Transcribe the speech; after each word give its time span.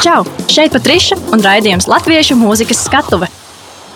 Čau! 0.00 0.22
Šeit 0.48 0.72
Patriša 0.72 1.18
un 1.28 1.42
raidījums 1.44 1.84
Latviešu 1.84 2.32
mūzikas 2.40 2.78
skatuve. 2.86 3.26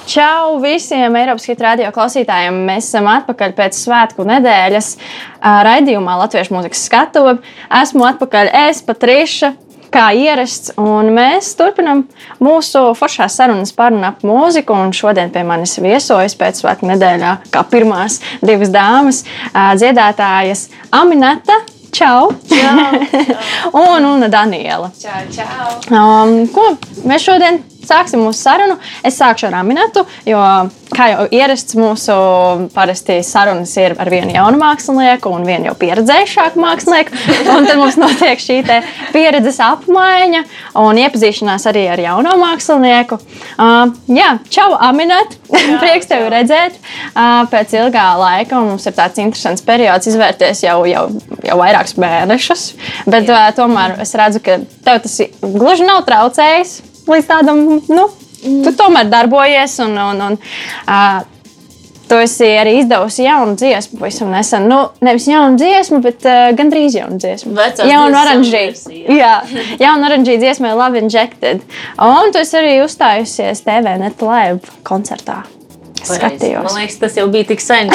Čau 0.04 0.58
visiem 0.60 1.16
Eiropas 1.16 1.46
Hit 1.48 1.62
radio 1.64 1.88
klausītājiem! 1.96 2.58
Mēs 2.66 2.90
esam 2.90 3.08
atpakaļ 3.08 3.54
pēc 3.56 3.78
svētku 3.86 4.26
nedēļas 4.28 4.90
raidījumā 5.40 6.18
Latviešu 6.20 6.58
mūzikas 6.58 6.84
skatuve. 6.90 7.38
Esmu 7.80 8.04
atpakaļ 8.10 8.52
es, 8.66 8.84
Patriša, 8.84 9.54
kā 9.96 10.10
ierasts, 10.12 10.74
un 10.76 11.08
mēs 11.16 11.54
turpinām 11.56 12.04
mūsu 12.36 12.90
foršās 13.00 13.40
sarunas 13.40 13.72
par 13.72 13.96
un 13.96 14.04
ap 14.04 14.20
mūziku. 14.28 14.76
Šodien 14.92 15.32
pie 15.32 15.48
manis 15.48 15.78
viesojas 15.80 16.36
pēc 16.36 16.60
svētku 16.60 16.92
nedēļā, 16.92 17.38
kā 17.48 17.64
pirmās 17.72 18.20
divas 18.44 18.76
dāmas, 18.76 19.24
dziedātājas 19.56 20.68
Aminata 20.92 21.62
Čau! 21.94 22.32
čau, 22.48 22.78
čau. 23.14 23.70
un, 23.94 24.04
un 24.04 24.30
Daniela. 24.30 24.90
Čau, 24.98 25.20
čau. 25.30 25.78
Um, 25.94 26.48
ko 26.50 26.72
mēs 27.06 27.22
šodien 27.22 27.60
sāksim 27.88 28.22
mūsu 28.24 28.40
sarunu. 28.40 28.78
Es 29.04 29.18
sākšu 29.20 29.48
ar 29.50 29.58
Aminatu, 29.60 30.04
jo, 30.28 30.40
kā 30.94 31.08
jau 31.10 31.26
ierasts, 31.34 31.76
mūsu 31.78 32.14
parasti 32.74 33.18
sarunas 33.26 33.72
ir 33.80 33.96
ar 34.00 34.10
vienu 34.12 34.34
jaunu 34.34 34.60
mākslinieku 34.60 35.32
un 35.34 35.46
vienu 35.46 35.70
jau 35.70 35.74
pieredzējušāku 35.80 36.62
mākslinieku. 36.62 37.18
Un 37.54 37.68
tad 37.68 37.80
mums 37.80 37.98
notiek 38.00 38.40
šī 38.40 38.60
pieredzes 39.14 39.60
apmaiņa 39.64 40.44
un 40.82 41.00
iepazīšanās 41.04 41.66
arī 41.70 41.86
ar 41.92 42.02
jauno 42.02 42.36
mākslinieku. 42.40 43.18
Uh, 43.54 43.92
jā, 44.10 44.34
čau, 44.54 44.70
Aminat! 44.78 45.36
Prieks 45.82 46.08
tevi 46.10 46.30
redzēt 46.32 46.78
uh, 46.78 47.44
pēc 47.50 47.76
ilgā 47.78 48.06
laika. 48.20 48.62
Mums 48.64 48.86
ir 48.88 48.96
tāds 48.96 49.20
interesants 49.22 49.64
periods 49.66 50.10
izvērties 50.10 50.64
jau, 50.66 50.80
jau, 50.88 51.06
jau 51.44 51.60
vairākus 51.60 51.98
mēnešus. 52.00 52.66
Bet 53.10 53.30
uh, 53.30 53.46
tomēr 53.56 53.98
es 54.04 54.14
redzu, 54.18 54.42
ka 54.44 54.60
tev 54.86 55.04
tas 55.04 55.20
gluži 55.42 55.86
nav 55.88 56.04
traucējis 56.08 56.80
līdz 57.10 57.28
tādam, 57.28 57.62
nu, 57.88 58.08
tu 58.64 58.74
tomēr 58.78 59.12
darbojies. 59.12 59.78
Un, 59.84 59.96
un, 60.08 60.26
un, 60.30 60.42
uh, 60.88 61.22
Tu 62.04 62.16
esi 62.20 62.44
arī 62.60 62.74
izdevusi 62.82 63.24
jaunu 63.24 63.54
dziesmu, 63.56 63.96
pavisam 64.02 64.28
nesen. 64.28 64.66
Nu, 64.68 64.76
nevis 65.04 65.24
jaunu 65.24 65.56
dziesmu, 65.56 66.02
bet 66.04 66.26
uh, 66.28 66.50
gandrīz 66.56 66.98
jaunu 66.98 67.16
dziesmu. 67.16 67.54
Vecās 67.56 67.88
jaunu 67.88 68.18
oranžīnu. 68.20 68.98
Jā, 69.16 69.38
jaunu 69.80 70.10
oranžīnu 70.10 70.42
dziesmu, 70.44 70.74
Love 70.76 71.00
Injected. 71.00 71.64
Un 72.04 72.34
tu 72.34 72.42
esi 72.44 72.58
arī 72.60 72.74
uzstājusies 72.84 73.64
TV 73.64 73.96
Net 74.02 74.20
Live 74.20 74.76
koncertā. 74.84 75.40
Skatījos. 76.04 76.68
Man 76.68 76.82
liekas, 76.82 77.00
tas 77.00 77.16
jau 77.16 77.24
bija 77.32 77.48
tik 77.54 77.64
sen. 77.64 77.88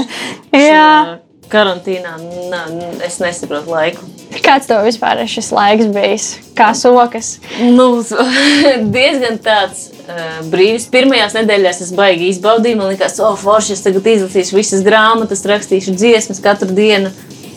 Jā 0.56 1.20
karantīnā 1.52 2.16
nā, 2.52 2.62
es 3.06 3.20
nesaprotu 3.22 3.72
laiku. 3.72 4.08
Kāds 4.42 4.68
tev 4.70 4.86
vispār 4.86 5.20
ir 5.22 5.28
šis 5.28 5.50
laiks 5.52 5.88
bijis? 5.92 6.28
Kā 6.56 6.70
sokas? 6.76 7.34
Nu, 7.60 8.00
diezgan 8.96 9.36
tāds 9.44 9.90
uh, 10.06 10.40
brīvs. 10.52 10.88
Pirmajās 10.92 11.36
nedēļās 11.36 11.82
es 11.84 11.92
baigi 11.96 12.30
izbaudīju. 12.32 12.78
Man 12.80 12.92
liekas, 12.94 13.18
oh, 13.20 13.36
forši, 13.38 13.76
es 13.76 13.84
tagad 13.84 14.08
izlasīšu 14.14 14.56
visas 14.56 14.86
grāmatas, 14.86 15.44
rakstīšu 15.48 15.96
dziesmas 15.98 16.40
katru 16.44 16.72
dienu. 16.72 17.12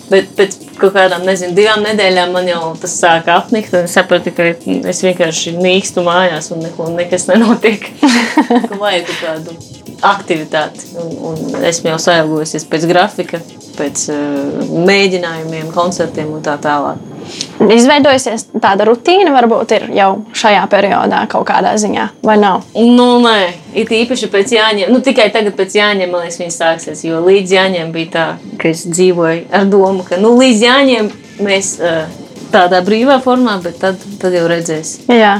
Bet 0.06 0.28
pēc 0.38 0.58
kaut 0.78 0.94
kādām, 0.94 1.24
nezinu, 1.26 1.56
divām 1.58 1.82
nedēļām 1.86 2.34
man 2.36 2.50
jau 2.50 2.60
tas 2.82 2.94
sāka 3.00 3.40
apnikt. 3.40 3.74
Es 3.80 3.96
sapratu, 3.98 4.34
ka 4.36 4.52
es 4.92 5.02
vienkārši 5.06 5.56
nīkstu 5.58 6.04
mājās 6.06 6.52
un 6.54 6.62
neko, 6.66 6.92
nekas 6.94 7.26
nenotiek. 7.32 7.88
vajag 8.84 9.10
kaut 9.10 9.24
kādu 9.24 9.58
aktivitāti. 10.06 10.92
Un, 11.02 11.18
un 11.32 11.66
esmu 11.66 11.94
jau 11.94 12.00
sailgojusies 12.06 12.68
pēc 12.70 12.86
grafika, 12.92 13.42
pēc 13.80 14.06
uh, 14.14 14.78
mēģinājumiem, 14.86 15.74
koncertiem 15.74 16.36
un 16.38 16.46
tā 16.46 16.60
tālāk. 16.62 17.15
Izveidojusies 17.56 18.50
tāda 18.60 18.86
rutīna, 18.88 19.32
varbūt 19.36 19.72
ir 19.78 19.86
jau 19.96 20.10
šajā 20.36 20.66
periodā 20.72 21.22
kaut 21.32 21.46
kādā 21.48 21.76
ziņā, 21.80 22.10
vai 22.26 22.36
nav? 22.42 22.66
Nu, 22.76 23.08
nē, 23.24 23.54
it 23.80 23.94
īpaši 23.96 24.30
pēc 24.34 24.52
Jāņiem. 24.58 24.92
Nu, 24.92 25.00
tikai 25.06 25.30
tagad 25.34 25.56
pēc 25.58 25.78
Jāņiem, 25.80 26.12
man 26.12 26.26
liekas, 26.26 26.42
viņas 26.42 26.60
sāksies. 26.62 27.06
Jo 27.08 27.22
līdz 27.26 27.56
Jāņiem 27.56 27.94
bija 27.96 28.12
tā, 28.16 28.26
ka 28.62 28.70
es 28.74 28.84
dzīvoju 28.90 29.48
ar 29.56 29.70
domu, 29.72 30.04
ka 30.08 30.20
nu, 30.20 30.36
līdz 30.42 30.66
Jāņiem 30.68 31.10
mēs 31.46 31.72
uh, 31.80 32.04
tādā 32.52 32.84
brīvā 32.86 33.22
formā, 33.24 33.58
bet 33.64 33.80
tad, 33.82 34.04
tad 34.22 34.36
jau 34.36 34.46
redzēs. 34.52 34.98
Jā. 35.12 35.38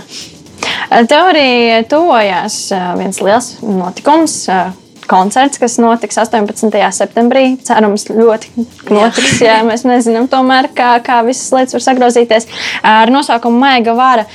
Tev 1.10 1.32
arī 1.34 1.84
tuvojās 1.90 2.58
viens 3.00 3.22
liels 3.24 3.54
notikums. 3.66 4.40
Koncerts, 5.10 5.60
kas 5.62 5.78
notiks 5.82 6.18
18. 6.22 6.72
septembrī. 6.98 7.46
Cerams, 7.66 8.08
ļoti 8.10 8.66
notiks. 8.90 9.40
Jā, 9.44 9.60
mēs 9.68 9.86
nezinām, 9.88 10.30
tomēr, 10.32 10.70
kā, 10.76 10.96
kā 11.06 11.22
visas 11.28 11.52
lietas 11.56 11.78
var 11.78 11.86
sagrozīties. 11.88 12.50
Ar 12.86 13.14
nosaukumu 13.14 13.62
Maiga 13.62 13.96
Vāra. 13.98 14.26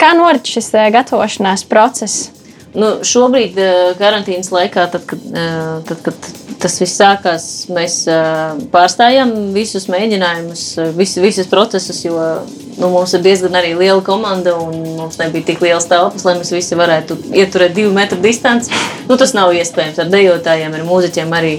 Kā 0.00 0.14
norit 0.18 0.50
šis 0.50 0.72
gatavošanās 0.94 1.66
process? 1.70 2.30
Nu, 2.74 2.88
šobrīd, 3.06 3.58
karantīnas 4.00 4.50
laikā, 4.50 4.88
tad, 4.90 5.04
kad, 5.06 5.20
tad, 5.86 6.00
kad 6.02 6.26
tas 6.58 6.74
viss 6.80 6.98
sākās, 6.98 7.44
mēs 7.70 8.00
pārstājām 8.72 9.30
visus 9.54 9.86
mēģinājumus, 9.92 10.64
visus, 10.96 11.20
visus 11.22 11.50
procesus, 11.50 12.00
jo 12.02 12.16
nu, 12.80 12.88
mums 12.88 13.14
ir 13.14 13.22
diezgan 13.22 13.54
arī 13.60 13.76
liela 13.78 14.02
komanda 14.02 14.56
un 14.58 14.74
mums 14.98 15.20
nebija 15.20 15.52
tik 15.52 15.62
liels 15.62 15.86
telpas, 15.90 16.26
lai 16.26 16.34
mēs 16.40 16.50
visi 16.56 16.78
varētu 16.78 17.20
ieturēt 17.36 17.76
divu 17.78 17.94
metru 17.94 18.18
distanci. 18.24 18.74
Nu, 19.06 19.18
tas 19.20 19.36
nav 19.38 19.54
iespējams 19.54 20.02
ar 20.02 20.10
dejotājiem, 20.10 20.74
ar 20.74 20.86
mūziķiem 20.88 21.38
arī. 21.38 21.54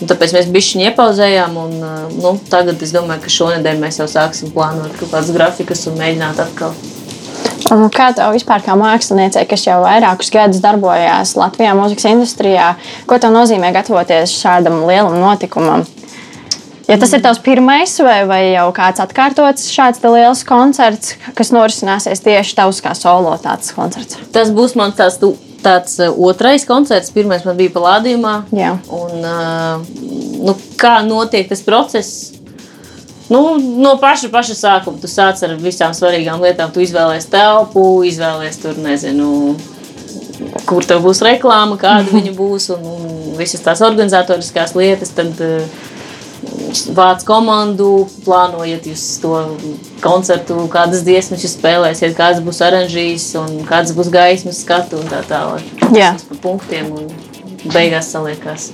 Un 0.00 0.08
tāpēc 0.08 0.32
mēs 0.36 0.52
bijām 0.52 0.86
iepauzējām, 0.90 1.56
un 1.60 1.74
nu, 2.20 2.36
tagad 2.52 2.80
es 2.84 2.92
domāju, 2.96 3.24
ka 3.24 3.32
šonadēļ 3.32 3.80
mēs 3.80 4.00
jau 4.00 4.08
sāksim 4.08 4.52
plānot 4.52 4.96
kaut 4.96 5.12
kādas 5.12 5.32
grafikas 5.36 5.88
un 5.88 6.00
mēģināt 6.00 6.40
atkal. 6.44 6.76
Un 7.70 7.86
kā 7.94 8.08
tev 8.16 8.32
vispār 8.34 8.64
kā 8.66 8.74
māksliniecei, 8.78 9.46
kas 9.46 9.62
jau 9.68 9.78
vairākus 9.84 10.32
gadus 10.34 10.62
darbojās 10.64 11.36
Latvijā 11.38 11.76
mūzikas 11.78 12.08
industrijā, 12.10 12.72
ko 13.06 13.18
tev 13.22 13.34
nozīmē 13.36 13.70
gatavoties 13.76 14.34
šādam 14.40 14.82
lielam 14.88 15.20
notikumam? 15.22 15.86
Ja 16.90 16.96
tas 16.98 17.12
ir 17.14 17.22
tavs 17.22 17.38
pirmais, 17.38 17.92
vai, 18.02 18.24
vai 18.26 18.40
jau 18.48 18.64
kāds 18.74 18.98
atkārtots 19.04 19.68
šāds 19.70 20.02
liels 20.02 20.42
koncerts, 20.48 21.14
kas 21.38 21.52
norisināsies 21.54 22.24
tieši 22.24 22.56
tavs 22.58 22.80
kā 22.82 22.96
solo 22.98 23.36
tāds 23.38 23.70
koncerts? 23.76 24.18
Tas 24.34 24.50
būs 24.50 24.74
mans 24.74 24.98
tāds, 24.98 25.20
tāds 25.62 25.94
uh, 26.02 26.10
otrais 26.26 26.66
koncerts. 26.66 27.12
Pirmais 27.14 27.46
man 27.46 27.54
bija 27.60 27.76
Palādījumā. 27.76 28.34
Jā. 28.58 28.72
Un, 28.90 29.22
uh, 29.22 29.86
nu, 30.42 30.56
kā 30.80 30.96
notiek 31.06 31.46
tas 31.52 31.62
process? 31.62 32.39
Nu, 33.30 33.58
no 33.58 33.94
paša, 34.02 34.28
paša 34.32 34.56
sākuma 34.58 34.98
tu 34.98 35.06
sāc 35.10 35.38
ar 35.46 35.54
visām 35.62 35.94
svarīgām 35.94 36.42
lietām. 36.42 36.72
Tu 36.74 36.82
izvēlējies 36.82 37.30
telpu, 37.30 37.84
izvēlējies 38.08 38.58
tur, 38.58 38.80
nezinu, 38.82 39.28
kur 40.66 40.86
tev 40.86 41.04
būs 41.06 41.22
reklāma, 41.22 41.78
kāda 41.78 42.10
viņa 42.10 42.34
būs 42.34 42.72
un, 42.74 42.90
un 42.90 43.38
visas 43.38 43.62
tās 43.62 43.84
organizatoriskās 43.86 44.74
lietas. 44.74 45.14
Tad, 45.14 45.38
uh, 45.46 45.88
vāc 46.96 47.24
komandu, 47.28 48.08
plānojat 48.24 48.86
jūs 48.90 49.04
to 49.22 49.34
koncertu, 50.04 50.58
kādas 50.72 51.04
dziesmas 51.06 51.44
jūs 51.44 51.56
spēlēsiet, 51.58 52.16
kāds 52.18 52.42
būs 52.44 52.62
oranžīs 52.66 53.26
un 53.40 53.60
kāds 53.68 53.94
būs 53.96 54.12
gaismas 54.12 54.62
skatu 54.64 55.00
un 55.00 55.10
tā 55.10 55.22
tālāk. 55.28 55.66
Jā. 55.90 56.14
Tas 56.16 56.26
pa 56.28 56.38
punktiem 56.48 56.92
un 56.96 57.10
beigās 57.70 58.12
saliekās. 58.14 58.72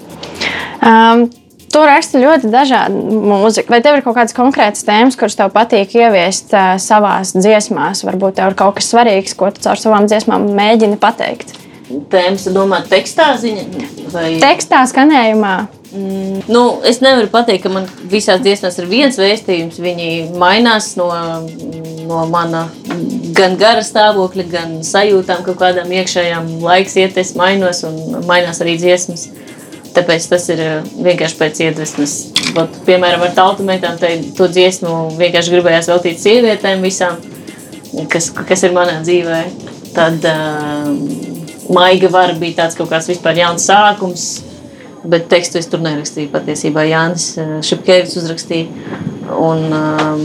Um. 0.80 1.28
Tu 1.76 1.80
raksti 1.84 2.20
ļoti 2.22 2.48
dažādu 2.48 3.18
mūziku. 3.28 3.68
Vai 3.74 3.82
tev 3.84 3.98
ir 3.98 4.04
kaut 4.06 4.14
kādas 4.16 4.32
konkrētas 4.32 4.86
tēmas, 4.86 5.16
kuras 5.20 5.34
tev 5.36 5.50
patīk 5.52 5.92
ieviest 5.98 6.54
uh, 6.56 6.78
savā 6.80 7.18
dziesmās? 7.28 8.00
Varbūt 8.06 8.38
tev 8.38 8.48
ir 8.48 8.56
kaut 8.56 8.78
kas 8.78 8.88
svarīgs, 8.94 9.34
ko 9.36 9.50
tu 9.52 9.60
caur 9.66 9.76
savām 9.76 10.06
dziesmām 10.08 10.46
mēģini 10.56 10.96
pateikt. 11.02 11.52
Tēmas, 12.08 12.46
domājot, 12.54 12.88
tekstā 12.94 13.26
ziņā? 13.42 13.66
Vai... 14.14 14.24
Tekstā, 14.40 14.86
skanējumā. 14.88 15.52
Mm, 15.92 16.46
nu, 16.48 16.62
es 16.88 17.02
nevaru 17.04 17.28
pateikt, 17.34 17.66
ka 17.66 17.74
man 17.74 17.84
visās 18.08 18.40
dziesmās 18.40 18.80
ir 18.80 18.88
viens 18.88 19.20
vēstījums. 19.20 19.76
Viņi 19.76 20.10
mainās 20.40 20.94
no, 20.96 21.10
no 22.08 22.24
mana 22.32 22.70
gan 23.36 23.58
gara 23.60 23.84
stāvokļa, 23.84 24.48
gan 24.48 24.78
sajūtām, 24.86 25.44
kaut 25.44 25.60
kādām 25.60 25.92
iekšējām 25.92 26.54
laiks 26.64 26.96
iet, 27.04 27.20
es 27.20 27.36
mainos 27.36 27.84
un 27.84 28.24
mainās 28.24 28.64
arī 28.64 28.78
dziesmas. 28.80 29.28
Tāpēc 29.96 30.26
tas 30.32 30.48
ir 30.52 30.62
eh, 30.62 30.90
vienkārši 31.06 31.38
pēc 31.40 31.62
iedvesmas. 31.68 32.16
Vat, 32.56 32.80
piemēram, 32.88 33.24
ar 33.26 33.36
tautu 33.36 33.66
metām 33.66 33.96
to 34.00 34.48
dziesmu 34.48 35.16
vienkārši 35.16 35.54
gribējās 35.56 35.90
veltīt 35.92 36.20
sievietēm 36.22 36.84
visām, 36.84 37.20
kas, 38.12 38.30
kas 38.36 38.66
ir 38.68 38.76
manā 38.76 39.00
dzīvē. 39.04 39.40
Tad 39.96 40.26
uh, 40.28 40.90
maiga 41.72 42.10
vara 42.12 42.36
bija 42.36 42.62
tāds 42.62 42.76
kaut 42.76 42.90
kāds 42.90 43.08
vispār 43.08 43.38
jauns 43.40 43.64
sākums 43.64 44.26
bet 45.06 45.28
tekstu 45.30 45.60
es 45.60 45.68
tur 45.70 45.82
nerakstīju. 45.84 46.30
Patiesībā 46.34 46.84
Jānis 46.88 47.30
eh, 47.40 47.56
Šepkevičs 47.66 48.18
uzrakstīja 48.20 49.02
un 49.42 49.64
um, 49.74 50.22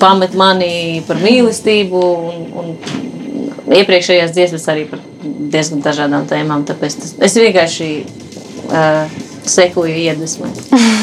pamet 0.00 0.36
mani 0.38 1.02
par 1.08 1.20
mīlestību. 1.22 2.02
Un, 2.30 2.46
un 2.62 3.76
iepriekšējās 3.78 4.32
dziesmas 4.36 4.64
arī 4.72 4.86
par 4.90 5.02
diezgan 5.22 5.82
dažādām 5.84 6.28
tēmām. 6.30 6.64
Tāpēc 6.68 6.98
tas, 7.02 7.14
es 7.28 7.36
vienkārši 7.40 7.90
uh, 8.68 9.18
sekoju 9.48 9.94
iedvesmai. 9.96 10.50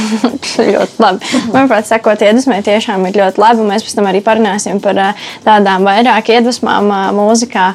ļoti 0.75 1.01
labi. 1.01 1.29
Manuprāt, 1.53 1.88
sekot 1.89 2.21
iedvesmai 2.21 2.62
tiešām 2.65 3.06
ir 3.09 3.19
ļoti 3.19 3.41
labi. 3.41 3.67
Mēs 3.67 3.85
pēc 3.85 3.97
tam 3.97 4.09
arī 4.09 4.21
parunāsim 4.25 4.81
par 4.83 5.00
tādām 5.45 5.88
vairāk 5.88 6.31
iedvesmām 6.35 6.91
mūzikā. 7.17 7.67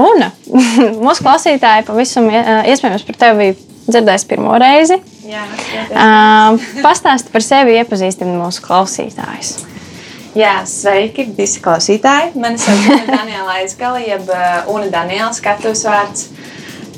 Un 0.00 0.26
mūsu 1.04 1.26
klausītāji 1.26 1.86
pavisam 1.88 2.30
iespējams 2.32 3.06
par 3.08 3.20
tevi 3.26 3.52
dzirdēs 3.90 4.26
pirmo 4.30 4.54
reizi. 4.60 5.00
Jā, 5.30 5.44
uh, 5.46 6.70
Pastāsti 6.82 7.30
par 7.30 7.44
sevi, 7.44 7.76
iepazīstini 7.78 8.32
mūsu 8.34 8.64
klausītājus. 8.64 9.58
Jā, 10.38 10.60
sveiki, 10.66 11.26
visi 11.34 11.58
klausītāji. 11.62 12.36
Mani 12.38 12.58
sauc 12.62 12.86
Daniela 13.08 13.56
Aizgala, 13.58 13.98
jeb 14.02 14.30
Una 14.70 14.86
Daniela 14.90 15.32
skatuves 15.34 15.82
vārds. 15.86 16.28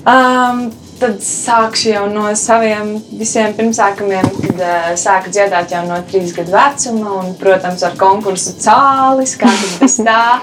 Um, 0.03 0.67
tad 1.03 1.23
sākšu 1.27 1.89
jau 1.91 2.03
no 2.11 2.29
saviem 2.39 2.95
visiem 3.19 3.55
pirmsākumiem, 3.59 4.29
kad 4.45 4.61
uh, 4.63 4.91
sāku 4.99 5.33
dziedāt 5.35 5.75
jau 5.75 5.83
no 5.89 5.99
trīs 6.09 6.35
gadu 6.37 6.55
vecuma. 6.55 7.17
Un, 7.23 7.33
protams, 7.41 7.83
ar 7.87 7.97
konkursu 7.99 8.55
cālis, 8.63 9.35
kā 9.41 9.51
tas 9.51 9.79
bez 9.83 9.99
tā. 10.07 10.23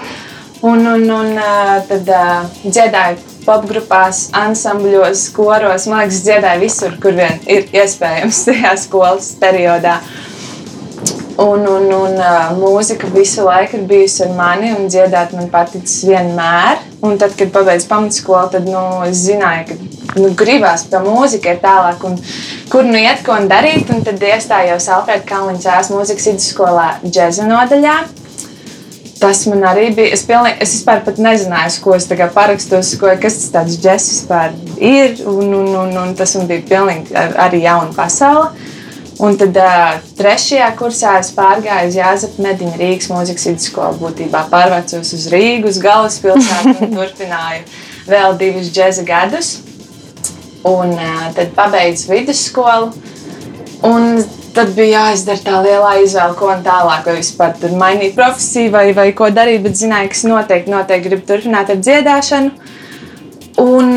Un, 0.60 0.82
un, 0.84 1.06
un 1.08 1.38
uh, 1.40 1.78
tad 1.88 2.08
uh, 2.12 2.42
dziedāju 2.66 3.16
popgrupās, 3.46 4.26
ansambļos, 4.36 5.22
koros. 5.32 5.86
Man 5.88 6.02
liekas, 6.02 6.18
dziedāju 6.26 6.60
visur, 6.60 6.98
kur 7.00 7.16
vien 7.16 7.38
ir 7.48 7.64
iespējams 7.72 8.42
tajā 8.44 8.74
skolas 8.82 9.30
periodā. 9.40 9.94
Un, 11.40 11.64
un, 11.64 11.86
un 11.96 12.20
uh, 12.20 12.50
mūzika 12.58 13.08
visu 13.14 13.46
laiku 13.46 13.78
ir 13.78 13.88
bijusi 13.88 14.26
ar 14.26 14.36
mani, 14.36 14.74
un 14.76 14.92
dziedāt 14.92 15.32
man 15.32 15.48
paticis 15.48 16.02
vienmēr. 16.10 16.84
Un 17.08 17.16
tad, 17.16 17.32
kad 17.40 17.56
pabeidzu 17.56 17.88
pamatskolu, 17.88 18.52
tad 18.52 18.68
nu, 18.68 18.84
es 19.08 19.24
zināju, 19.24 19.70
ka 19.70 19.99
nu, 20.18 20.30
gribās 20.36 20.86
tā 20.90 21.02
mūzika 21.04 21.54
ir 21.54 21.60
tālāk, 21.62 22.02
un 22.06 22.16
kur 22.72 22.86
nu 22.86 22.98
iet, 23.00 23.22
ko 23.26 23.36
darīt. 23.50 23.90
Un 23.94 24.02
tad 24.06 24.22
iestājos 24.22 24.88
Alfrēda 24.94 25.26
Kalniņa 25.28 25.62
cēlās 25.66 25.92
mūzikas 25.94 26.32
vidusskolā 26.32 26.88
džēza 27.04 27.46
nodaļā. 27.50 27.98
Tas 29.20 29.42
man 29.50 29.66
arī 29.68 29.90
bija. 29.92 30.14
Es, 30.16 30.24
pilnīgi, 30.24 30.56
es 30.64 30.74
vispār 30.78 31.02
nezināju, 31.20 31.76
ko 31.84 31.94
es 31.98 32.08
parakstos, 32.08 32.94
ko, 33.00 33.10
kas 33.20 33.36
tas 33.36 33.50
tāds 33.52 33.78
džeks 33.82 34.10
vispār 34.14 34.54
ir. 34.80 35.20
Un, 35.28 35.52
un, 35.52 35.72
un, 35.84 35.96
un 36.06 36.14
tas 36.16 36.34
man 36.38 36.48
bija 36.48 36.64
pilnīgi 36.70 37.16
arī 37.16 37.64
jauna 37.66 37.92
pasaule. 37.96 38.50
Un 39.20 39.34
tad 39.36 39.52
uh, 39.60 39.98
trešajā 40.16 40.70
kursā 40.78 41.18
es 41.20 41.28
pārgāju 41.36 41.90
uz 41.90 41.96
Jāzepa 41.98 42.40
Mediņa 42.40 42.78
Rīgas 42.80 43.10
mūzikas 43.12 43.50
vidusskolu. 43.50 43.98
Būtībā 44.00 44.46
pārvācos 44.48 45.12
uz 45.12 45.26
Rīgu, 45.28 45.68
uz 45.68 45.80
galvaspilsētu 45.84 46.86
un 46.86 46.94
turpināju 46.96 47.66
vēl 48.08 48.38
divus 48.40 48.72
džēza 48.72 49.04
gadus. 49.04 49.58
Un 50.68 50.92
tad 51.36 51.54
pabeidzu 51.56 52.10
vidusskolu. 52.12 52.90
Un 53.86 54.20
tad 54.54 54.74
bija 54.76 55.06
jāizdara 55.06 55.40
tā 55.44 55.60
lielā 55.64 55.92
izvēle, 56.04 56.34
ko 56.36 56.50
tālāk, 56.64 57.06
vai 57.06 57.16
vispār 57.20 57.76
mainīt 57.80 58.18
profesiju, 58.18 58.72
vai, 58.74 58.90
vai 58.96 59.08
ko 59.16 59.30
darīt. 59.32 59.62
Bet 59.64 59.78
zināju, 59.80 60.10
ka 60.10 60.18
es 60.18 60.26
noteikti, 60.28 60.74
noteikti 60.74 61.08
gribu 61.08 61.26
turpināt 61.30 61.72
ar 61.72 61.80
dziedāšanu. 61.80 62.76
Un, 63.60 63.96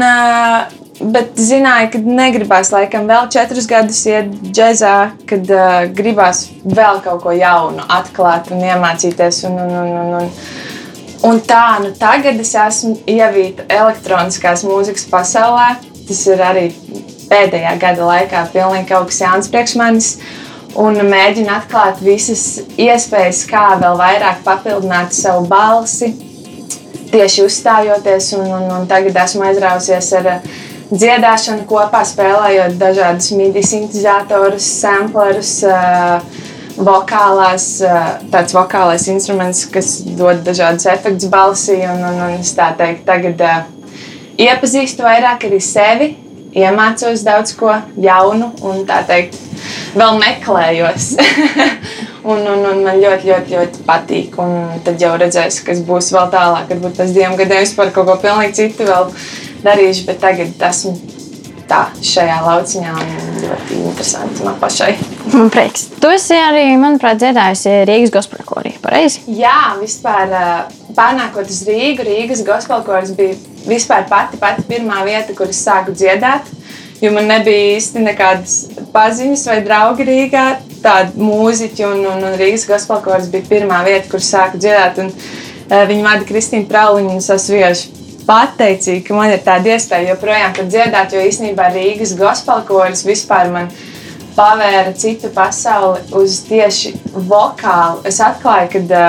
Bet 1.03 1.39
zināju, 1.41 1.87
ka 1.91 1.99
negribās 2.05 2.69
laikam 2.71 3.07
vēl 3.09 3.25
četrus 3.33 3.65
gadus 3.67 3.97
iet 4.07 4.29
džēzā, 4.45 4.93
kad 5.27 5.49
uh, 5.51 5.71
gribās 5.89 6.45
vēl 6.63 7.01
kaut 7.03 7.23
ko 7.25 7.33
jaunu, 7.33 7.81
atklāt 7.91 8.51
un 8.53 8.61
iemācīties. 8.61 9.41
Un, 9.49 9.57
un, 9.63 9.73
un, 9.79 9.89
un, 10.03 10.13
un, 10.19 10.29
un 11.31 11.41
tā, 11.49 11.63
nu 11.83 11.91
tagad 11.97 12.37
es 12.39 12.53
esmu 12.53 12.93
ievīta 13.09 13.65
elektroniskās 13.73 14.63
mūzikas 14.69 15.09
pasaulē. 15.09 15.71
Tas 16.07 16.23
ir 16.27 16.41
arī 16.43 16.65
pēdējā 17.29 17.75
gada 17.81 18.07
laikā 18.07 18.47
pilnīgi 18.53 18.89
kaut 18.91 19.11
kas 19.11 19.21
jauns 19.23 19.51
priekš 19.51 19.77
manis. 19.79 20.09
Un 20.79 20.97
mēģinu 21.05 21.51
atklāt 21.53 22.01
visas 22.01 22.63
iespējas, 22.81 23.43
kā 23.49 23.75
vēl 23.81 23.97
vairāk 23.99 24.41
papildināt 24.45 25.13
savu 25.13 25.45
balsi, 25.45 26.09
tieši 27.11 27.45
uzstājoties. 27.45 28.31
Un, 28.39 28.47
un, 28.49 28.69
un 28.79 28.87
tagad 28.89 29.19
esmu 29.25 29.45
aizrausies 29.45 30.09
ar 30.17 30.31
uh, 30.31 30.47
dziedāšanu 30.89 31.67
kopā, 31.69 32.01
spēlējot 32.09 32.79
dažādus 32.81 33.29
midi 33.37 33.65
sintēzatorus, 33.65 34.71
samplerus. 34.81 35.59
Uh, 35.67 36.41
vokālās, 36.73 37.67
uh, 37.85 38.15
tāds 38.33 38.55
vokālais 38.55 39.03
instruments, 39.13 39.67
kas 39.69 39.99
dod 40.17 40.41
dažādus 40.41 40.87
efektus 40.89 41.29
balsī. 41.29 41.77
Un, 41.85 42.01
un, 42.01 42.17
un 42.25 42.39
es 42.39 42.55
tā 42.57 42.71
teikt, 42.79 43.05
tagad 43.05 43.45
iepazīstu 44.39 45.05
vairāk 45.05 45.47
arī 45.47 45.59
sevi, 45.63 46.13
iemācos 46.53 47.23
daudz 47.25 47.55
ko 47.57 47.73
jaunu 48.01 48.51
un 48.65 48.83
tā 48.89 49.01
teikt, 49.07 49.37
vēl 49.97 50.19
meklējos. 50.21 51.13
un, 52.31 52.39
un, 52.41 52.65
un 52.69 52.83
man 52.85 52.99
ļoti, 53.01 53.29
ļoti, 53.29 53.55
ļoti 53.55 53.87
patīk. 53.87 54.37
Un 54.41 54.83
tad 54.85 55.01
jau 55.01 55.15
redzēs, 55.19 55.61
kas 55.65 55.81
būs 55.85 56.13
vēl 56.15 56.29
tālāk. 56.33 56.69
Varbūt 56.71 56.99
pēc 56.99 57.15
diviem 57.15 57.37
gadiem 57.39 57.65
es 57.65 57.73
par 57.77 57.91
kaut 57.95 58.09
ko 58.09 58.19
pilnīgi 58.21 58.59
citu 58.61 58.87
vēl 58.89 59.09
darījuši, 59.63 60.05
bet 60.09 60.21
tagad 60.23 60.65
esmu 60.69 60.95
tā, 61.69 61.85
šajā 62.03 62.39
lauciņā 62.43 62.93
ļoti 63.43 63.79
interesanti 63.79 64.45
man 64.45 64.59
pašai. 64.61 64.91
Man 65.33 65.49
prieks. 65.53 65.87
Tu 66.01 66.11
esi 66.11 66.37
arī, 66.37 66.65
manuprāt, 66.79 67.21
dziedājusi 67.21 67.79
Rīgas 67.89 68.13
gospelkorī, 68.13 68.75
pareizi? 68.83 69.23
Jā, 69.39 69.73
vispār 69.79 70.35
pārnākot 70.97 71.49
uz 71.49 71.63
Rīgu, 71.67 72.05
Rīgas 72.07 72.43
gospelkoris 72.47 73.15
bija 73.17 73.39
vispār 73.67 74.05
pati, 74.09 74.39
pati 74.41 74.65
pirmā 74.69 75.03
vieta, 75.07 75.35
kur 75.37 75.51
es 75.51 75.61
sāku 75.63 75.95
dziedāt. 75.95 76.49
Jo 77.03 77.11
man 77.11 77.27
nebija 77.27 77.73
īsti 77.75 77.99
nekādas 77.99 78.53
paziņas 78.93 79.47
vai 79.49 79.57
draugi 79.65 80.05
Rīgā, 80.07 80.43
tāda 80.83 81.11
mūziķa, 81.19 81.89
un, 81.89 82.05
un, 82.13 82.21
un 82.29 82.37
Rīgas 82.39 82.67
gospelkoris 82.69 83.31
bija 83.33 83.49
pirmā 83.49 83.81
vieta, 83.87 84.07
kur 84.11 84.23
sāku 84.23 84.61
dziedāt. 84.61 85.01
Un, 85.03 85.11
uh, 85.11 85.83
viņa 85.89 86.05
vada 86.05 86.27
Kristīna 86.29 86.69
Prauliņa 86.69 87.17
un 87.17 87.25
Sasvieša 87.25 88.03
pateicīga, 88.27 89.03
ka 89.07 89.17
man 89.17 89.33
ir 89.33 89.43
tāda 89.43 89.73
iespēja 89.73 90.13
joprojām 90.13 90.55
dziedāt, 90.61 91.15
jo 91.15 91.23
īstenībā 91.27 91.67
Rīgas 91.73 92.15
gospelkoris 92.19 93.03
vispār 93.07 93.51
man 93.51 93.71
pavēra 94.37 94.93
citu 94.97 95.29
pasauli 95.33 96.01
uz 96.17 96.39
tieši 96.47 96.93
vokālu. 97.13 98.01
Es 98.07 98.21
atklāju, 98.23 98.85
ka, 98.87 99.01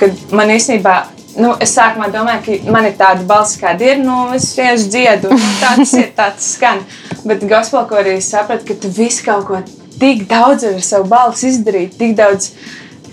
kad 0.00 0.32
man 0.34 0.54
īstenībā. 0.56 1.00
Nu, 1.32 1.54
es 1.64 1.72
sākumā 1.72 2.10
domāju, 2.12 2.42
ka 2.44 2.72
man 2.74 2.84
ir 2.84 2.96
tāda 2.98 3.24
balss, 3.28 3.56
kāda 3.60 3.86
ir. 3.86 4.02
Nu, 4.04 4.26
es 4.36 4.50
vienkārši 4.58 4.90
dziedu, 4.92 5.32
un 5.32 5.56
tāds 5.62 5.94
ir, 5.96 6.10
tāds 6.16 6.50
skan. 6.58 6.82
Bet 7.24 7.46
gospelkorī 7.48 8.18
sapratu, 8.24 8.68
ka 8.68 8.76
tu 8.82 8.90
visu 8.92 9.24
kaut 9.24 9.46
ko 9.48 9.62
tik 10.00 10.26
daudz 10.28 10.66
ar 10.68 10.78
savu 10.84 11.08
balsi 11.08 11.48
izdarīt, 11.52 11.96
tik 11.96 12.16
daudz 12.18 12.50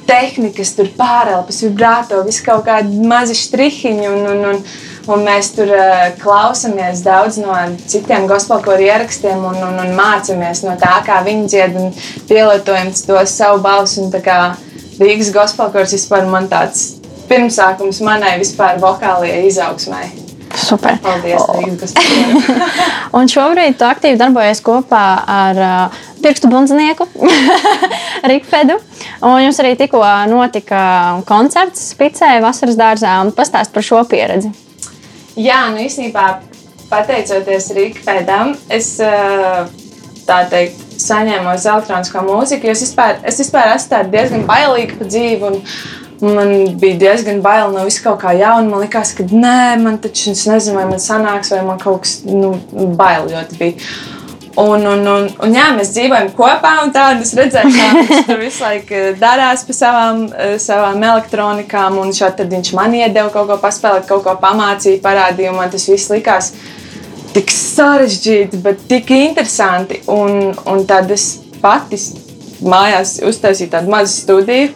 tehnikas, 0.10 0.74
tur 0.76 0.90
pārelpas, 0.98 1.62
vibrāto, 1.64 2.20
visu 2.28 2.44
kaut 2.44 2.66
kādi 2.68 3.08
mazi 3.08 3.38
strihiņi. 3.40 4.12
Un, 4.12 4.30
un, 4.36 4.48
un, 4.54 4.64
Un 5.10 5.24
mēs 5.26 5.48
tur 5.56 5.72
uh, 5.74 6.12
klausāmies 6.22 7.00
daudz 7.02 7.40
no 7.42 7.56
citiem 7.90 8.28
gospelkoru 8.30 8.84
ierakstiem 8.86 9.42
un, 9.42 9.56
un, 9.58 9.80
un 9.82 9.96
mācāmies 9.98 10.62
no 10.68 10.76
tā, 10.78 11.00
kā 11.08 11.24
viņi 11.26 11.50
dzied 11.50 11.80
un 11.80 11.90
pielietojam 12.30 12.92
to 12.94 13.18
savu 13.26 13.64
balsi. 13.66 14.06
Rīgas 15.00 15.34
gospelkors 15.34 15.96
vispār 15.96 16.30
man 16.30 16.46
tāds 16.52 16.99
pirmsākums 17.30 18.02
manai 18.06 18.38
vispār 18.42 18.80
vokālajai 18.82 19.46
izaugsmai. 19.50 20.08
Super. 20.58 20.98
Paldies, 21.04 21.44
Rīgas. 21.54 21.94
un 23.18 23.30
šobrīd 23.30 23.78
tu 23.78 23.86
aktīvi 23.86 24.18
darbojies 24.20 24.64
kopā 24.66 25.04
ar 25.30 25.62
uh, 25.62 26.00
pirkstu 26.24 26.50
bundzinieku 26.50 27.06
Rikfedu. 28.32 28.80
Un 29.26 29.44
jums 29.44 29.62
arī 29.62 29.76
tikko 29.80 30.02
notika 30.32 30.82
koncerts 31.30 31.92
Spicē 31.94 32.40
vasaras 32.44 32.80
dārzā. 32.80 33.20
Pastāst 33.38 33.76
par 33.76 33.86
šo 33.86 34.02
pieredzi. 34.10 34.52
Jā, 35.40 35.68
nu 35.72 35.86
īstenībā 35.86 36.26
pateicoties 36.90 37.70
Rīgpēdam, 37.78 38.56
es 38.74 38.96
tā 40.30 40.40
teikt 40.52 40.90
saņēmu 41.00 41.54
uz 41.54 41.66
elektronisko 41.70 42.24
mūziku, 42.26 42.68
jo 42.68 42.76
es 42.76 42.84
vispār, 42.84 43.20
es 43.28 43.40
vispār 43.40 43.74
esmu 43.76 44.02
diezgan 44.14 44.46
bailīga 44.50 44.98
pa 45.00 45.08
dzīvi. 45.08 45.54
Man 46.20 46.80
bija 46.80 46.98
diezgan 47.00 47.40
bail 47.42 47.72
no 47.72 47.86
visu 47.88 48.04
kaut 48.04 48.20
kā 48.24 48.34
jauna. 48.36 48.68
Man 48.68 48.84
liekas, 48.84 49.14
ka 49.16 49.24
nē, 49.24 49.80
man 49.80 50.00
taču 50.04 50.34
nezinu, 50.36 50.76
vai 50.76 50.88
man 50.90 51.00
sanāks, 51.00 51.54
vai 51.56 51.62
man 51.68 51.80
kaut 51.80 52.04
kas 52.04 52.18
nu, 52.28 52.58
bail 53.00 53.30
ļoti 53.32 53.60
bija. 53.60 53.92
Un, 54.60 54.84
un, 54.84 55.06
un, 55.08 55.28
un 55.40 55.54
jā, 55.56 55.70
mēs 55.78 55.94
dzīvojam 55.96 56.34
kopā, 56.36 56.74
un 56.84 56.92
tādu 56.92 57.24
es 57.24 57.32
redzēju, 57.38 57.70
kā 57.72 57.86
viņš 57.96 58.26
tur 58.28 58.40
visu 58.42 58.64
laiku 58.66 58.98
eh, 58.98 59.10
darās 59.20 59.64
pie 59.64 59.76
savām, 59.78 60.26
eh, 60.34 60.56
savām 60.60 61.06
elektronikām. 61.12 62.00
Un 62.02 62.12
šādi 62.16 62.50
viņš 62.52 62.74
man 62.76 62.98
iedeva 62.98 63.30
kaut 63.32 63.48
ko 63.48 63.60
paspēlēt, 63.62 64.10
kaut 64.10 64.26
ko 64.28 64.36
pamācīja, 64.42 65.00
parādīja. 65.06 65.56
Man 65.56 65.72
tas 65.72 65.88
viss 65.88 66.12
likās 66.12 66.52
tik 67.32 67.54
sarežģīti, 67.56 68.60
bet 68.66 68.84
tik 68.92 69.14
interesanti. 69.16 70.02
Un, 70.12 70.52
un 70.68 70.84
tad 70.90 71.14
es 71.16 71.30
pati 71.64 72.02
mājās 72.60 73.22
uztaisīju 73.24 73.78
tādu 73.78 73.96
mazu 73.96 74.18
studiju. 74.26 74.74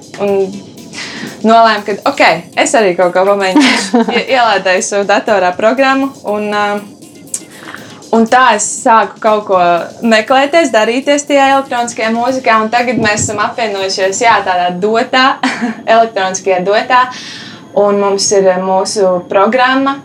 Nolēmu, 1.44 1.86
ka 1.88 1.98
ok, 2.14 2.26
es 2.64 2.74
arī 2.80 2.96
kaut 2.98 3.14
ko 3.16 3.26
pamēģināšu. 3.28 4.04
Ielādēju 4.36 4.86
savu 4.88 5.08
datorā 5.10 5.54
programmu. 5.58 6.12
Un, 6.32 6.50
uh, 6.54 6.92
Un 8.14 8.28
tā 8.30 8.52
es 8.54 8.66
sāku 8.84 9.18
kaut 9.22 9.48
ko 9.48 9.60
meklēties, 10.06 10.70
darīties 10.74 11.24
tajā 11.26 11.48
elektroniskajā 11.56 12.12
mūzikā. 12.14 12.60
Tagad 12.70 13.00
mēs 13.02 13.24
esam 13.24 13.40
apvienojušies 13.42 14.20
jā, 14.22 14.36
tādā 14.46 14.68
dotā, 14.78 15.24
elektroniskajā 15.96 16.60
dotā. 16.68 17.08
Un 17.82 17.98
mums 17.98 18.28
ir 18.38 18.52
mūsu 18.62 19.16
programma, 19.32 19.96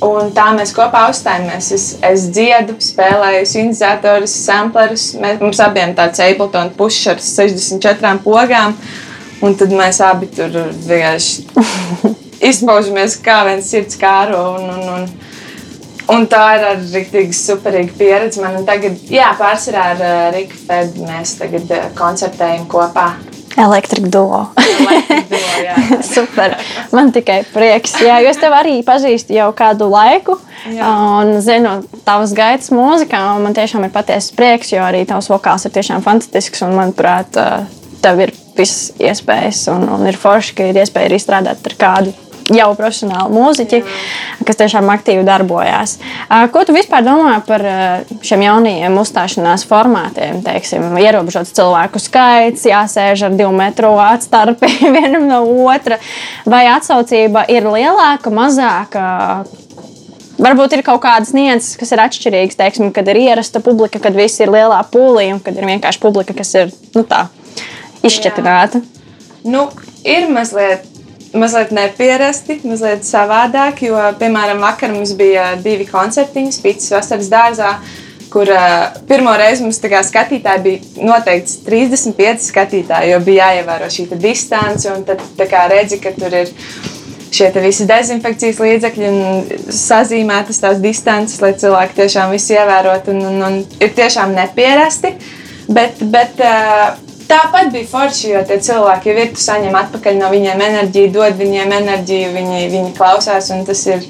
un 0.00 0.30
tā 0.32 0.46
mēs 0.56 0.72
kopā 0.72 1.10
uzstājamies. 1.12 1.68
Es, 1.76 1.84
es 2.08 2.24
dziedu, 2.32 2.78
spēlēju 2.80 3.44
sintetizētorus, 3.52 4.38
samplerus. 4.46 5.10
Mēs, 5.20 5.36
mums 5.44 5.60
abiem 5.60 5.92
tāds 5.98 6.24
Ableton 6.24 6.72
pušs 6.78 7.12
ar 7.12 7.20
64 7.20 8.16
pogām. 8.24 8.78
Un 9.44 9.54
tad 9.58 9.70
mēs 9.74 10.00
abi 10.02 10.26
tur 10.34 10.54
vienkārši 10.88 11.46
izpaužamies 12.50 13.18
kā 13.22 13.42
viens 13.46 13.70
sirds 13.70 13.98
kāro. 14.00 14.42
Un, 14.58 14.70
un, 14.74 14.92
un, 14.96 15.10
Un 16.08 16.24
tā 16.24 16.40
ir 16.56 16.62
arī 16.64 16.86
rīktīgi 16.88 17.34
superīga 17.36 17.92
pieredze. 17.98 18.40
Man 18.40 18.62
tagad, 18.64 18.94
jā, 19.12 19.26
pārsvarā 19.36 19.82
ar 19.92 19.98
uh, 20.00 20.20
Riku 20.32 20.56
Fedu 20.56 21.04
mēs 21.04 21.34
tagad 21.36 21.68
uh, 21.68 21.90
koncertējam 21.98 22.64
kopā. 22.70 23.10
Elektrika 23.58 24.08
duo. 24.08 24.40
duo. 24.56 25.98
Super. 26.14 26.54
Man 26.96 27.12
tikai 27.12 27.42
prieks. 27.52 27.98
Jā, 28.00 28.22
jo 28.24 28.32
es 28.32 28.40
tevi 28.40 28.56
arī 28.56 28.74
pazīstu 28.86 29.36
jau 29.36 29.50
kādu 29.58 29.90
laiku. 29.92 30.38
Jā. 30.72 30.88
Un 31.20 31.42
zinu, 31.44 31.74
tavas 32.08 32.32
gaitas 32.32 32.72
mūzikā. 32.72 33.20
Man 33.44 33.56
tiešām 33.58 33.84
ir 33.84 33.92
patiesa 33.92 34.32
prieks, 34.38 34.72
jo 34.72 34.80
arī 34.88 35.04
tavs 35.10 35.28
vokāls 35.28 35.68
ir 35.68 35.76
tiešām 35.76 36.06
fantastisks. 36.06 36.64
Un, 36.64 36.72
manuprāt, 36.78 37.36
tev 38.00 38.24
ir 38.24 38.32
visas 38.58 38.92
iespējas. 39.00 39.66
Un, 39.74 39.88
un 39.96 40.08
ir 40.10 40.18
forši, 40.18 40.56
ka 40.58 40.70
ir 40.70 40.80
iespēja 40.82 41.12
arī 41.12 41.20
strādāt 41.22 41.70
ar 41.70 41.78
kādu 41.78 42.16
jau 42.54 42.68
profesionāli 42.78 43.34
mūziķi, 43.34 43.80
kas 44.46 44.58
tiešām 44.60 44.88
aktīvi 44.92 45.24
darbojās. 45.26 45.96
Ko 46.52 46.64
tu 46.66 46.74
vispār 46.76 47.04
domā 47.06 47.38
par 47.46 47.64
šiem 48.24 48.44
jaunajiem 48.46 48.98
uzstāšanās 49.02 49.66
formātiem? 49.68 50.40
Teiksim, 50.46 50.90
ierobežots 51.00 51.54
cilvēku 51.56 52.00
skaits, 52.02 52.66
jāsēž 52.68 53.26
ar 53.28 53.38
divu 53.38 53.52
metru 53.56 53.92
atstarpi 54.02 54.70
vienam 54.96 55.28
no 55.28 55.42
otra, 55.68 56.00
vai 56.48 56.64
atsaucība 56.72 57.46
ir 57.52 57.68
lielāka, 57.68 58.32
mazāka? 58.32 59.06
Varbūt 60.38 60.76
ir 60.76 60.84
kaut 60.86 61.00
kādas 61.02 61.32
nianses, 61.34 61.74
kas 61.80 61.90
ir 61.90 62.00
atšķirīgas. 62.04 62.56
Teiksim, 62.60 62.92
kad 62.94 63.08
ir 63.10 63.18
ierasta 63.24 63.58
publika, 63.58 63.98
kad 63.98 64.14
viss 64.14 64.38
ir 64.38 64.52
lielā 64.54 64.78
pūlī, 64.86 65.32
un 65.34 65.40
kad 65.42 65.56
ir 65.58 65.66
vienkārši 65.66 65.98
publika, 65.98 66.36
kas 66.38 66.54
ir 66.54 66.70
nu, 66.94 67.02
tā, 67.02 67.24
izšķetināta. 68.06 68.82
Nu, 69.48 69.68
ir 70.04 70.28
mazliet 70.32 70.86
mazliet 71.36 71.72
nepierasti, 71.74 72.60
mazliet 72.64 73.06
savādāk. 73.06 73.82
Jo, 73.88 74.00
piemēram, 74.20 74.60
vakar 74.64 74.92
mums 74.94 75.14
bija 75.18 75.52
divi 75.62 75.86
koncertiņi 75.88 76.54
Spītas 76.54 76.92
vasaras 76.94 77.32
dārzā. 77.32 77.72
Kur 78.28 78.50
uh, 78.52 78.90
pirmo 79.08 79.32
reizi 79.40 79.64
mums 79.64 79.78
skatītāji 79.80 80.60
bija 80.64 81.06
noteikts 81.08 81.62
35 81.64 82.44
skatītāji, 82.50 83.14
jo 83.14 83.20
bija 83.24 83.48
jāievēro 83.54 83.88
šī 83.92 84.04
distance. 84.20 84.92
Tad 85.08 85.24
redzi, 85.72 86.00
ka 86.02 86.12
tur 86.16 86.36
ir 86.36 86.52
šie 87.32 87.48
visi 87.64 87.86
dezinfekcijas 87.88 88.60
līdzekļi 88.60 89.08
un 89.08 89.48
sazīmētas 89.72 90.60
tās 90.60 90.80
distances, 90.84 91.40
lai 91.40 91.54
cilvēki 91.56 92.00
tiešām 92.02 92.36
visu 92.36 92.52
ievērotu. 92.56 93.16
Un, 93.16 93.24
un, 93.30 93.42
un 93.48 93.58
ir 93.80 93.96
tiešām 93.96 94.36
nepierasti. 94.36 95.14
Bet, 95.72 96.04
bet 96.12 96.40
uh, 96.44 96.96
Tāpat 97.28 97.68
bija 97.74 97.84
forši, 97.90 98.30
jo 98.32 98.40
tie 98.48 98.56
cilvēki 98.64 99.10
jau 99.10 99.16
ir, 99.20 99.32
tu 99.36 99.42
saņem 99.42 99.74
atpakaļ 99.76 100.14
no 100.16 100.30
viņiem 100.32 100.62
enerģiju, 100.64 101.10
dod 101.12 101.36
viņiem 101.36 101.74
enerģiju, 101.76 102.30
viņi, 102.32 102.60
viņi 102.72 102.92
klausās. 102.96 103.50
Tas 103.68 103.82
ir, 103.90 104.06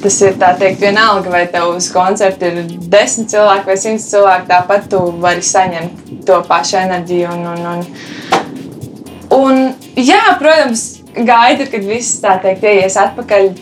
tas 0.00 0.16
ir 0.24 0.38
tā 0.40 0.54
teikt, 0.60 0.80
vienalga, 0.80 1.28
vai 1.34 1.42
tev 1.52 1.74
uz 1.74 1.90
koncerta 1.92 2.48
ir 2.48 2.62
desmit 2.88 3.34
cilvēki 3.34 3.68
vai 3.68 3.76
simts 3.82 4.08
cilvēki. 4.14 4.48
Tāpat 4.48 4.88
tu 4.94 5.02
vari 5.20 5.44
saņemt 5.44 6.24
to 6.24 6.40
pašu 6.48 6.80
enerģiju. 6.86 7.36
Un, 7.36 7.44
un, 7.52 7.68
un, 7.74 7.84
un, 9.42 9.62
jā, 10.00 10.22
protams, 10.40 10.86
gaida, 11.20 11.68
kad 11.68 11.84
viss 11.84 12.22
tā 12.24 12.38
teikt, 12.42 12.64
ies 12.64 12.96
atpakaļ 13.04 13.52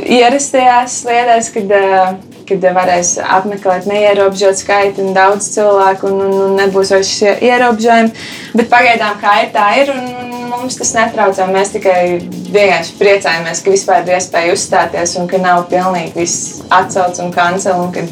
ierastajās 0.00 1.02
sliedēs, 1.02 1.52
kad 1.52 1.76
uh, 1.76 2.29
kad 2.50 2.66
varēs 2.76 3.14
apmeklēt 3.22 3.88
neierobežotu 3.90 4.62
skaitu 4.62 5.04
un 5.06 5.14
daudz 5.16 5.48
cilvēku, 5.54 6.10
un, 6.10 6.20
un, 6.26 6.36
un 6.48 6.58
nebūs 6.58 6.92
vairs 6.94 7.12
ierobežojumi. 7.22 8.12
Bet 8.58 8.70
pagaidām 8.72 9.16
kā 9.22 9.36
ir, 9.44 9.50
tā 9.54 9.66
ir, 9.80 9.94
un, 9.94 10.12
un 10.26 10.46
mums 10.52 10.78
tas 10.80 10.92
netraucē. 10.98 11.48
Mēs 11.50 11.74
tikai 11.76 11.98
vienkārši 12.52 12.96
priecājamies, 13.00 13.64
ka 13.64 13.74
vispār 13.74 14.04
ir 14.04 14.18
iespēja 14.18 14.54
uzstāties 14.56 15.16
un 15.20 15.30
ka 15.30 15.40
nav 15.42 15.66
pilnīgi 15.72 16.14
viss 16.18 16.60
atcelts 16.68 17.22
un 17.22 17.32
kancels, 17.34 17.80
un 17.80 17.94
ka 17.94 18.06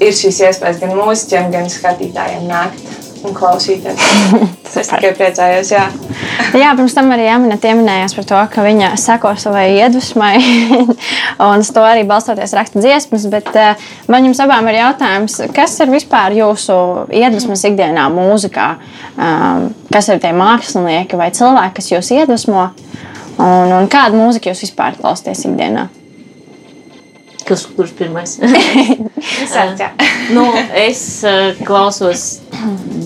ir 0.00 0.16
šīs 0.16 0.42
iespējas 0.48 0.80
gan 0.82 0.96
mūziķiem, 0.98 1.52
gan 1.54 1.70
skatītājiem 1.70 2.48
nākt 2.50 2.99
un 3.26 3.34
klausīties. 3.36 4.00
es 4.80 4.90
tikai 4.90 5.10
priecājos. 5.16 5.72
Jā. 5.72 5.84
jā, 6.62 6.70
pirms 6.78 6.94
tam 6.96 7.10
arī 7.14 7.26
Jāmina 7.26 7.58
pieminējās 7.60 8.16
par 8.16 8.28
to, 8.30 8.40
ka 8.54 8.64
viņa 8.64 8.90
seko 9.00 9.34
savai 9.40 9.66
iedvesmai, 9.76 10.32
un 11.48 11.64
uz 11.64 11.72
to 11.74 11.84
arī 11.84 12.06
balstoties 12.08 12.54
raksta 12.56 12.82
dziesmas. 12.82 13.28
Bet 13.32 13.52
uh, 13.54 13.86
man 14.10 14.28
jums 14.28 14.42
abām 14.42 14.70
ir 14.70 14.80
jautājums, 14.80 15.40
kas 15.56 15.76
ir 15.82 15.92
vispār 15.92 16.36
jūsu 16.38 16.80
iedvesmas 17.20 17.64
ikdienā 17.68 18.08
mūzikā? 18.14 18.72
Um, 19.20 19.70
kas 19.92 20.10
ir 20.10 20.20
tie 20.22 20.34
mākslinieki 20.36 21.18
vai 21.20 21.30
cilvēki, 21.36 21.76
kas 21.80 21.94
jūs 21.94 22.12
iedvesmo? 22.16 22.70
Un, 23.40 23.72
un 23.72 23.88
kādu 23.90 24.20
mūziku 24.20 24.50
jūs 24.50 24.66
vispār 24.66 24.98
klausāties 25.00 25.46
ikdienā? 25.48 25.88
Kas, 27.50 27.64
kurš 27.74 27.90
pirmais? 27.98 28.36
Sāc, 29.52 29.80
nu, 30.30 30.44
es 30.78 31.00
klausos 31.66 32.26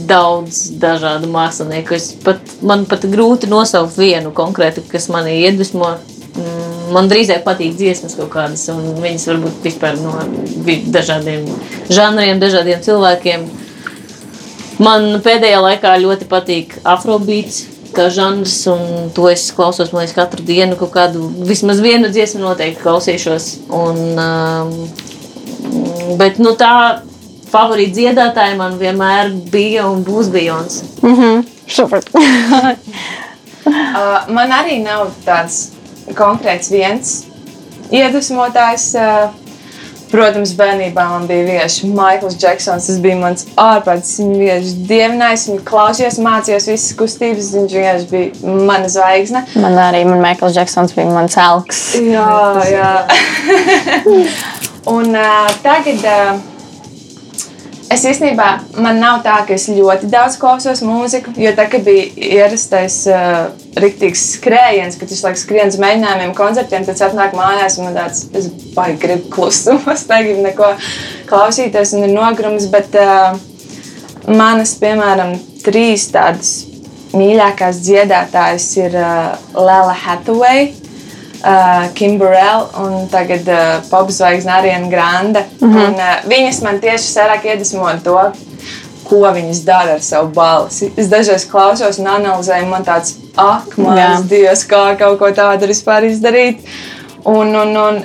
daudz 0.04 0.66
dažādu 0.82 1.30
mākslinieku. 1.32 1.96
Es 1.96 2.10
pat, 2.24 2.42
man 2.60 2.84
pat 2.90 3.06
grūti 3.08 3.48
nosaukt 3.48 3.96
vienu 3.96 4.34
konkrētu, 4.36 4.84
kas 4.90 5.08
manī 5.12 5.38
iedvesmo. 5.46 5.94
Mm, 6.34 6.92
man 6.92 7.08
drīzāk 7.08 7.44
patīk 7.46 7.76
dziesmas 7.78 8.18
kaut 8.18 8.32
kādas, 8.34 8.66
un 8.72 8.98
viņas 9.00 9.28
varbūt 9.30 9.64
vispār 9.64 9.96
no 10.02 10.12
dažādiem 10.92 11.46
žanriem, 11.88 12.42
dažādiem 12.42 12.82
cilvēkiem. 12.84 13.46
Man 14.82 15.22
pēdējā 15.24 15.60
laikā 15.62 15.94
ļoti 16.02 16.28
patīk 16.28 16.76
afrobeats, 16.82 17.62
kā 17.96 18.08
žanrs, 18.12 18.66
un 18.70 19.10
to 19.14 19.28
es 19.30 19.52
klausos, 19.54 19.92
man 19.92 20.00
liekas, 20.04 20.16
katru 20.16 20.42
dienu 20.46 20.76
kaut 20.80 20.92
kādu, 20.94 21.18
vismaz 21.48 21.78
vienu 21.84 22.06
dziesmu 22.12 22.40
noteikti 22.42 22.82
klausīšos. 22.82 23.44
Un, 23.74 23.96
um, 24.18 24.88
bet, 26.20 26.34
nu, 26.42 26.50
tā 26.58 26.72
favorīti 27.54 27.94
dziedātāji 28.00 28.54
man 28.58 28.72
vienmēr 28.80 29.24
bija 29.52 29.82
un 29.90 29.98
būs 30.06 30.26
Bejons. 30.34 30.74
Mm 31.02 31.16
-hmm. 31.20 31.36
Super. 31.66 32.02
uh, 32.14 32.20
man 34.28 34.52
arī 34.52 34.82
nav 34.82 35.10
tāds 35.26 35.68
konkrēts 36.14 36.70
viens 36.70 37.24
iedvesmotājs. 37.90 38.94
Uh, 38.94 39.43
Protams, 40.12 40.54
bērnībā 40.58 41.04
man 41.10 41.26
bija 41.30 41.46
vienkārši 41.48 41.90
Maikls 41.94 42.38
Džeksons. 42.38 42.88
Tas 42.88 43.00
bija 43.02 43.18
mans 43.20 43.46
ārprāts. 43.60 44.14
Viņu 44.20 44.38
vienkārši 44.40 44.86
dievinājis, 44.90 45.46
viņu 45.50 45.66
klausījos, 45.68 46.20
mācījos 46.24 46.70
visas 46.70 46.96
kustības. 46.98 47.52
Viņš 47.58 47.76
vienkārši 47.78 48.10
bija 48.12 48.56
mana 48.70 48.90
zvaigzne. 48.92 49.44
Man 49.58 49.78
arī 49.88 50.04
man 50.08 50.22
Maikls 50.24 50.56
Džeksons 50.56 50.96
bija 50.96 51.10
mans 51.12 51.38
elks. 51.40 51.84
Jā, 51.98 52.32
jā. 52.70 52.90
Un 54.94 55.14
uh, 55.16 55.54
tagad. 55.64 56.04
Uh, 56.04 56.53
Es 57.92 58.04
īstenībā 58.08 58.46
man 58.80 58.98
nav 59.02 59.20
tā, 59.24 59.34
ka 59.46 59.54
es 59.54 59.66
ļoti 59.68 60.08
daudz 60.12 60.38
klausos 60.40 60.80
mūziku, 60.84 61.34
jo 61.36 61.50
tā 61.56 61.66
bija 61.84 62.06
ierastais 62.40 63.02
uh, 63.12 63.50
rīktīgs 63.80 64.22
skrējiens, 64.38 64.96
kad 64.98 65.10
viņš 65.12 65.24
laikam 65.26 65.40
skrien 65.42 65.72
uz 65.72 65.78
mēģinājumiem, 65.82 66.34
koncertiem, 66.38 66.86
tad 66.88 67.02
atnāk 67.08 67.36
mājās 67.36 67.78
un 67.78 67.88
man 67.88 67.98
tāds, 67.98 68.24
es 68.32 68.48
baigi 68.74 69.00
gribu 69.04 69.28
klusumu, 69.34 69.84
es 69.96 70.06
negribu 70.08 70.46
neko 70.46 70.70
klausīties 71.30 71.96
un 71.98 72.08
ir 72.08 72.14
nogrums, 72.16 72.70
bet 72.72 72.96
uh, 72.98 73.36
manas, 74.32 74.76
piemēram, 74.80 75.36
trīs 75.64 76.08
tādas 76.14 76.54
mīļākās 77.14 77.84
dziedātājas 77.84 78.70
ir 78.80 78.96
uh, 78.96 79.36
Lela 79.54 79.94
Hathaway 80.06 80.72
uh, 81.44 81.94
Kimberell 81.94 82.66
un 82.80 83.08
tagad 83.12 83.48
uh, 83.48 83.84
popzvaigzne 83.90 84.52
Ariana 84.52 84.88
Grande. 84.88 85.44
Mm 85.60 85.74
-hmm. 85.74 85.86
un, 85.86 85.94
uh, 85.94 86.30
viņas 86.30 86.62
man 86.62 86.80
tieši 86.80 87.12
vairāk 87.18 87.44
iedvesmo 87.44 87.88
to, 88.04 88.32
ko 89.04 89.16
viņas 89.16 89.64
dara 89.64 89.92
ar 89.92 90.02
savu 90.02 90.28
balsi. 90.28 90.92
Es 90.96 91.08
dažreiz 91.08 91.44
klausos 91.50 91.98
un 91.98 92.06
analizēju, 92.06 92.66
man 92.66 92.84
tāds, 92.84 93.14
ak, 93.36 93.76
mans 93.76 94.26
dievs, 94.28 94.64
kā 94.66 94.96
kaut 94.98 95.18
ko 95.18 95.30
tādu 95.30 95.66
vispār 95.66 96.04
izdarīt. 96.04 96.58
Un, 97.24 97.54
un, 97.56 97.76
un, 97.76 98.02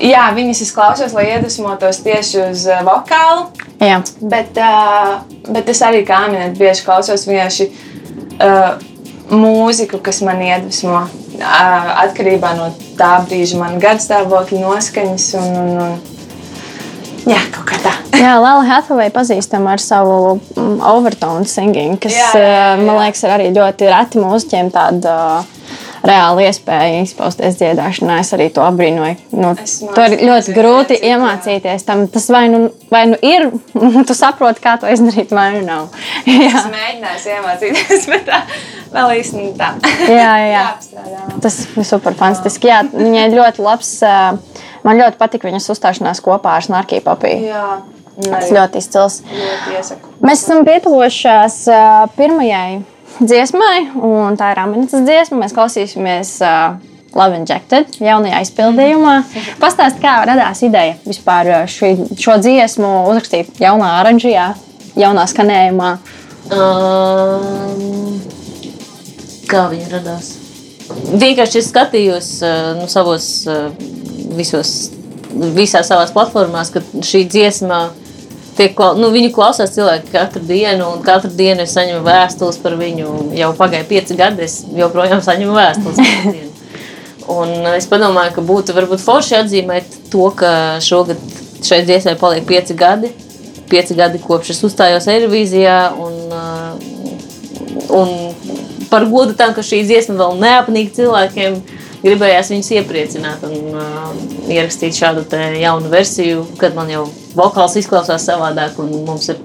jā, 0.00 0.34
viņas 0.34 0.60
es 0.62 0.72
klausos, 0.72 1.12
lai 1.12 1.24
iedvesmotos 1.30 2.02
tieši 2.02 2.50
uz 2.50 2.66
uh, 2.66 2.82
vokālu. 2.82 3.46
Jā. 3.80 4.02
Bet, 4.20 4.58
uh, 4.58 5.20
bet 5.48 5.68
es 5.68 5.82
arī 5.82 6.04
kā 6.06 6.26
minēju, 6.28 6.58
bieži 6.58 6.84
klausos 6.84 7.26
vienkārši 7.28 7.70
uh, 8.40 8.89
mūziku, 9.30 10.00
kas 10.02 10.20
man 10.26 10.42
iedvesmo 10.44 11.04
atkarībā 11.40 12.54
no 12.58 12.70
tā 12.98 13.16
brīža, 13.26 13.60
man 13.60 13.78
garstāvokļa, 13.82 14.62
noskaņas 14.64 15.28
un, 15.40 15.52
un, 15.60 15.70
un 15.84 17.30
jā, 17.30 17.40
kaut 17.54 17.66
kā 17.70 17.80
tā. 17.84 17.94
Jā, 18.20 18.34
Lēla 18.36 18.66
Hathaway 18.68 19.08
pazīstama 19.14 19.76
ar 19.76 19.80
savu 19.80 20.36
mm, 20.36 20.82
overtone 20.90 21.48
singing, 21.48 21.96
kas, 22.02 22.12
Jā, 22.12 22.32
jā, 22.36 22.50
jā, 22.50 22.66
man 22.82 22.98
liekas, 23.00 23.22
ir 23.24 23.32
arī 23.36 23.48
ļoti 23.56 23.88
reti 23.88 24.20
mūziķiem 24.20 24.68
tāda 24.74 25.14
uh, 25.38 25.59
reāla 26.06 26.46
iespēja 26.48 27.02
izpausties 27.04 27.58
dziedāšanā. 27.60 28.20
Es 28.22 28.32
arī 28.36 28.48
to 28.54 28.62
apbrīnoju. 28.64 29.16
Nu, 29.36 29.52
to 29.96 30.06
ir 30.06 30.24
ļoti 30.28 30.54
grūti 30.56 30.96
jā. 30.96 31.14
iemācīties. 31.14 31.84
Tam, 31.86 32.06
tas 32.12 32.28
vai 32.32 32.44
nu, 32.52 32.62
vai 32.92 33.04
nu 33.10 33.18
ir, 33.26 33.48
un 33.78 34.00
tu 34.08 34.16
saproti, 34.16 34.62
kā 34.64 34.76
to 34.80 34.90
izdarīt, 34.90 35.34
vai 35.36 35.52
nu 35.58 35.64
nav. 35.66 36.00
Es 36.50 36.66
mēģināju 36.70 37.36
iemācīties, 37.36 38.08
bet 38.12 38.26
tā 38.28 38.42
vēl 38.94 39.14
īstenībā 39.20 39.70
tā. 39.80 39.94
jā, 40.08 40.32
jā. 40.50 40.64
Tas 41.44 41.62
ir 41.68 41.86
super 41.88 42.16
fantastiski. 42.18 42.70
Jā, 42.70 42.82
viņai 42.90 43.30
ļoti 43.34 43.64
labs. 43.64 43.94
Man 44.86 44.96
ļoti 44.96 45.20
patīk 45.20 45.44
viņas 45.44 45.68
uzstāšanās 45.74 46.22
kopā 46.24 46.56
ar 46.56 46.64
Snarkiju 46.64 47.04
papīru. 47.04 47.64
Tas 48.20 48.50
ļoti, 48.52 48.80
izcils. 48.82 49.20
ļoti 49.32 49.76
iesaku. 49.78 50.10
Mēs 50.24 50.42
esam 50.44 50.64
pietuvojušās 50.66 51.60
uh, 51.72 52.02
pirmajai 52.18 52.80
dziesmai, 53.20 53.90
un 53.96 54.36
tā 54.40 54.52
ir 54.54 54.60
Aminētas 54.62 55.04
dziesma. 55.06 55.40
Mēs 55.42 55.54
klausīsimies 55.56 56.32
uh, 56.44 56.78
Love 57.16 57.40
Injected 57.40 57.98
jaunajā 58.00 58.40
izpildījumā. 58.46 59.14
Pastāstiet, 59.62 60.00
kā 60.02 60.16
radās 60.28 60.62
ideja 60.66 60.96
vispār 61.04 61.50
uh, 61.52 61.62
šī, 61.70 61.94
šo 62.20 62.38
dziesmu 62.42 62.90
uzrakstīt 63.10 63.60
jaunā 63.62 63.92
oranžijā, 64.00 64.50
jaunā 65.00 65.26
skanējumā. 65.30 65.90
Um, 66.50 68.20
kā 69.50 69.66
viņa 69.72 69.90
radās? 69.96 70.34
Vienkārši 71.10 71.60
es 71.60 71.70
skatījos 71.70 72.30
uh, 72.42 72.54
nu, 72.80 72.86
savos, 72.90 73.30
uh, 73.50 73.68
visos, 74.38 74.90
visās 75.54 75.90
savās 75.90 76.14
platformās, 76.14 76.72
ka 76.74 76.82
šī 77.06 77.26
dziesma 77.30 77.88
tiek, 78.60 78.84
nu, 79.00 79.10
viņu 79.14 79.32
klausās 79.34 79.72
cilvēki 79.74 80.12
katru 80.12 80.42
dienu, 80.46 80.92
un 80.92 81.02
katru 81.04 81.32
dienu 81.36 81.64
es 81.64 81.74
saņemu 81.76 82.04
vēstules 82.06 82.60
par 82.62 82.76
viņu. 82.80 83.16
Jau 83.38 83.50
pagāja 83.58 83.88
pieci 83.88 84.16
gadi, 84.18 84.46
es 84.46 84.60
joprojām 84.76 85.22
saņemu 85.24 85.56
vēstules. 85.56 86.00
Un 87.30 87.52
es 87.76 87.86
padomāju, 87.86 88.32
ka 88.34 88.42
būtu 88.42 88.74
varbūt 88.74 89.02
forši 89.04 89.36
atzīmēt 89.38 89.98
to, 90.10 90.24
ka 90.34 90.80
šogad 90.82 91.20
šai 91.62 91.84
dziesmai 91.86 92.16
paliek 92.18 92.46
pieci 92.48 92.74
gadi. 92.74 93.12
Pieci 93.70 93.94
gadi 93.94 94.18
kopš 94.22 94.50
es 94.56 94.64
uzstājos 94.66 95.06
Eirovīzijā. 95.12 95.76
Un, 96.00 96.16
uh, 96.34 97.92
un 97.94 98.88
par 98.90 99.06
godu 99.12 99.36
tam, 99.38 99.54
ka 99.54 99.62
šī 99.62 99.84
dziesma 99.86 100.18
vēl 100.18 100.40
neapnīk 100.42 100.90
cilvēkiem, 100.96 101.60
gribējās 102.02 102.50
viņus 102.50 102.74
iepriecināt 102.80 103.46
un 103.46 103.78
uh, 103.78 104.10
ierakstīt 104.50 104.98
šādu 104.98 105.28
jaunu 105.60 105.92
versiju, 105.92 106.48
kad 106.58 106.74
man 106.74 106.90
jau 106.90 107.06
vokāls 107.36 107.76
izklausās 107.80 108.26
savādāk, 108.28 108.78
un 108.82 108.92
mums 109.06 109.28
ir 109.32 109.40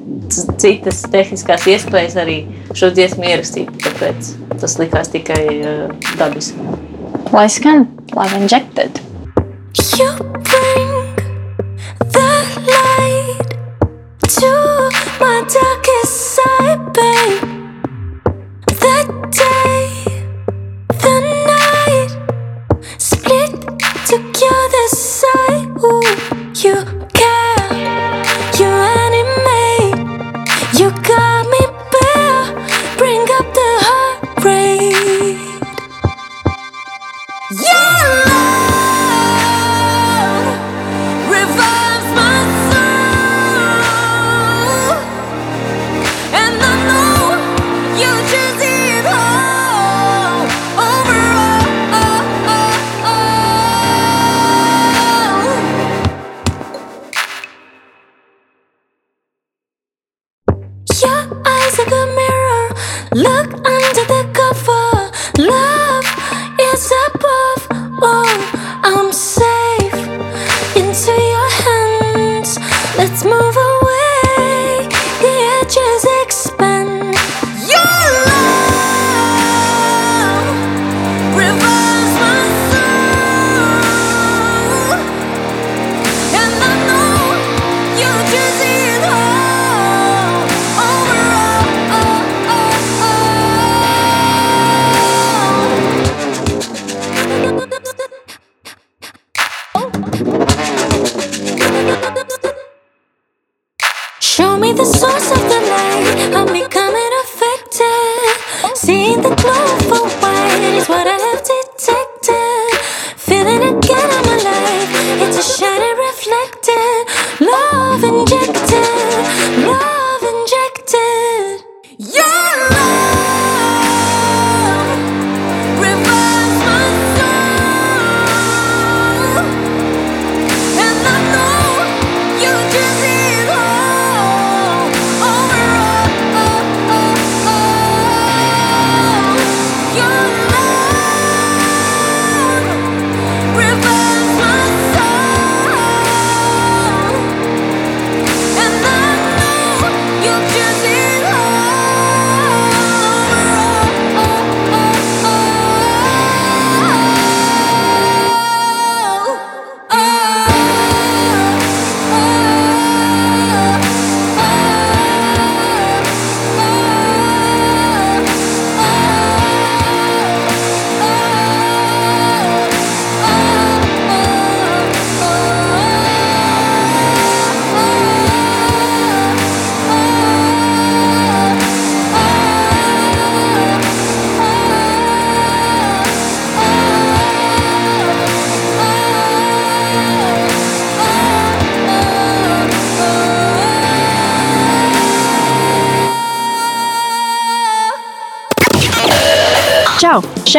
citas 0.62 1.04
tehniskās 1.12 1.68
iespējas 1.70 2.18
arī 2.22 2.40
šo 2.78 2.92
dziesmu 2.96 3.28
ierakstīt. 3.30 3.72
Tāpēc 3.86 4.34
tas 4.62 4.80
likās 4.82 5.12
tikai 5.14 5.44
uh, 5.60 6.10
dabiski. 6.20 6.58
Lai 7.36 7.48
skan 7.52 7.88
Love 8.16 8.42
Injected. 8.42 9.02
You 9.96 10.12
bring 10.20 10.85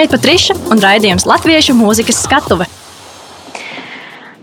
Šeit 0.06 0.20
Patriša 0.20 0.54
un 0.70 0.78
raidījums 0.78 1.24
Latviešu 1.26 1.74
mūzikas 1.74 2.20
skatuve. 2.22 2.68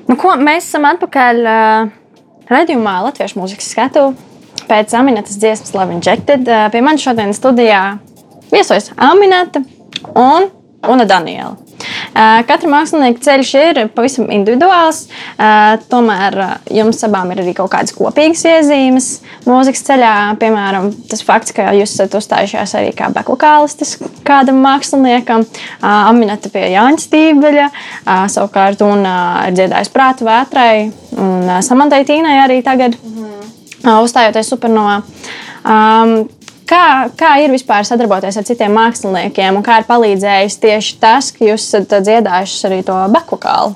Nu, 0.10 0.18
ko, 0.20 0.34
mēs 0.36 0.66
esam 0.66 0.84
atpakaļ 0.90 1.38
uh, 1.40 1.94
Radījumā 2.52 2.98
Latviešu 3.06 3.40
mūzikas 3.40 3.70
skatu 3.72 4.10
pēc 4.68 4.92
Aminētas 5.00 5.38
dziesmas 5.40 5.72
Love 5.72 5.96
Injected. 5.96 6.44
Eh, 6.44 6.66
Pie 6.74 6.82
manis 6.84 7.06
šodien 7.06 7.32
studijā 7.32 7.80
viesojas 8.52 8.92
Aminēta 9.00 9.62
un 10.12 10.50
Una 10.84 11.06
Daniela. 11.08 11.56
Katra 12.12 12.68
mākslinieka 12.68 13.24
ceļš 13.24 13.54
ir 13.62 13.80
pavisam 13.96 14.28
individuāls. 14.36 15.06
Tomēr 15.88 16.38
jums 16.76 17.00
abām 17.08 17.32
ir 17.32 17.40
arī 17.46 17.56
kaut 17.56 17.72
kādas 17.72 17.96
kopīgas 17.96 18.44
iezīmes 18.52 19.08
mūzikas 19.48 19.88
ceļā. 19.88 20.14
Piemēram, 20.44 20.92
tas 21.08 21.24
fakts, 21.24 21.56
ka 21.56 21.72
jūs 21.80 21.96
esat 21.96 22.20
uzstājušies 22.20 22.76
arī 22.82 22.92
kā 23.00 23.08
bekvokālistis 23.16 23.96
kādam 24.28 24.62
māksliniekam, 24.64 25.46
Aminēta 25.84 26.52
pie 26.54 26.68
Jāņa 26.74 27.04
Stībeļa, 27.04 27.70
savukārt 28.34 28.84
un 28.86 29.04
ir 29.04 29.58
dziedājis 29.58 29.92
prātu 29.94 30.28
vētrai 30.28 30.92
un 31.20 31.52
Samantai 31.66 32.04
Tīnai 32.08 32.38
arī 32.44 32.62
tagad 32.66 32.96
uh, 32.98 34.00
uzstājoties 34.02 34.50
supernovā. 34.54 35.02
Um, 35.64 36.16
kā, 36.70 37.10
kā 37.20 37.34
ir 37.44 37.54
vispār 37.54 37.86
sadarboties 37.88 38.38
ar 38.40 38.48
citiem 38.48 38.76
māksliniekiem, 38.78 39.60
un 39.60 39.66
kā 39.66 39.82
ir 39.82 39.90
palīdzējis 39.90 40.60
tieši 40.64 41.00
tas, 41.02 41.32
ka 41.36 41.46
jūs 41.48 41.68
esat 41.68 42.00
dziedājuši 42.06 42.70
arī 42.70 42.82
to 42.88 43.00
bekvokālu? 43.14 43.76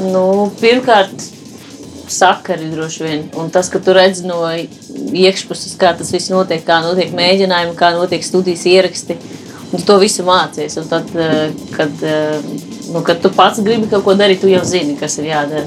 Nu, 0.00 0.50
pirmkārt, 0.60 1.33
sakari 2.10 2.70
droši 2.70 3.04
vien. 3.04 3.22
Un 3.40 3.50
tas, 3.54 3.68
ka 3.72 3.80
tu 3.82 3.94
redzi 3.96 4.26
no 4.26 4.40
iekšpuses, 4.48 5.76
kā 5.80 5.94
tas 5.98 6.12
viss 6.14 6.32
notiek, 6.32 6.64
kā 6.66 6.80
notiek 6.84 7.14
mēģinājumi, 7.16 7.76
kā 7.78 7.92
notiek 7.96 8.24
studijas 8.26 8.66
ieraksti. 8.70 9.18
Un 9.74 9.82
to 9.82 9.96
visu 9.98 10.22
mācies. 10.26 10.76
Un 10.80 10.88
tad, 10.90 11.10
eh, 11.18 11.50
kad, 11.74 12.02
eh, 12.02 12.38
nu, 12.92 13.02
kad 13.02 13.22
tu 13.22 13.30
pats 13.30 13.60
gribi 13.60 13.90
kaut 13.90 14.04
ko 14.04 14.14
darīt, 14.14 14.40
tu 14.40 14.48
jau 14.48 14.62
zini, 14.64 14.98
kas 15.00 15.18
ir 15.18 15.30
jādara. 15.32 15.66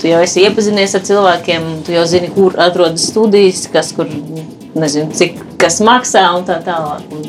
Tu 0.00 0.08
jau 0.08 0.22
esi 0.22 0.42
iepazinies 0.42 0.94
ar 0.94 1.00
cilvēkiem, 1.00 1.84
tu 1.86 1.92
jau 1.92 2.06
zini, 2.06 2.32
kur 2.34 2.52
atrodas 2.58 3.10
studijas, 3.10 3.66
kas 3.70 3.92
kur, 3.92 4.06
nezinu, 4.74 5.12
cik 5.14 5.38
kas 5.58 5.80
maksā 5.80 6.24
un 6.38 6.44
tā 6.44 6.58
tālāk. 6.64 7.02
Un 7.12 7.22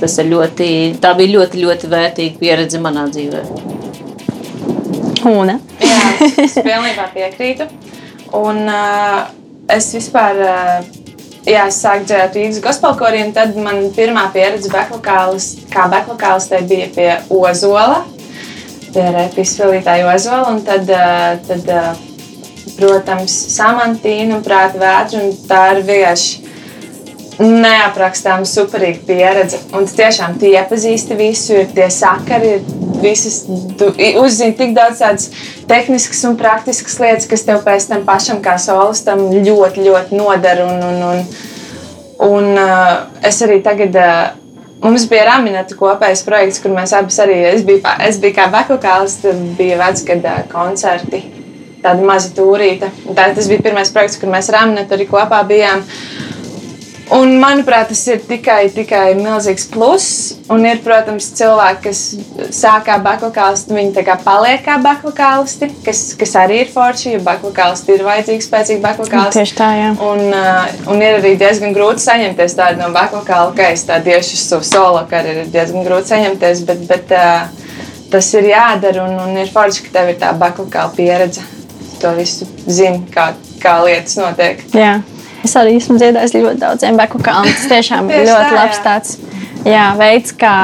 tas 0.00 0.18
ir 0.18 0.30
ļoti, 0.32 0.70
tā 1.02 1.14
bija 1.18 1.38
ļoti, 1.38 1.62
ļoti 1.66 1.90
vērtīga 1.92 2.38
pieredze 2.40 2.80
manā 2.82 3.06
dzīvē. 3.12 3.89
Una. 5.28 5.58
Jā, 5.82 6.00
es 6.44 6.56
pilnībā 6.66 7.10
piekrītu. 7.14 7.66
Un 8.36 8.62
uh, 8.70 9.26
es 9.70 9.90
vispār, 9.94 10.38
uh, 10.40 10.84
jā, 11.44 11.66
es 11.66 11.80
sāku 11.82 12.06
dzirdēt 12.08 12.38
Rīgas 12.38 12.60
gospelkorī, 12.64 13.24
un 13.26 13.34
tad 13.36 13.56
man 13.58 13.82
pirmā 13.96 14.28
pieredze 14.34 14.70
bekvokālis, 14.72 15.50
kā 15.72 15.88
bekvokālistē 15.92 16.62
bija 16.70 16.90
pie 16.94 17.10
Ozola, 17.34 18.04
pie 18.90 19.08
repi 19.16 19.44
izpildītāja 19.44 20.08
Ozola, 20.14 20.54
un 20.54 20.62
tad, 20.66 20.88
uh, 20.88 21.34
tad 21.48 21.74
uh, 21.74 21.90
protams, 22.78 23.34
samantīna 23.56 24.38
un 24.38 24.46
prāta 24.46 24.80
vētra, 24.80 25.24
un 25.24 25.34
tā 25.48 25.64
ir 25.74 25.84
vienkārši 25.90 26.49
neaprakstāma, 27.40 28.44
superīga 28.48 29.00
pieredze. 29.08 29.60
Un 29.76 29.86
tu 29.88 29.96
tiešām 29.96 30.36
tu 30.40 30.48
iepazīsti 30.50 31.16
visu, 31.18 31.56
ir 31.62 31.70
tie 31.74 31.88
sakari, 31.92 32.56
ir 32.58 32.80
visas, 33.00 33.42
tu 33.80 33.88
uzzini 34.20 34.56
tik 34.58 34.74
daudz 34.76 35.00
tādas 35.00 35.30
tehniskas 35.70 36.20
un 36.28 36.36
praktiskas 36.40 36.98
lietas, 37.00 37.28
kas 37.30 37.46
tev 37.48 37.62
pēc 37.64 37.88
tam 37.92 38.04
pašam 38.08 38.42
kā 38.44 38.58
solistam 38.60 39.30
ļoti, 39.32 39.86
ļoti 39.86 40.20
nodara. 40.20 40.68
Un, 40.68 40.84
un, 40.90 41.00
un, 41.14 41.24
un 42.28 42.52
uh, 42.60 42.92
es 43.26 43.42
arī 43.46 43.62
tagad. 43.64 43.96
Uh, 43.96 44.36
Mums 44.80 45.02
bija 45.10 45.26
Rāminēta 45.28 45.76
kopējs 45.76 46.22
projekts, 46.24 46.60
kur 46.64 46.72
mēs 46.72 46.94
abas 46.96 47.18
arī, 47.20 47.34
es 47.50 47.66
biju, 47.68 47.82
es 48.00 48.16
biju 48.16 48.32
kā 48.38 48.46
bekokālis, 48.48 49.18
tad 49.20 49.42
bija 49.58 49.76
vecgada 49.76 50.38
koncerti, 50.48 51.20
tāda 51.84 52.06
maza 52.08 52.30
tūrīta. 52.38 52.88
Tā, 53.10 53.26
tas 53.36 53.50
bija 53.50 53.60
pirmais 53.66 53.92
projekts, 53.92 54.16
kur 54.16 54.32
mēs 54.32 54.48
Rāminēta 54.54 54.96
arī 54.96 55.04
kopā 55.10 55.42
bijām. 55.50 55.84
Un, 57.10 57.32
manuprāt, 57.42 57.88
tas 57.90 58.00
ir 58.06 58.20
tikai, 58.22 58.68
tikai 58.70 59.16
milzīgs 59.18 59.66
pluss. 59.72 60.18
Un 60.50 60.62
ir, 60.66 60.78
protams, 60.84 61.26
cilvēki, 61.38 61.82
kas 61.88 62.52
sāk 62.54 62.86
kā 62.86 62.98
bakvakālisti, 63.02 63.74
viņi 63.74 63.94
tā 63.96 64.04
kā 64.06 64.14
paliek 64.22 64.62
kā 64.66 64.76
bakvakālisti, 64.82 65.72
kas, 65.86 66.04
kas 66.20 66.36
arī 66.38 66.60
ir 66.64 66.70
forši, 66.70 67.16
jo 67.16 67.22
bakvakālisti 67.26 67.96
ir 67.96 68.06
vajadzīgi 68.06 68.46
spēcīgi 68.46 68.82
bakvakālisti. 68.84 69.40
Tieši 69.40 69.58
tā, 69.58 69.70
jā. 69.78 69.92
Un, 70.06 70.24
uh, 70.30 70.90
un 70.92 71.02
ir 71.02 71.18
arī 71.18 71.34
diezgan 71.40 71.74
grūti 71.74 72.06
saņemties 72.06 72.58
tādu 72.58 72.84
no 72.84 72.90
bakvakāla, 72.94 73.54
ka 73.58 73.70
es 73.74 73.86
tādu 73.90 74.12
tieši 74.12 74.36
uz 74.38 74.46
savu 74.46 74.66
solo 74.70 75.04
karjeru 75.10 75.46
ir 75.46 75.54
diezgan 75.54 75.86
grūti 75.86 76.14
saņemties, 76.14 76.66
bet, 76.70 76.84
bet 76.90 77.14
uh, 77.18 77.48
tas 78.10 78.34
ir 78.38 78.52
jādara 78.52 79.06
un, 79.06 79.18
un 79.26 79.38
ir 79.42 79.50
forši, 79.50 79.88
ka 79.88 79.98
tev 79.98 80.14
ir 80.14 80.20
tā 80.22 80.34
bakvakāla 80.38 80.94
pieredze. 80.98 81.46
Tu 82.00 82.00
To 82.00 82.14
visu 82.16 82.46
zini, 82.64 83.02
kā, 83.12 83.34
kā 83.60 83.74
lietas 83.84 84.16
notiek. 84.16 84.62
Jā. 84.72 84.94
Es 85.44 85.56
arī 85.56 85.76
esmu 85.80 85.98
dziedājis 86.00 86.34
ļoti 86.36 86.60
daudziem 86.60 86.98
bekokāliem. 87.00 87.54
Tas 87.56 87.68
tiešām 87.72 88.08
ir 88.12 88.26
ļoti 88.28 88.48
tā, 88.50 88.56
labs 88.56 88.82
tāds 88.84 89.18
jā, 89.64 89.86
veids, 90.00 90.34
kā 90.36 90.54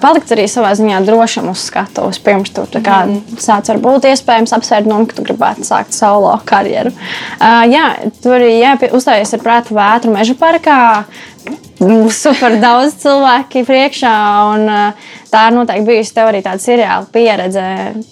palikt 0.00 0.30
arī 0.32 0.44
savā 0.50 0.70
ziņā 0.78 1.00
drošam 1.06 1.48
uz 1.50 1.64
skatuves. 1.66 2.20
Pirms 2.22 2.52
tu 2.54 2.62
tā 2.70 2.82
kā 2.84 3.00
Mhm. 3.06 3.38
sāc 3.42 3.70
varbūt 3.72 4.06
iespējams 4.12 4.54
apsvērt, 4.54 4.86
nu, 4.86 5.00
ka 5.06 5.16
tu 5.18 5.24
gribētu 5.26 5.66
sākt 5.66 5.92
solo 5.96 6.36
karjeru. 6.46 6.92
Uh, 7.40 7.64
jā, 7.70 7.86
tu 8.22 8.30
arī 8.34 8.52
uzstājies 8.90 9.34
ar 9.34 9.42
prātu 9.44 9.74
vētru 9.74 10.14
meža 10.14 10.34
parkā. 10.38 11.04
Mm, 11.80 12.10
Super 12.12 12.58
daudz 12.60 12.98
cilvēku 13.00 13.62
priekšā, 13.64 14.12
un 14.52 14.66
uh, 14.68 15.06
tā 15.32 15.46
ir 15.48 15.54
noteikti 15.56 15.86
bijusi 15.88 16.12
tev 16.14 16.28
arī 16.28 16.42
tāda 16.44 16.60
seriāla 16.60 17.06
pieredze. 17.10 17.62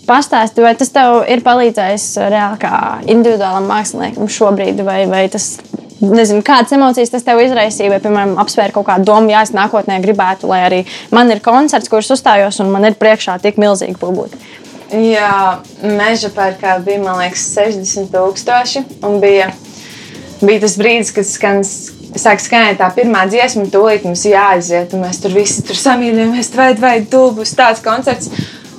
Pastāsti, 0.09 0.63
vai 0.65 0.73
tas 0.75 0.89
tev 0.95 1.21
ir 1.29 1.43
palīdzējis 1.45 2.07
reāli 2.33 2.59
kā 2.63 2.73
individuālam 3.05 3.69
māksliniekam 3.69 4.31
šobrīd, 4.33 4.81
vai, 4.89 5.03
vai 5.07 5.27
tas 5.29 5.59
nezinu, 6.01 6.45
kādas 6.47 6.75
emocijas 6.77 7.13
tas 7.13 7.27
tev 7.27 7.41
izraisīja, 7.43 7.93
vai, 7.95 8.01
piemēram, 8.05 8.37
apsvērt 8.43 8.77
kaut 8.77 8.87
kādu 8.89 9.09
domu, 9.09 9.33
ja 9.33 9.43
es 9.47 9.55
nākotnē 9.57 9.99
gribētu, 10.05 10.51
lai 10.51 10.63
arī 10.67 10.81
man 11.15 11.31
ir 11.35 11.43
koncerts, 11.45 11.91
kurš 11.91 12.15
uzstājos, 12.19 12.61
un 12.63 12.73
man 12.75 12.87
ir 12.89 12.99
priekšā 13.01 13.39
tik 13.43 13.61
milzīga 13.61 13.99
publika. 14.01 14.39
Jā, 14.89 15.61
meža 15.85 16.31
parkā 16.33 16.79
bija, 16.81 17.03
man 17.03 17.19
liekas, 17.21 17.43
60 17.53 18.09
tūkstoši. 18.15 18.85
Un 19.05 19.19
bija, 19.21 19.51
bija 20.41 20.63
tas 20.63 20.79
brīdis, 20.81 21.13
kad 21.13 21.29
skan, 21.29 21.61
sāk 22.17 22.41
skanēt 22.41 22.81
tā 22.81 22.89
pirmā 22.97 23.27
dziesma, 23.29 23.67
un 23.67 23.73
tūlīt 23.75 24.07
mums 24.09 24.25
jāaiziet. 24.25 24.97
Mēs 24.97 25.21
tur 25.21 25.37
visi 25.37 25.67
tur 25.69 25.77
samīļojamies, 25.77 26.53
vai 26.57 26.71
vai 26.81 26.95
tuvu 27.05 27.43
būs 27.43 27.53
tāds 27.59 27.85
koncerts. 27.85 28.33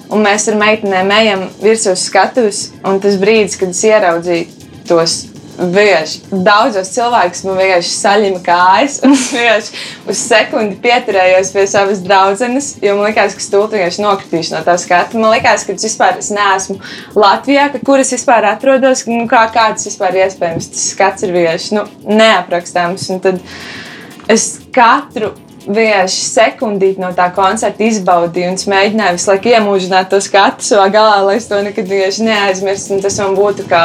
Un 0.10 0.25
mēs 0.25 0.47
ar 0.49 0.58
meitenēm 0.58 1.13
ejam 1.13 1.45
virsū 1.62 1.93
uz 1.93 2.08
skatuves, 2.10 2.63
un 2.82 2.97
tas 3.03 3.19
brīdis, 3.21 3.60
kad 3.62 3.75
es 3.75 3.86
ieraudzīju 3.86 4.82
tos 4.89 5.19
vienkārši 5.59 6.41
daudzos 6.45 6.91
cilvēkus, 6.93 7.41
man 7.47 7.57
vienkārši 7.59 7.91
saļima 7.95 8.41
kājas. 8.45 8.99
Es 9.09 9.25
vienkārši 9.33 9.81
uz 10.09 10.21
sekundi 10.21 10.77
pieturējos 10.83 11.51
pie 11.55 11.65
savas 11.69 12.03
draudzenes, 12.05 12.71
jo 12.83 12.95
man 12.97 13.09
liekas, 13.09 13.35
ka 13.37 13.43
stūra 13.43 13.73
vienkārši 13.73 14.05
nokritīšu 14.05 14.55
no 14.55 14.63
tā 14.67 14.77
skata. 14.81 15.19
Man 15.19 15.35
liekas, 15.35 15.65
ka 15.67 15.75
es 15.75 15.85
vispār 15.89 16.21
es 16.21 16.31
neesmu 16.35 16.79
Latvijā, 17.19 17.67
ka 17.73 17.83
kur 17.85 18.01
es 18.01 18.13
vispār 18.15 18.47
atrodos, 18.53 19.03
nu, 19.09 19.25
kā, 19.31 19.43
kā 19.53 19.69
tas 19.75 19.89
vispār 19.89 20.21
iespējams. 20.23 20.71
Tas 20.73 20.87
skats 20.95 21.27
ir 21.27 21.35
vienkārši 21.35 21.77
nu, 21.77 21.85
neaprakstāms. 22.09 23.09
Un 23.13 23.21
tad 23.25 23.43
es 24.31 24.51
katru 24.75 25.33
vienkārši 25.67 26.23
sekundīti 26.25 27.01
no 27.03 27.11
tā 27.17 27.27
koncerta 27.35 27.83
izbaudīju 27.85 28.53
un 28.53 28.57
mēģināju 28.73 29.17
visu 29.17 29.31
laiku 29.31 29.51
iemūžināt 29.51 30.09
to 30.11 30.21
skatu 30.23 30.65
savā 30.65 30.87
galā, 30.93 31.19
lai 31.27 31.37
es 31.39 31.49
to 31.49 31.59
nekad 31.65 31.91
neaizmirstu. 32.25 33.01
Tas 33.03 33.19
man 33.21 33.35
būtu 33.37 33.67
kā 33.69 33.83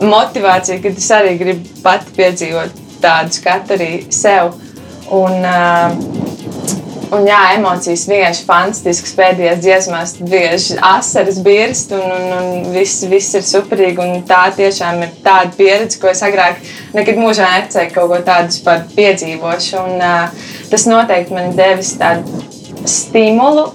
motivācija, 0.00 0.80
ka 0.82 0.92
es 0.92 1.10
arī 1.14 1.36
gribu 1.40 1.80
pati 1.84 2.14
piedzīvot 2.16 2.78
tādu 3.02 3.36
skatu 3.36 3.76
arī 3.76 3.90
sev. 4.12 4.54
Un, 5.10 5.42
uh, 5.42 5.94
un 7.10 7.26
jā, 7.26 7.40
emocijas 7.56 8.04
vienkārši 8.08 8.46
fantastiskas 8.46 9.16
pēdējās 9.18 9.62
dziesmās. 9.64 10.14
Vienkārši 10.20 10.78
asaras 10.92 11.40
birst 11.44 11.94
un, 11.96 12.06
un, 12.06 12.28
un 12.36 12.70
viss, 12.76 13.02
viss 13.10 13.34
ir 13.38 13.44
superīgi. 13.46 14.08
Tā 14.30 14.44
tiešām 14.56 15.02
ir 15.06 15.12
tāda 15.24 15.52
pieredze, 15.58 15.98
ko 16.00 16.12
es 16.12 16.22
agrāk 16.26 16.62
nekad 16.96 17.20
mūžā 17.20 17.50
necerēju 17.56 17.94
kaut 17.96 18.14
ko 18.14 18.22
tādu 18.30 18.54
vispār 18.54 18.86
piedzīvošu. 18.94 19.84
Un, 19.84 20.00
uh, 20.00 20.50
tas 20.70 20.88
noteikti 20.90 21.36
man 21.36 21.54
devis 21.58 21.96
tādu 22.00 22.44
stimulu 22.88 23.70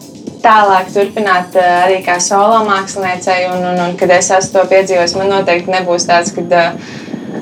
tālāk 0.46 0.94
turpināt 0.94 1.58
eh, 1.60 1.72
arī 1.88 2.00
kā 2.06 2.20
solo 2.24 2.62
māksliniecei. 2.68 3.50
Un, 3.52 3.66
un, 3.72 3.82
un, 3.88 3.98
kad 4.00 4.14
es 4.16 4.32
esmu 4.38 4.60
to 4.60 4.66
piedzīvojis, 4.72 5.18
man 5.20 5.34
noteikti 5.34 5.74
nebūs 5.74 6.08
tāds, 6.10 6.36
ka. 6.36 6.72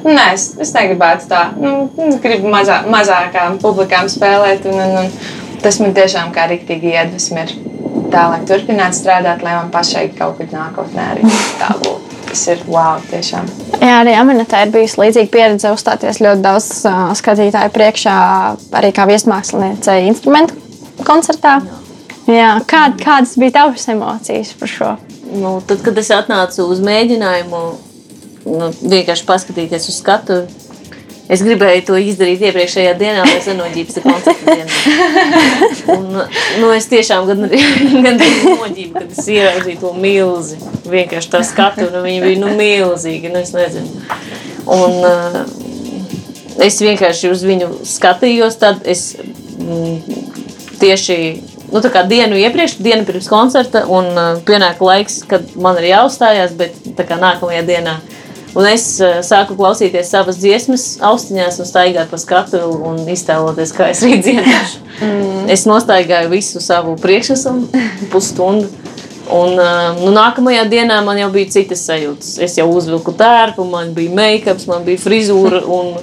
Nē, 0.04 0.24
es, 0.34 0.50
es 0.60 0.74
negribētu 0.76 1.30
tā. 1.30 1.44
Nu, 1.56 1.86
es 2.10 2.18
gribu 2.24 2.50
mazā, 2.52 2.82
mazākām 2.92 3.60
publikām 3.62 4.10
spēlēt. 4.12 4.66
Un, 4.68 4.82
un, 4.84 4.98
un 5.04 5.62
tas 5.64 5.80
man 5.80 5.94
tiešām 5.96 6.34
kā 6.36 6.48
rīktīgi 6.52 6.96
iedvesmi 6.98 7.46
ir 7.46 7.54
tālāk 8.14 8.48
turpināt 8.50 8.98
strādāt, 8.98 9.44
lai 9.46 9.56
man 9.58 9.70
pašai 9.74 10.08
kaut 10.18 10.40
kad 10.42 10.52
nākotnē 10.54 11.06
arī 11.14 11.30
tā 11.62 11.72
būtu. 11.78 12.20
Tas 12.28 12.42
ir 12.50 12.64
wow, 12.66 12.98
tiešām. 13.12 13.48
Jā, 13.78 14.00
arī 14.00 14.16
Aminētā 14.18 14.64
ir 14.66 14.74
bijusi 14.74 15.00
līdzīga 15.04 15.32
pieredze 15.34 15.74
uzstāties 15.76 16.22
ļoti 16.24 16.42
daudz 16.42 16.70
uh, 16.90 17.12
skatītāju 17.20 17.74
priekšā, 17.76 18.18
arī 18.80 18.90
kā 18.96 19.06
viesmāksliniecei 19.10 20.08
instrumentu 20.10 20.58
koncertā. 21.06 21.60
Jā, 21.62 21.83
kā, 22.70 22.86
kādas 23.00 23.36
bija 23.40 23.58
tavas 23.60 23.88
emocijas 23.92 24.54
par 24.60 24.72
šo? 24.72 24.92
Nu, 25.34 25.58
tad, 25.68 25.82
kad 25.84 25.98
es 26.00 26.12
atnācu 26.14 26.68
uz 26.72 26.82
mēģinājumu, 26.84 27.64
nu, 28.48 28.70
vienkārši 28.82 29.26
paskatīties 29.28 29.90
uz 29.92 29.98
skatu. 30.00 30.44
Es 31.32 31.40
gribēju 31.40 31.86
to 31.88 31.98
izdarīt 31.98 32.42
iepriekšējā 32.44 32.94
dienā, 33.00 33.24
lai 33.24 33.40
zenoģības 33.42 34.00
koncerta 34.04 34.56
dienā. 34.58 35.94
Un, 35.96 36.10
nu, 36.60 36.72
es 36.76 36.90
tiešām 36.92 37.30
gan, 37.30 37.46
gan 38.06 38.20
noģību, 38.20 38.92
kad 38.98 39.08
es 39.08 39.30
ieraudzīju 39.32 39.80
to 39.82 39.94
milzi. 40.04 40.60
Vienkārši 40.84 41.32
tā 41.32 41.42
skatu, 41.48 41.88
un 41.88 42.04
viņi 42.04 42.26
bija 42.26 42.42
nu, 42.44 42.52
milzīgi, 42.60 43.32
nu, 43.32 43.40
es 43.40 43.56
nezinu. 43.56 44.04
Un, 44.68 45.00
uh, 45.00 45.40
es 46.68 46.80
vienkārši 46.84 47.32
uz 47.32 47.48
viņu 47.48 47.72
skatījos, 47.88 48.60
tad 48.60 48.84
es 48.84 49.14
mm, 49.16 50.20
tieši 50.84 51.18
nu, 51.74 51.82
dienu 52.10 52.38
iepriekš, 52.38 52.78
dienu 52.84 53.06
pirms 53.08 53.30
koncerta, 53.32 53.84
un 53.90 54.12
uh, 54.14 54.42
pienāca 54.46 54.86
laiks, 54.86 55.24
kad 55.30 55.56
man 55.60 55.80
ir 55.82 55.90
jāuzstājās, 55.92 56.54
bet 56.60 56.78
kā, 56.98 57.18
nākamajā 57.18 57.64
dienā. 57.68 57.98
Un 58.54 58.68
es 58.70 58.86
uh, 59.02 59.18
sāku 59.26 59.58
klausīties 59.58 60.12
savas 60.14 60.38
dziesmas, 60.42 60.86
austiņās, 61.02 61.58
un 61.64 61.70
staigāt 61.70 62.14
pa 62.14 62.20
skatu 62.22 62.62
un 62.86 63.02
iztēloties, 63.10 63.74
kā 63.74 63.90
es 63.94 64.06
rīt 64.06 64.26
dziedāšu. 64.28 64.82
Mm. 65.04 65.48
Es 65.52 65.66
nostaigāju 65.68 66.30
visu 66.32 66.62
savu 66.64 66.94
priekšnesumu, 67.02 67.82
pusstundu. 68.14 68.70
Un, 69.34 69.58
uh, 69.58 69.98
nu, 69.98 70.12
nākamajā 70.14 70.68
dienā 70.70 71.00
man 71.04 71.18
jau 71.18 71.32
bija 71.34 71.50
citas 71.56 71.82
sajūtas. 71.90 72.36
Es 72.46 72.56
jau 72.60 72.68
uzvilku 72.70 73.12
tērpu, 73.18 73.66
man 73.68 73.90
bija 73.98 74.14
make-ups, 74.16 74.68
man 74.70 74.86
bija 74.86 75.02
frizūra. 75.02 75.64
Un, 75.66 75.96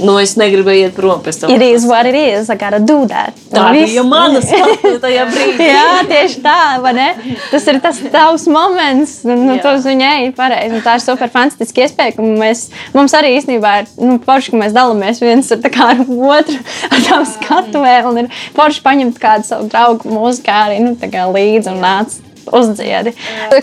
Nu, 0.00 0.16
es 0.22 0.34
negribēju 0.40 0.86
iet 0.86 0.94
prom 0.96 1.20
pēc 1.24 1.42
tam. 1.42 1.52
It 1.52 1.62
is 1.62 1.84
what 1.88 2.06
it 2.08 2.16
is. 2.16 2.48
I 2.52 2.56
gotta 2.60 2.80
do 2.80 3.02
that. 3.10 3.36
Tā 3.52 3.66
Un 3.68 3.76
bija 3.76 4.04
mana 4.06 4.40
skatu 4.44 4.94
tajā 5.02 5.26
brīdī. 5.30 5.68
Jā, 5.68 6.00
tieši 6.08 6.40
tā, 6.44 6.56
vai 6.84 6.94
ne? 6.96 7.08
Tas 7.50 7.68
ir 7.68 7.80
tas 7.84 8.00
tavs 8.14 8.46
moments, 8.52 9.18
un 9.26 9.44
nu, 9.48 9.58
Jā. 9.58 9.62
tas 9.68 9.86
viņai 9.86 10.14
ir 10.28 10.34
pareizi. 10.38 10.78
un 10.78 10.84
Tā 10.86 10.96
ir 10.98 11.04
super 11.04 11.30
fantastiska 11.32 11.84
iespēja, 11.86 12.16
ka 12.16 12.24
mēs, 12.26 12.66
mums 12.96 13.14
arī 13.18 13.34
īstenībā 13.38 13.74
ir 13.82 13.92
nu, 14.00 14.18
forši, 14.24 14.54
ka 14.54 14.62
mēs 14.64 14.76
dalāmies 14.76 15.22
viens 15.22 15.52
ar, 15.54 15.62
kā 15.76 15.92
ar 15.92 16.02
otru, 16.08 16.58
ar 16.90 17.06
tām 17.08 17.28
skatuvēm, 17.36 18.10
un 18.12 18.24
ir 18.24 18.42
forši 18.56 18.84
paņemt 18.84 19.22
kādu 19.22 19.48
savu 19.48 19.70
draugu 19.72 20.10
mūziku 20.12 20.54
arī 20.56 20.82
nu, 20.84 20.96
kā 21.02 21.28
līdzi 21.30 21.74
un 21.74 21.82
nāc. 21.84 22.20
Uzdziedi. 22.50 23.12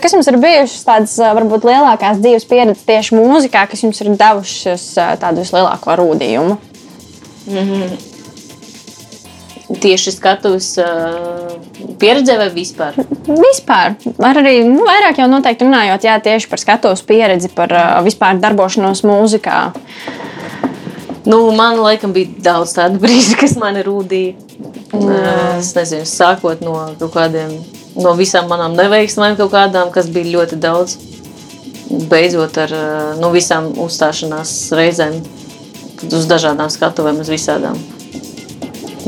Kas 0.00 0.14
jums 0.16 0.28
ir 0.30 0.38
bijušas 0.40 0.86
tādas 0.86 1.16
varbūt 1.20 1.66
lielākās 1.68 2.20
dzīves 2.22 2.46
pieredzes 2.48 2.86
tieši 2.88 3.18
mūzikā, 3.18 3.66
kas 3.70 3.84
jums 3.84 4.00
ir 4.00 4.14
devušas 4.20 4.86
tādu 5.20 5.44
vislielāko 5.44 5.98
rūdījumu? 6.00 6.56
Tieši 9.80 10.12
skatuves 10.16 10.72
uh, 10.82 11.52
pieredzē 12.02 12.34
vai 12.40 12.48
vispār? 12.50 12.96
Vispār, 13.28 13.94
ar 14.18 14.40
arī 14.40 14.64
nu, 14.66 14.82
vairāk 14.82 15.20
jau 15.22 15.28
noteikti 15.30 15.62
runājot 15.62 16.08
jā, 16.08 16.16
tieši 16.24 16.50
par 16.50 16.62
skatuves 16.62 17.04
pieredzi, 17.06 17.52
par 17.54 17.70
uh, 17.70 18.00
vispār 18.02 18.40
darbošanos 18.42 19.04
mūzikā. 19.06 19.60
Nu, 21.30 21.38
man 21.54 21.78
laikam 21.78 22.14
bija 22.16 22.34
daudz 22.50 22.74
tādu 22.74 22.98
brīžu, 23.04 23.38
kas 23.38 23.54
man 23.60 23.78
rūdīja. 23.86 24.34
Mm. 24.90 25.12
Es 25.60 25.70
nezinu, 25.76 26.08
sākot 26.08 26.64
no 26.66 26.74
kaut 26.98 27.14
kādiem, 27.14 27.60
no 28.02 28.14
visām 28.18 28.50
manām 28.50 28.74
neveiksmēm, 28.78 29.36
kaut 29.38 29.52
kādām, 29.54 29.92
kas 29.94 30.10
bija 30.12 30.38
ļoti 30.38 30.58
daudz. 30.60 30.96
Beidzot 32.10 32.58
ar 32.62 32.74
uh, 32.74 32.98
nu, 33.18 33.32
visām 33.34 33.72
uzstāšanās 33.82 34.52
reizēm, 34.78 35.16
uz 36.06 36.28
dažādām 36.30 36.70
skatuvēm, 36.70 37.18
uz 37.24 37.32
visādām. 37.32 37.78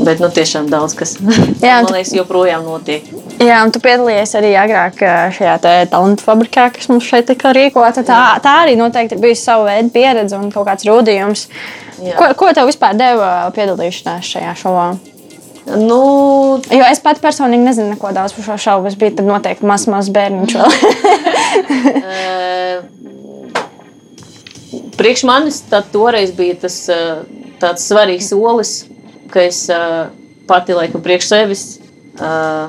Bet 0.03 0.19
nu, 0.19 0.27
tiešām 0.33 0.67
daudz 0.71 0.95
kas 0.97 1.15
Jā, 1.61 1.77
man 1.83 1.91
liekas, 1.93 2.15
joprojām 2.17 2.65
notiek. 2.65 3.05
Jā, 3.43 3.59
un 3.65 3.71
tu 3.73 3.81
piedalījies 3.83 4.35
arī 4.39 4.51
agrāk 4.57 5.01
ā, 5.05 5.13
šajā 5.35 5.55
talantu 5.91 6.25
fabrikā, 6.25 6.67
kas 6.73 6.89
mums 6.89 7.05
šeit 7.07 7.27
tika 7.29 7.53
rīkota. 7.55 8.03
Tā, 8.07 8.19
tā 8.43 8.57
arī 8.65 8.75
noteikti 8.79 9.19
bijusi 9.21 9.45
sava 9.45 9.69
veida 9.69 9.93
pieredze 9.93 10.37
un 10.37 10.49
kaut 10.53 10.67
kāds 10.69 10.87
rūdījums. 10.89 11.47
Jā. 12.03 12.17
Ko, 12.19 12.29
ko 12.39 12.51
tev 12.55 12.69
vispār 12.69 12.97
deva 12.97 13.33
piedalīšanās 13.55 14.33
šajā 14.33 14.53
šovā? 14.63 14.87
Nu, 15.65 16.59
Jo 16.71 16.85
es 16.91 16.99
pati 17.03 17.21
personīgi 17.23 17.63
nezinu 17.63 17.93
neko 17.93 18.11
daudz 18.15 18.33
par 18.35 18.43
šo 18.45 18.57
šovu. 18.65 18.87
Es 18.89 18.95
biju 18.99 19.23
noteikti 19.23 19.65
mazs, 19.67 19.87
mazs 19.91 20.09
bērniņš. 20.13 20.53
Priekš 24.97 25.23
manis 25.27 25.63
toreiz 25.91 26.31
bija 26.35 26.55
tas 26.65 26.75
uh, 26.91 27.23
tāds 27.61 27.87
svarīgs 27.89 28.29
solis, 28.31 28.71
ka 29.31 29.39
es 29.47 29.69
uh, 29.71 30.07
pati 30.47 30.75
laikam 30.77 31.01
priekš 31.03 31.25
sevis 31.31 31.63
uh, 32.19 32.67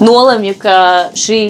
nolemju, 0.00 0.54
ka 0.62 0.78
šī. 1.18 1.42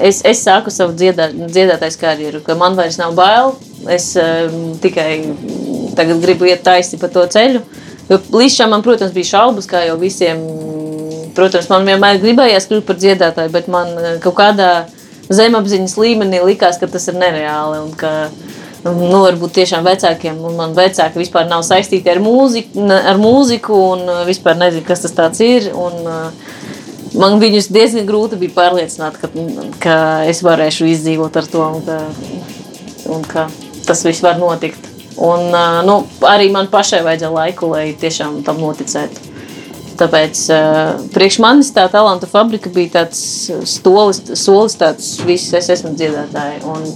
Es, 0.00 0.22
es 0.24 0.40
sāku 0.40 0.72
savu 0.72 0.94
dziedā, 0.96 1.28
dziedātāju 1.28 1.98
karjeru, 2.00 2.40
ka 2.42 2.56
man 2.56 2.72
vairs 2.78 2.96
nav 2.96 3.12
bail. 3.18 3.52
Es 3.92 4.14
um, 4.16 4.72
tikai 4.80 5.20
tagad 5.98 6.22
gribu 6.22 6.48
iet 6.48 6.64
taisni 6.66 6.98
pa 7.00 7.10
to 7.12 7.24
ceļu. 7.30 7.62
Jo 8.10 8.18
līdz 8.34 8.56
šim 8.58 8.74
man, 8.74 8.82
protams, 8.84 9.14
bija 9.14 9.30
šaubas, 9.32 9.68
kā 9.68 9.84
jau 9.86 9.96
visiem. 10.00 10.42
Protams, 11.34 11.70
man 11.72 11.86
vienmēr 11.88 12.20
gribējās 12.22 12.68
kļūt 12.70 12.84
par 12.86 12.98
dziedātāju, 13.00 13.50
bet 13.54 13.70
man 13.72 13.88
eh, 13.98 14.18
kaut 14.22 14.36
kādā 14.38 14.68
zemapziņas 15.32 15.96
līmenī 15.98 16.42
likās, 16.44 16.78
ka 16.78 16.86
tas 16.90 17.08
ir 17.10 17.16
nereāli. 17.18 17.80
Un 17.88 17.94
ka, 17.98 18.12
nu, 18.84 19.22
varbūt 19.24 19.56
tiešām 19.56 19.86
vecākiem, 19.88 20.38
un 20.44 20.54
man 20.60 20.76
vecāki 20.76 21.18
vispār 21.18 21.48
nav 21.50 21.64
saistīti 21.66 22.12
ar 22.12 22.20
mūziku, 22.22 22.86
ar 22.94 23.18
mūziku 23.18 23.80
un 23.96 24.04
eh, 24.04 24.22
vispār 24.28 24.60
nezinu, 24.60 24.86
kas 24.86 25.08
tas 25.10 25.42
ir. 25.44 25.72
Un, 25.74 25.98
eh, 26.04 26.60
Man 27.14 27.36
viņus 27.38 27.68
diezgan 27.70 28.08
grūti 28.08 28.34
bija 28.40 28.50
pārliecināt, 28.56 29.20
ka, 29.22 29.28
ka 29.78 29.98
es 30.26 30.40
varēšu 30.42 30.88
izdzīvot 30.90 31.36
ar 31.38 31.46
to 31.46 31.60
un 31.62 31.84
ka, 31.86 31.98
un 33.14 33.22
ka 33.30 33.44
tas 33.86 34.02
viss 34.02 34.24
var 34.24 34.40
notikt. 34.40 34.93
Un, 35.22 35.52
nu, 35.86 36.00
arī 36.26 36.48
man 36.50 36.66
pašai 36.72 37.04
vajadzēja 37.06 37.30
laiku, 37.30 37.70
lai 37.70 37.92
tiešām 37.98 38.40
tam 38.46 38.58
noticētu. 38.62 39.30
Tāpēc 39.94 40.38
uh, 40.50 41.02
priekš 41.14 41.36
manis 41.42 41.70
tā 41.74 41.84
talantu 41.90 42.26
fabrika 42.26 42.70
bija 42.74 42.96
tāds 42.96 43.20
stolis, 43.70 44.18
solis, 44.40 44.74
tāds 44.80 45.12
viss, 45.22 45.52
es 45.54 45.70
esmu 45.70 45.92
dziedātāji. 45.94 46.64
Un 46.66 46.88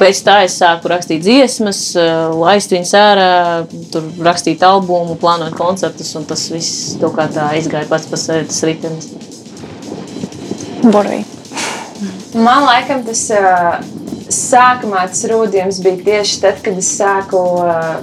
pēc 0.00 0.22
tā 0.24 0.38
es 0.46 0.56
sāku 0.56 0.88
rakstīt 0.88 1.20
dziesmas, 1.26 1.82
uh, 2.00 2.32
laist 2.40 2.72
viņas 2.72 2.94
ārā, 2.96 3.28
tur 3.92 4.08
rakstīt 4.24 4.64
albumu, 4.64 5.18
plānot 5.20 5.52
koncertus, 5.58 6.14
un 6.16 6.24
tas 6.28 6.46
viss 6.52 6.96
kaut 7.02 7.18
kā 7.18 7.28
tā 7.34 7.50
aizgāja 7.58 7.90
pats 7.92 8.08
par 8.08 8.22
sevi, 8.22 8.48
tas 8.48 8.64
ritenis. 8.64 9.12
Burvīgi. 10.80 11.28
Man 12.40 12.64
liekas, 12.64 13.04
tas 13.04 13.26
uh, 13.36 13.99
sākumā 14.34 15.04
tas 15.10 15.22
rūdījums 15.30 15.80
bija 15.84 16.04
tieši 16.06 16.40
tad, 16.44 16.62
kad 16.64 16.78
es 16.80 16.88
sāku 16.98 17.40
uh, 17.64 18.00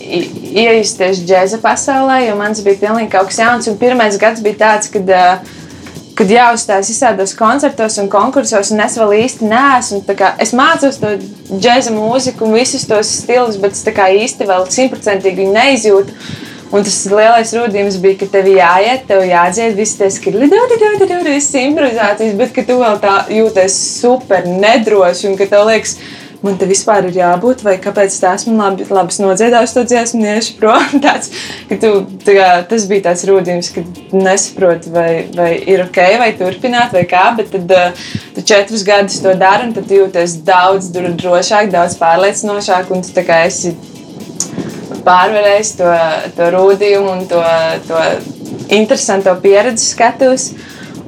iejusties 0.00 1.22
džēza 1.28 1.60
pasaulē, 1.62 2.22
jo 2.26 2.34
man 2.38 2.56
tas 2.56 2.64
bija 2.66 2.80
pilnīgi 2.86 3.12
kaut 3.12 3.30
kas 3.30 3.40
jauns. 3.42 3.70
Un 3.70 3.78
pirmais 3.80 4.18
gads 4.20 4.42
bija 4.44 4.60
tāds, 4.64 4.90
kad, 4.92 5.12
uh, 5.12 5.56
kad 6.18 6.34
jāuzstājas 6.34 6.90
visādos 6.92 7.36
koncertos 7.38 8.00
un 8.02 8.10
konkursos, 8.12 8.72
un 8.74 8.82
es 8.84 8.98
vēl 8.98 9.16
īsti 9.20 9.48
neesmu. 9.52 10.02
kā 10.18 10.34
Es 10.42 10.54
mācos 10.56 11.00
to 11.02 11.14
džēza 11.52 11.94
mūziku 11.94 12.48
un 12.48 12.58
visus 12.58 12.88
tos 12.88 13.12
stilus, 13.22 13.60
bet 13.60 13.76
es 13.76 13.84
īsti 13.86 14.48
vēl 14.48 14.68
simtprocentīgi 14.74 15.50
neizjūtu. 15.52 16.46
Un 16.68 16.84
tas 16.84 16.96
lielais 17.08 17.50
rūdījums 17.56 17.96
bija, 18.02 18.18
ka 18.20 18.26
tev 18.34 18.48
jāiet, 18.52 19.06
tev 19.08 19.22
jādzied, 19.24 19.76
viss 19.78 19.96
tas 19.96 20.18
ir 20.20 20.36
līdzi, 20.36 21.24
visas 21.24 21.54
improvizācijas, 21.62 22.34
bet 22.36 22.52
ka 22.56 22.64
tu 22.68 22.76
vēl 22.82 22.98
tā 23.00 23.14
jūties 23.32 23.76
super 24.02 24.44
nedroši 24.44 25.30
un 25.30 25.38
ka 25.38 25.46
tev 25.48 25.64
liekas, 25.70 25.96
man 26.44 26.58
te 26.60 26.68
vispār 26.68 27.08
ir 27.08 27.16
jābūt, 27.16 27.64
vai 27.66 27.78
kāpēc 27.82 28.14
tā 28.20 28.34
esmu 28.36 28.54
labi, 28.58 28.84
labi 28.92 29.16
nodziedājusi 29.24 29.78
to 29.78 29.84
dziesmu, 29.88 30.20
nieši 30.22 30.54
prom. 30.60 30.92
Tāds, 31.04 31.32
ka 31.70 31.80
tu, 31.80 31.92
tā 32.26 32.36
kā, 32.36 32.48
tas 32.68 32.86
bija 32.90 33.08
tāds 33.08 33.24
rūdījums, 33.28 33.72
ka 33.74 33.84
nesaproti, 34.14 34.92
vai, 34.94 35.10
vai 35.34 35.50
ir 35.64 35.86
ok, 35.88 36.00
vai 36.20 36.30
turpināt, 36.38 36.92
vai 36.94 37.06
kā, 37.08 37.30
bet 37.38 37.52
tad 37.56 37.74
uh, 37.74 38.08
tu 38.36 38.44
četrus 38.44 38.84
gadus 38.86 39.22
to 39.24 39.32
dari, 39.40 39.70
un 39.70 39.76
tad 39.76 39.90
jūties 39.90 40.40
daudz 40.46 40.92
drošāk, 40.94 41.72
daudz 41.74 41.96
pārliecinošāk, 41.98 42.92
un 42.92 43.06
tu 43.06 43.16
tā 43.16 43.24
kā 43.26 43.46
esi 43.48 43.74
pārvarējis 45.06 45.72
to, 45.78 45.92
to 46.36 46.50
rūdījumu 46.54 47.12
un 47.12 47.24
to, 47.30 47.42
to 47.88 48.02
interesanto 48.74 49.34
pieredzi 49.42 49.92
skatus. 49.92 50.50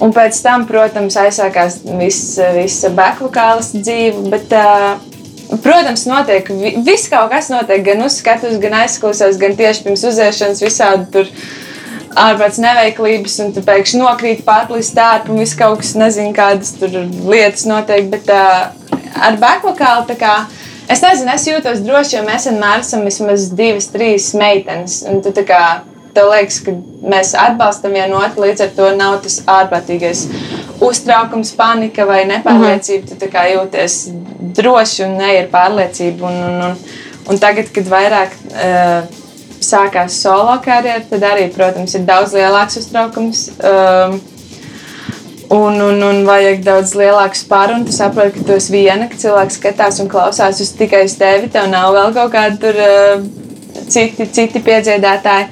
Un 0.00 0.14
pēc 0.16 0.38
tam, 0.40 0.64
protams, 0.68 1.16
aizsākās 1.20 1.82
visa, 2.00 2.52
visa 2.56 2.88
backvokālas 2.96 3.72
dzīve. 3.76 4.30
Bet, 4.32 4.52
uh, 4.56 5.58
protams, 5.60 6.06
notiek 6.08 6.48
vi- 6.48 6.76
viss 6.86 7.10
kaut 7.12 7.28
kas, 7.32 7.50
notiek 7.52 7.84
gan 7.84 8.06
uz 8.06 8.16
skatuves, 8.22 8.60
gan 8.62 8.78
aizklausās, 8.80 9.36
gan 9.40 9.56
tieši 9.58 9.84
pirms 9.84 10.06
uziešanas 10.12 10.64
visādi 10.64 11.10
tur. 11.12 11.34
Ārpēc 12.20 12.56
neveiklības, 12.58 13.36
un 13.44 13.52
tu 13.54 13.62
pēkšņi 13.62 14.00
nokrīt 14.00 14.40
pāri 14.42 14.80
stārpam, 14.82 15.36
un 15.36 15.44
viss 15.44 15.54
kaut 15.54 15.78
kas, 15.78 15.92
nezinu, 15.94 16.32
kādas 16.34 16.72
tur 16.80 16.96
lietas 17.30 17.68
notiek. 17.70 18.08
Bet 18.10 18.32
uh, 18.34 18.72
ar 19.20 19.36
backvokālu 19.38 20.08
tā 20.08 20.16
kā 20.18 20.32
Es 20.90 21.02
nezinu, 21.04 21.30
es 21.30 21.46
jūtos 21.46 21.84
droši, 21.86 22.16
jo 22.16 22.24
mēs 22.26 22.48
vienmēr 22.48 22.82
esam 22.82 23.04
vismaz 23.06 23.50
divas, 23.54 23.86
trīs 23.92 24.32
meitenes. 24.38 25.00
Un 25.06 25.20
tu 25.22 25.30
tā 25.34 25.44
kā 25.46 25.60
tev 26.16 26.32
liekas, 26.32 26.58
ka 26.66 26.74
mēs 27.12 27.34
atbalstam 27.38 27.94
vienu 27.94 28.18
otru, 28.18 28.42
līdz 28.46 28.64
ar 28.64 28.72
to 28.74 28.88
nav 28.98 29.20
tas 29.22 29.38
ārprātīgais 29.46 30.24
uztraukums, 30.82 31.52
panika 31.58 32.06
vai 32.08 32.24
nepārliecība. 32.30 33.06
Tu 33.12 33.20
tā 33.20 33.30
kā 33.30 33.46
jūties 33.52 34.00
droši 34.58 35.06
un 35.06 35.16
ne 35.20 35.30
ar 35.44 35.48
pārliecību. 35.52 36.26
Un, 36.26 36.42
un, 36.48 36.60
un, 36.70 36.76
un 37.30 37.40
tagad, 37.42 37.70
kad 37.74 37.86
vairāk 37.90 38.34
uh, 38.50 39.20
sākās 39.62 40.18
solo 40.24 40.56
karjeras, 40.64 41.06
tad 41.12 41.24
arī, 41.30 41.46
protams, 41.54 41.94
ir 41.94 42.06
daudz 42.08 42.34
lielāks 42.34 42.80
uztraukums. 42.80 43.46
Um, 43.62 44.18
Un, 45.50 45.80
un, 45.82 46.02
un 46.06 46.20
vajag 46.22 46.60
daudz 46.62 46.92
lielāku 46.94 47.34
spāru, 47.34 47.80
un 47.80 47.86
tu 47.86 47.90
saproti, 47.90 48.36
ka 48.38 48.44
tu 48.46 48.54
esi 48.54 48.70
viena, 48.70 49.08
ka 49.10 49.16
cilvēks 49.18 49.56
skatās 49.58 49.96
un 49.98 50.06
klausās 50.10 50.60
uz 50.62 50.68
tikai 50.78 51.00
uz 51.08 51.16
tevi. 51.18 51.48
Tev 51.50 51.66
nav 51.72 51.90
vēl 51.96 52.12
kaut 52.14 52.30
kādi 52.36 52.60
tur, 52.62 52.78
uh, 52.78 53.24
citi, 53.90 54.28
citi 54.30 54.62
piedziedātāji. 54.62 55.48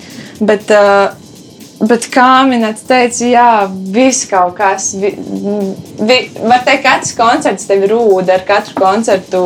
Bet, 0.47 0.71
uh, 0.71 1.83
bet 1.83 2.07
kā 2.15 2.29
minēts, 2.47 2.87
teica, 2.87 3.27
jā, 3.27 3.49
viss 3.91 4.29
kaut 4.31 4.55
kas. 4.61 4.93
Vi, 5.03 5.11
vi, 5.19 6.21
var 6.45 6.63
teikt, 6.63 6.85
ka 6.85 6.93
katrs 6.93 7.17
koncerts 7.19 7.67
tev 7.67 7.83
rūda, 7.91 8.39
ar 8.39 8.47
katru 8.47 8.79
koncertu 8.79 9.45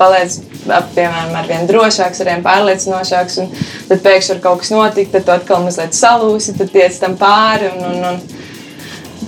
paliec. 0.00 0.40
Piemēram, 0.62 1.34
ar 1.36 1.48
vien 1.50 1.68
drošāks, 1.68 2.20
ar 2.22 2.28
vien 2.30 2.44
pārliecinošāks, 2.44 3.40
tad 3.88 4.04
pēkšņi 4.04 4.36
var 4.36 4.42
kaut 4.44 4.62
kas 4.62 4.70
notikt, 4.72 5.10
tad 5.12 5.26
tu 5.26 5.34
atkal 5.34 5.66
mazliet 5.66 5.96
salūsi, 5.98 6.54
tad 6.56 6.70
tiec 6.72 6.96
tam 7.02 7.18
pāri. 7.20 7.68
Un, 7.74 7.88
un, 7.90 8.04
un, 8.12 8.41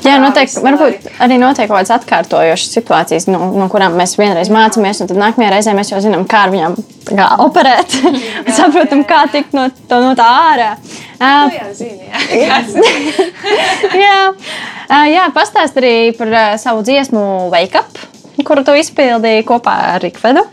Jā, 0.05 0.19
noteikti. 0.21 0.61
Varbūt 0.61 1.07
arī 1.25 1.39
notiek 1.41 1.69
kaut 1.69 1.79
kādas 1.79 1.93
atkārtojošas 1.95 2.75
situācijas, 2.77 3.27
no, 3.31 3.39
no 3.57 3.69
kurām 3.73 3.97
mēs 3.97 4.19
vienreiz 4.21 4.51
mācāmies, 4.53 5.01
un 5.01 5.09
tad 5.09 5.21
nākamajā 5.21 5.53
reizē 5.55 5.73
mēs 5.77 5.93
jau 5.95 6.01
zinām, 6.05 6.27
kā 6.29 6.43
ar 6.45 6.53
viņiem 6.53 6.77
kā 7.09 7.29
operēt. 7.45 7.97
Saprotam, 8.59 9.05
kā 9.09 9.23
tikt 9.33 9.57
no, 9.57 9.71
to, 9.89 10.01
no 10.05 10.13
tā 10.19 10.27
ārā. 10.51 10.71
Uh, 11.15 11.55
jā, 11.55 11.71
zini, 11.79 12.11
jā. 12.37 12.59
jā. 14.05 14.19
Uh, 14.91 15.07
jā, 15.09 15.25
pastāst 15.37 15.81
arī 15.81 16.13
par 16.19 16.33
uh, 16.35 16.51
savu 16.61 16.85
dziesmu 16.85 17.25
Wake 17.55 17.81
Up, 17.81 18.05
kuru 18.45 18.67
tu 18.67 18.77
izpildīji 18.77 19.47
kopā 19.49 19.79
ar 19.95 20.05
Rikvedu. 20.05 20.45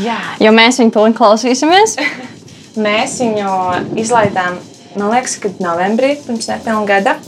Jā. 0.00 0.16
Jo 0.40 0.54
mēs 0.56 0.80
viņu 0.80 0.94
tūlīt 0.96 1.18
klausīsimies. 1.18 1.98
mēs 2.80 3.20
viņu 3.20 3.52
izlaidām, 4.00 4.56
man 4.96 5.12
liekas, 5.12 5.36
kad 5.44 5.60
novembrī, 5.60 6.14
pirms 6.24 6.48
nepilna 6.54 6.88
gada. 6.88 7.18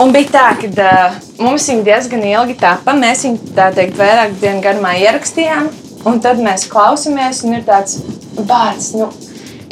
Un 0.00 0.12
bija 0.14 0.30
tā, 0.32 0.46
ka 0.56 0.68
uh, 0.72 1.16
mums 1.42 1.66
viņa 1.68 1.84
diezgan 1.84 2.22
ilgi 2.24 2.56
tapa. 2.60 2.94
Mēs 2.96 3.26
viņu 3.26 3.52
tā 3.56 3.68
teikt, 3.76 3.98
vairāk 4.00 4.38
dienu 4.40 4.62
garumā 4.64 4.94
ierakstījām. 5.02 5.68
Un 6.08 6.22
tad 6.24 6.40
mēs 6.42 6.64
klausāmies, 6.70 7.44
un 7.44 7.58
ir 7.58 7.66
tāds 7.66 8.00
bācis. 8.38 8.94
Nu, 8.98 9.10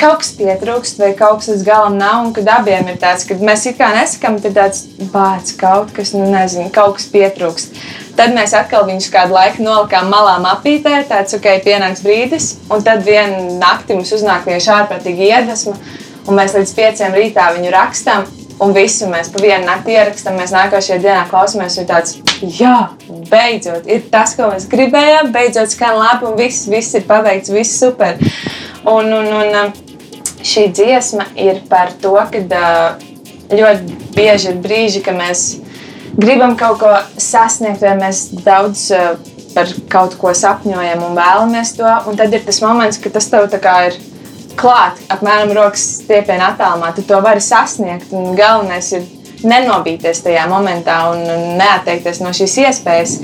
Kaut 0.00 0.22
kas 0.22 0.30
pietrūkst, 0.32 0.96
vai 0.96 1.10
kaut 1.12 1.42
kas 1.42 1.50
līdz 1.50 1.64
galam 1.66 1.98
nav, 2.00 2.22
un 2.24 2.30
kad 2.32 2.46
abiem 2.48 2.86
ir 2.88 2.96
tāds, 3.02 3.26
ka 3.28 3.34
mēs 3.36 3.66
it 3.68 3.76
kā 3.76 3.90
nesakām, 3.92 4.38
tad 4.40 4.54
tāds 4.56 4.86
bācis 5.12 5.58
kaut 5.60 5.92
kas, 5.92 6.14
nu 6.16 6.24
nezinu, 6.30 6.70
kaut 6.72 6.96
kas 6.96 7.10
pietrūkst. 7.12 7.76
Tad 8.16 8.32
mēs 8.32 8.54
atkal 8.56 8.86
viņus 8.88 9.10
kādu 9.12 9.36
laiku 9.36 9.60
nolikām 9.66 10.08
malā 10.08 10.38
mapītē, 10.40 11.02
tāds, 11.10 11.36
ok, 11.36 11.50
pienāks 11.66 12.00
brīdis, 12.06 12.48
un 12.72 12.80
tad 12.86 13.04
vienā 13.04 13.44
naktī 13.60 13.98
mums 13.98 14.16
uznāk 14.16 14.48
vienkārši 14.48 14.72
ārprātīgi 14.78 15.28
iedvesma, 15.34 15.76
un 16.24 16.40
mēs 16.40 16.56
līdz 16.56 16.76
pieciem 16.80 17.20
rītā 17.20 17.52
viņu 17.58 17.76
rakstām, 17.76 18.24
un 18.60 18.74
visu 18.76 19.08
mēs 19.10 19.30
pa 19.32 19.42
vienu 19.42 19.64
nakti 19.66 19.94
ierakstām. 19.96 20.36
Mēs 20.38 20.52
nākošajā 20.54 21.00
dienā 21.02 21.24
klausāmies, 21.30 21.78
un 21.80 21.88
tāds, 21.88 22.18
jā, 22.60 22.76
beidzot, 23.30 23.88
ir 23.90 24.04
tas, 24.12 24.34
ko 24.38 24.50
mēs 24.52 24.68
gribējām. 24.70 25.32
Beidzot, 25.34 25.72
skan 25.72 25.96
labi, 25.98 26.28
un 26.30 26.36
viss, 26.38 26.68
viss 26.70 26.96
ir 26.98 27.06
paveikts, 27.08 27.52
viss 27.54 27.80
super. 27.80 28.20
Un, 28.88 29.10
un, 29.12 29.32
un 29.40 29.72
šī 30.46 30.68
dziesma 30.76 31.30
ir 31.40 31.64
par 31.70 31.92
to, 32.00 32.14
ka 32.32 32.44
ļoti 33.50 33.98
bieži 34.16 34.52
ir 34.52 34.62
brīži, 34.62 35.02
kad 35.04 35.18
mēs 35.18 35.48
gribam 36.20 36.56
kaut 36.58 36.80
ko 36.82 36.94
sasniegt, 37.20 37.82
vai 37.84 37.96
mēs 37.98 38.28
daudz 38.44 38.88
par 39.54 39.70
kaut 39.90 40.14
ko 40.20 40.32
sapņojam 40.36 41.02
un 41.06 41.16
vēlamies 41.18 41.74
to. 41.78 41.90
Un 42.08 42.18
tad 42.18 42.34
ir 42.34 42.44
tas 42.46 42.60
moments, 42.62 43.00
kad 43.02 43.16
tas 43.16 43.28
tev 43.30 43.48
tā 43.50 43.60
kā 43.62 43.76
ir 43.88 43.98
klāt, 44.58 44.98
apmēram 45.12 45.52
rokas 45.56 45.86
stiepienā 46.00 46.54
attālumā, 46.54 46.92
tu 46.96 47.04
to 47.06 47.20
vari 47.24 47.42
sasniegt. 47.44 48.10
Galvenais 48.10 48.92
ir 48.96 49.06
nenobīties 49.46 50.22
tajā 50.24 50.44
momentā 50.50 51.00
un 51.12 51.24
neatteikties 51.60 52.20
no 52.24 52.34
šīs 52.36 52.58
iespējas. 52.66 53.16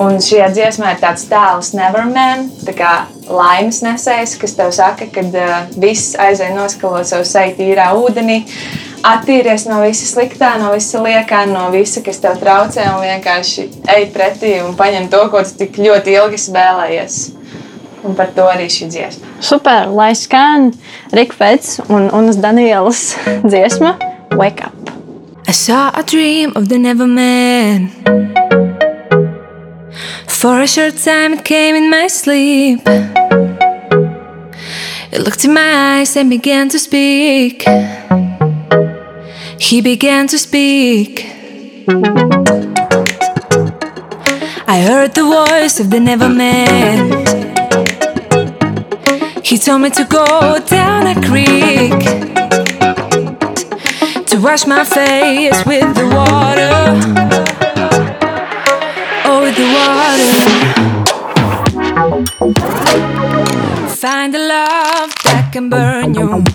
Un 0.00 0.16
šajā 0.24 0.46
dziesmā 0.54 0.94
ir 0.94 1.02
tāds 1.02 1.26
tēls, 1.28 1.74
Neverman, 1.76 2.46
tā 2.64 2.72
kā 2.76 2.92
laimes 3.28 3.82
nesējs, 3.84 4.38
kas 4.40 4.56
tev 4.56 4.70
saka, 4.72 5.04
ka 5.12 5.20
uh, 5.28 5.50
viss 5.76 6.14
aizēja 6.16 6.54
noskalot 6.56 7.04
savu 7.08 7.26
seju 7.28 7.58
tīrā 7.58 7.90
ūdenī, 8.00 8.38
attīries 9.04 9.66
no 9.68 9.82
visa 9.84 10.08
sliktā, 10.08 10.54
no 10.62 10.72
visa 10.72 11.02
liekā, 11.04 11.44
no 11.50 11.66
visa, 11.74 12.00
kas 12.06 12.22
tev 12.24 12.40
traucē, 12.40 12.88
un 12.94 13.04
vienkārši 13.04 13.68
ej 13.98 14.08
pretī 14.16 14.56
un 14.64 14.72
paņem 14.80 15.12
to, 15.12 15.26
ko 15.28 15.44
tu 15.44 15.60
tik 15.60 15.76
ļoti 15.84 16.16
ilgi 16.16 16.40
spēlējies. 16.40 17.20
Un 18.02 18.16
par 18.18 18.32
to 18.34 18.42
arī 18.50 18.66
šī 18.66 18.88
dziesma. 18.90 19.28
Super, 19.40 19.86
lai 19.94 20.12
skan 20.18 20.72
Rikfēds 21.14 21.78
un 21.88 22.08
Unas 22.10 22.40
Danielas 22.42 23.14
dziesma 23.50 23.96
Wake 24.34 24.64
Up. 24.66 24.90
I 25.46 25.52
saw 25.52 25.90
a 25.94 26.02
dream 26.02 26.52
of 26.56 26.68
the 26.68 26.78
never 26.78 27.06
man. 27.06 27.90
For 30.26 30.60
a 30.60 30.66
short 30.66 30.96
time, 30.96 31.34
it 31.34 31.44
came 31.44 31.76
in 31.76 31.90
my 31.90 32.08
sleep. 32.08 32.80
It 35.12 35.20
looked 35.20 35.44
in 35.44 35.54
my 35.54 35.98
eyes 36.00 36.16
and 36.16 36.30
began 36.30 36.68
to 36.70 36.78
speak. 36.78 37.64
He 39.60 39.80
began 39.80 40.26
to 40.28 40.38
speak. 40.38 41.26
I 44.66 44.80
heard 44.88 45.14
the 45.14 45.22
voice 45.22 45.78
of 45.78 45.90
the 45.90 46.00
never 46.00 46.28
man. 46.28 47.51
He 49.44 49.58
told 49.58 49.82
me 49.82 49.90
to 49.90 50.04
go 50.04 50.58
down 50.66 51.06
a 51.06 51.14
creek 51.28 51.90
to 54.26 54.40
wash 54.40 54.66
my 54.66 54.84
face 54.84 55.64
with 55.66 55.94
the 55.94 56.06
water. 56.14 56.72
Oh, 59.24 59.40
with 59.42 59.56
the 59.56 59.68
water. 59.76 60.32
Find 63.96 64.34
a 64.34 64.38
love 64.38 65.12
that 65.24 65.50
can 65.52 65.68
burn 65.68 66.14
you. 66.14 66.51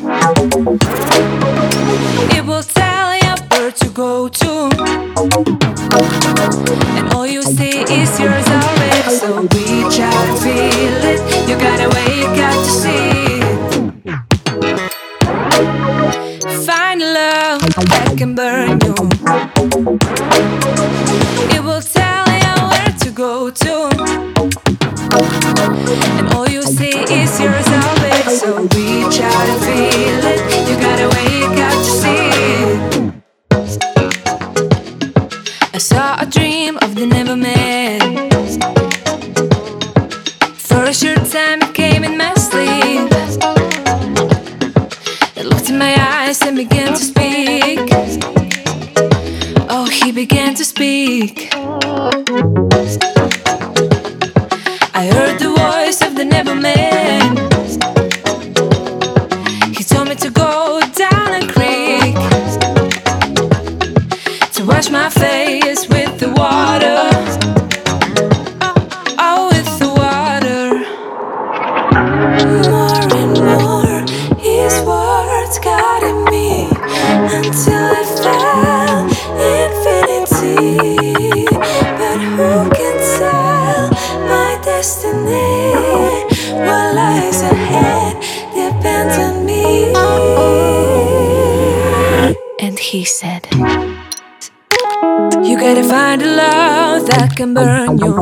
That 97.17 97.35
can 97.35 97.53
burn 97.53 97.97
you. 97.97 98.13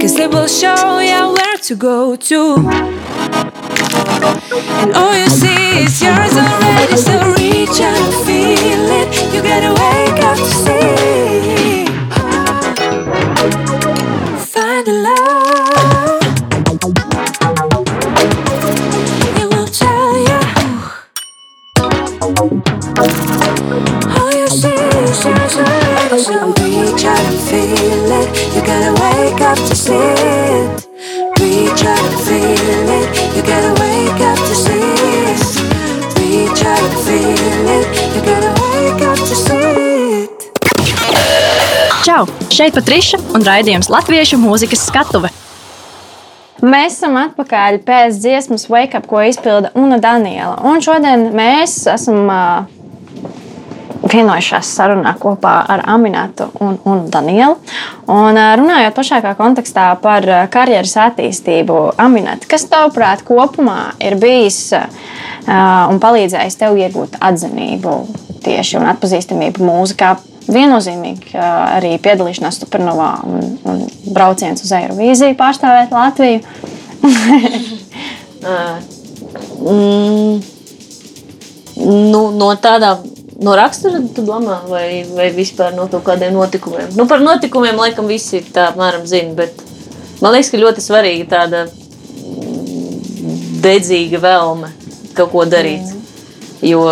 Cause 0.00 0.16
it 0.18 0.30
will 0.30 0.46
show 0.48 0.98
you 1.00 1.34
where 1.36 1.56
to 1.68 1.74
go 1.74 2.16
to. 2.16 2.40
And 4.82 4.92
all 4.94 5.14
you 5.16 5.28
see 5.28 5.84
is 5.84 6.00
yours 6.02 6.34
already, 6.36 6.96
so 6.96 7.14
reach 7.38 7.80
out 7.80 7.98
and 8.06 8.14
feel 8.26 8.84
it. 9.00 9.08
You 9.34 9.42
gotta 9.42 9.72
wake 9.82 10.22
up 10.24 10.36
to 10.38 10.44
see. 10.62 11.41
Šeit 42.52 42.74
Patriša 42.76 43.16
un 43.32 43.44
raidījums 43.46 43.88
Latviešu 43.88 44.36
mūzikas 44.36 44.82
skatuve. 44.84 45.30
Mēs 46.60 46.98
esam 46.98 47.14
atpakaļ 47.16 47.78
pēc 47.86 48.18
dziesmas 48.20 48.66
Wake 48.68 48.98
Up, 48.98 49.06
ko 49.08 49.22
izpilda 49.24 49.70
Una 49.78 49.96
Daniela. 50.02 50.58
Un 50.68 50.82
šodien 50.84 51.30
mēs 51.32 51.78
esam 51.88 52.28
uh, 52.28 52.66
vienojušās 54.04 54.68
sarunā 54.76 55.14
kopā 55.22 55.54
ar 55.72 55.86
Aminētu 55.94 56.50
un, 56.60 56.76
un 56.84 57.00
Danielu. 57.14 57.56
Un, 58.12 58.36
uh, 58.36 58.50
runājot 58.60 58.98
plašākā 58.98 59.32
kontekstā 59.38 59.86
par 60.04 60.28
uh, 60.28 60.42
karjeras 60.52 60.92
attīstību, 61.06 61.78
Aminēta, 62.04 62.50
kas 62.52 62.68
tavuprāt 62.68 63.24
kopumā 63.24 63.94
ir 63.96 64.18
bijis 64.20 64.60
uh, 64.76 64.84
un 65.88 66.02
palīdzējis 66.04 66.60
tev 66.60 66.76
iegūt 66.84 67.16
atzinību 67.16 67.96
tieši 68.44 68.76
un 68.82 68.92
atpazīstamību 68.92 69.64
mūzikā? 69.70 70.12
Viennozīmīgi 70.50 71.36
arī 71.38 71.94
piedalīšanās 72.02 72.58
Supernovā 72.62 73.10
un, 73.28 73.52
un 73.68 73.84
brauciens 74.10 74.64
uz 74.64 74.72
Eirovīziju 74.74 75.38
pārstāvēt 75.38 75.94
Latviju. 75.94 76.40
Mm, 79.62 80.40
nu, 82.10 82.20
no 82.34 82.48
tādām 82.58 83.04
no 83.42 83.54
rakstura, 83.58 84.00
tu 84.14 84.24
domā, 84.26 84.58
vai, 84.68 85.04
vai 85.14 85.28
vispār 85.34 85.74
no 85.76 85.86
kaut 85.90 86.04
kādiem 86.06 86.34
notikumiem? 86.34 86.90
Nu, 86.98 87.06
par 87.10 87.22
notikumiem, 87.22 87.78
laikam, 87.78 88.08
visi 88.10 88.42
tā 88.54 88.68
apmēram 88.72 89.06
zina, 89.08 89.34
bet 89.38 89.62
man 90.22 90.34
liekas, 90.34 90.50
ka 90.52 90.60
ļoti 90.62 90.84
svarīga 90.84 91.28
tāda 91.36 91.64
mm, 91.68 93.60
dedzīga 93.64 94.22
vēlme 94.22 94.72
kaut 95.16 95.32
ko 95.34 95.46
darīt. 95.46 95.94
Jo 96.62 96.86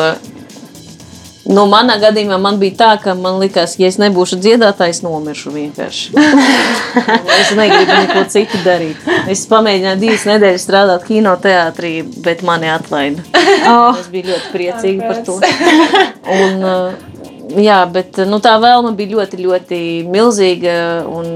Nu, 1.51 1.65
manā 1.67 1.97
gadījumā 1.99 2.37
man 2.39 2.61
bija 2.61 2.77
tā, 2.79 2.91
ka 3.03 3.17
man 3.19 3.41
likās, 3.43 3.75
ja 3.81 3.89
es 3.91 3.97
nebūšu 3.99 4.39
dziedātājs, 4.39 5.01
nomiršu 5.03 5.51
vienkārši. 5.55 6.13
es 7.41 7.51
negribu 7.59 7.97
neko 7.97 8.23
citu 8.31 8.61
darīt. 8.63 9.03
Es 9.31 9.43
pamēģināju 9.51 9.99
divas 9.99 10.27
nedēļas 10.31 10.67
strādāt 10.69 11.09
kinoteātrī, 11.09 11.95
bet 12.23 12.47
mani 12.47 12.71
atlaida. 12.71 13.27
Oh. 13.71 13.97
Es 13.99 14.07
biju 14.11 14.31
ļoti 14.31 14.51
priecīga 14.55 15.09
par 15.11 15.19
to. 15.27 15.35
Un, 16.39 16.63
uh, 16.65 17.59
jā, 17.61 17.81
bet 17.93 18.21
nu, 18.31 18.39
tā 18.43 18.55
vēlme 18.63 18.95
bija 18.99 19.19
ļoti, 19.19 19.41
ļoti 19.45 19.81
milzīga. 20.11 20.75
Un, 21.11 21.27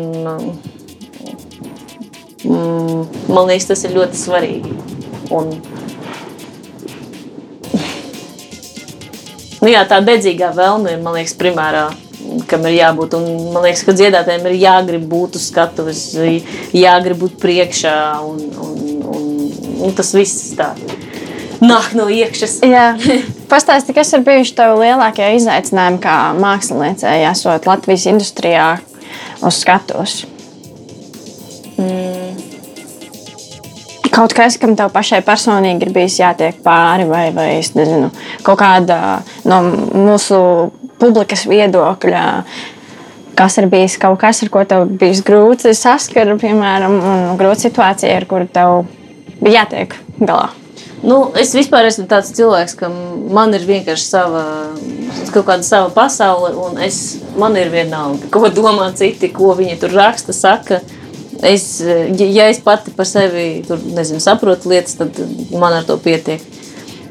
mm, 2.46 3.28
man 3.28 3.50
liekas, 3.50 3.68
tas 3.72 3.84
ir 3.86 3.96
ļoti 3.98 4.20
svarīgi. 4.20 4.74
Un, 5.34 5.52
Nu, 9.64 9.70
jā, 9.72 9.80
tā 9.88 9.96
dedzīgā 10.04 10.50
vēlme 10.52 10.92
ir, 10.92 10.98
man 11.00 11.14
liekas, 11.16 11.32
primārā, 11.40 11.86
kam 12.50 12.66
ir 12.68 12.74
jābūt. 12.76 13.14
Un, 13.16 13.28
man 13.54 13.64
liekas, 13.64 13.80
ka 13.86 13.94
dziedātājiem 13.96 14.44
ir 14.50 14.58
jāgrib 14.60 15.06
būt 15.08 15.38
uz 15.40 15.46
skatuves, 15.48 16.02
jāgrib 16.76 17.22
būt 17.22 17.38
priekšā. 17.40 17.94
Un, 18.28 18.42
un, 18.60 18.74
un, 19.08 19.24
un 19.88 19.96
tas 19.96 20.12
viss 20.12 20.52
tā 20.58 20.74
nāk 21.64 21.94
no 21.96 22.10
iekšas. 22.12 22.58
Pastāsti, 23.54 23.96
kas 23.96 24.12
ir 24.12 24.26
bijuši 24.28 24.52
tavi 24.60 24.84
lielākie 24.84 25.32
izaicinājumi 25.38 26.02
kā 26.04 26.18
māksliniecei, 26.36 27.22
esot 27.30 27.64
Latvijas 27.70 28.04
industrijā 28.12 28.68
uz 29.40 29.64
skatuves? 29.64 30.26
Kaut 34.14 34.34
kas, 34.36 34.54
kam 34.62 34.76
tev 34.78 34.92
pašai 34.94 35.20
personīgi 35.26 35.88
ir 35.88 35.92
bijis 35.94 36.20
jātiek 36.20 36.60
pāri, 36.62 37.06
vai, 37.08 37.26
vai 37.34 37.48
es 37.58 37.72
nezinu, 37.74 38.12
kaut 38.46 38.60
kāda 38.60 38.98
no 39.48 39.60
mūsu 39.90 40.38
publikas 41.02 41.46
viedokļa. 41.50 42.24
Kas 43.34 43.58
ir 43.58 43.66
bijis 43.66 43.96
kaut 43.98 44.20
kas, 44.22 44.44
ar 44.44 44.50
ko 44.54 44.62
tev 44.70 44.86
bijis 45.00 45.24
grūti 45.26 45.74
saskart, 45.74 46.36
piemēram, 46.38 46.94
un 46.94 47.24
grūta 47.40 47.66
situācija, 47.66 48.14
ar 48.14 48.28
kuru 48.30 48.46
tev 48.54 48.84
bija 49.40 49.64
jātiek 49.64 49.96
galā? 50.20 50.52
Nu, 51.04 51.18
es 51.36 51.50
vispār 51.52 51.84
esmu 51.90 52.06
tāds 52.08 52.30
cilvēks, 52.32 52.78
ka 52.78 52.88
man 52.88 53.52
ir 53.52 53.66
vienkārši 53.68 54.06
sava, 54.06 54.44
kaut 55.34 55.44
kāda 55.50 55.66
sava 55.66 55.90
pasaule, 55.92 56.54
un 56.56 56.78
es, 56.80 57.18
man 57.36 57.58
ir 57.60 57.68
vienalga, 57.74 58.30
ko 58.32 58.48
domā 58.48 58.86
citi, 58.96 59.28
ko 59.34 59.52
viņi 59.58 59.76
tur 59.82 59.92
raksta, 59.98 60.32
saka. 60.32 60.80
Es, 61.44 61.64
ja 61.84 62.48
es 62.48 62.60
pati 62.64 62.94
par 62.96 63.08
sevi 63.08 63.62
tur, 63.68 63.80
nezinu, 63.96 64.20
saprotu 64.22 64.70
lietas, 64.72 64.96
tad 64.96 65.18
man 65.52 65.76
ar 65.76 65.84
to 65.84 65.98
pietiek. 66.00 66.40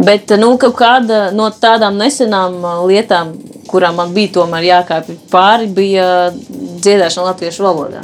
Bet 0.04 0.32
nu, 0.42 0.56
kāda 0.58 1.28
no 1.36 1.52
tādām 1.54 2.00
nesenām 2.02 2.58
lietām, 2.90 3.36
kurām 3.70 4.00
man 4.02 4.16
bija 4.16 4.34
tomēr 4.40 4.66
jākāpj 4.66 5.20
pāri, 5.32 5.70
bija 5.70 6.08
dziedāšana 6.34 7.30
latviešu 7.30 7.66
valodā. 7.68 8.02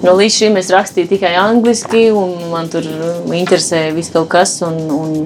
Nu, 0.00 0.14
līdz 0.16 0.36
šim 0.40 0.56
es 0.56 0.72
rakstīju 0.72 1.10
tikai 1.12 1.34
angliski, 1.36 2.06
un 2.16 2.34
man 2.50 2.70
tur 2.72 2.86
interesēja 3.36 3.92
viss 3.94 4.12
kaut 4.14 4.30
kas. 4.32 4.56
Un, 4.64 4.78
un, 4.96 5.16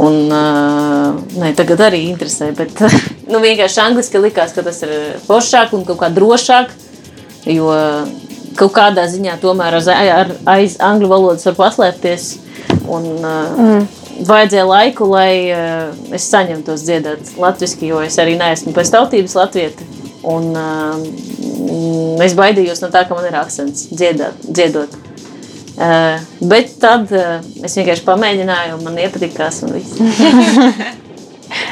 un, 0.00 0.18
uh, 0.30 1.20
ne, 1.42 1.52
tagad 1.58 1.82
arī 1.90 2.04
interesē, 2.08 2.52
bet 2.56 2.80
nu, 3.32 3.42
vienkārši 3.42 3.82
angliski 3.82 4.22
likās, 4.22 4.54
ka 4.56 4.64
tas 4.66 4.80
ir 4.86 4.94
foršāk 5.26 5.74
un 5.76 5.84
kaut 5.88 6.00
kā 6.04 6.10
drošāk. 6.14 6.72
Jo 7.50 7.72
kaut 8.58 8.74
kādā 8.76 9.06
ziņā 9.10 9.36
tomēr 9.42 9.78
aiz, 9.78 9.88
ar, 9.90 10.32
aiz 10.50 10.76
angļu 10.82 11.10
valodas 11.10 11.46
var 11.50 11.58
paslēpties. 11.58 12.30
Un, 12.90 13.06
uh, 13.22 13.58
mm. 13.58 13.88
Vajadzēja 14.26 14.66
laiku, 14.68 15.06
lai 15.08 15.32
uh, 15.48 15.92
es 16.16 16.26
saņemtos 16.28 16.84
dziedāt 16.84 17.34
latviešu, 17.40 17.84
jo 17.88 18.00
es 18.04 18.18
arī 18.20 18.36
neesmu 18.40 18.74
pēc 18.76 18.92
tautības 18.92 19.36
latvieti. 19.38 19.86
Un, 20.28 20.50
uh, 20.52 22.24
es 22.24 22.34
baidījos 22.36 22.82
no 22.84 22.90
tā, 22.92 23.06
ka 23.08 23.16
man 23.16 23.28
ir 23.30 23.38
akcents 23.40 23.88
dziedāt, 23.94 24.42
dziedot. 24.44 24.98
Uh, 25.80 26.18
bet 26.44 26.74
tad 26.82 27.08
uh, 27.14 27.38
es 27.64 27.78
vienkārši 27.78 28.04
pamēģināju, 28.04 28.76
un 28.76 28.88
man 28.90 29.00
iepatikās. 29.00 29.62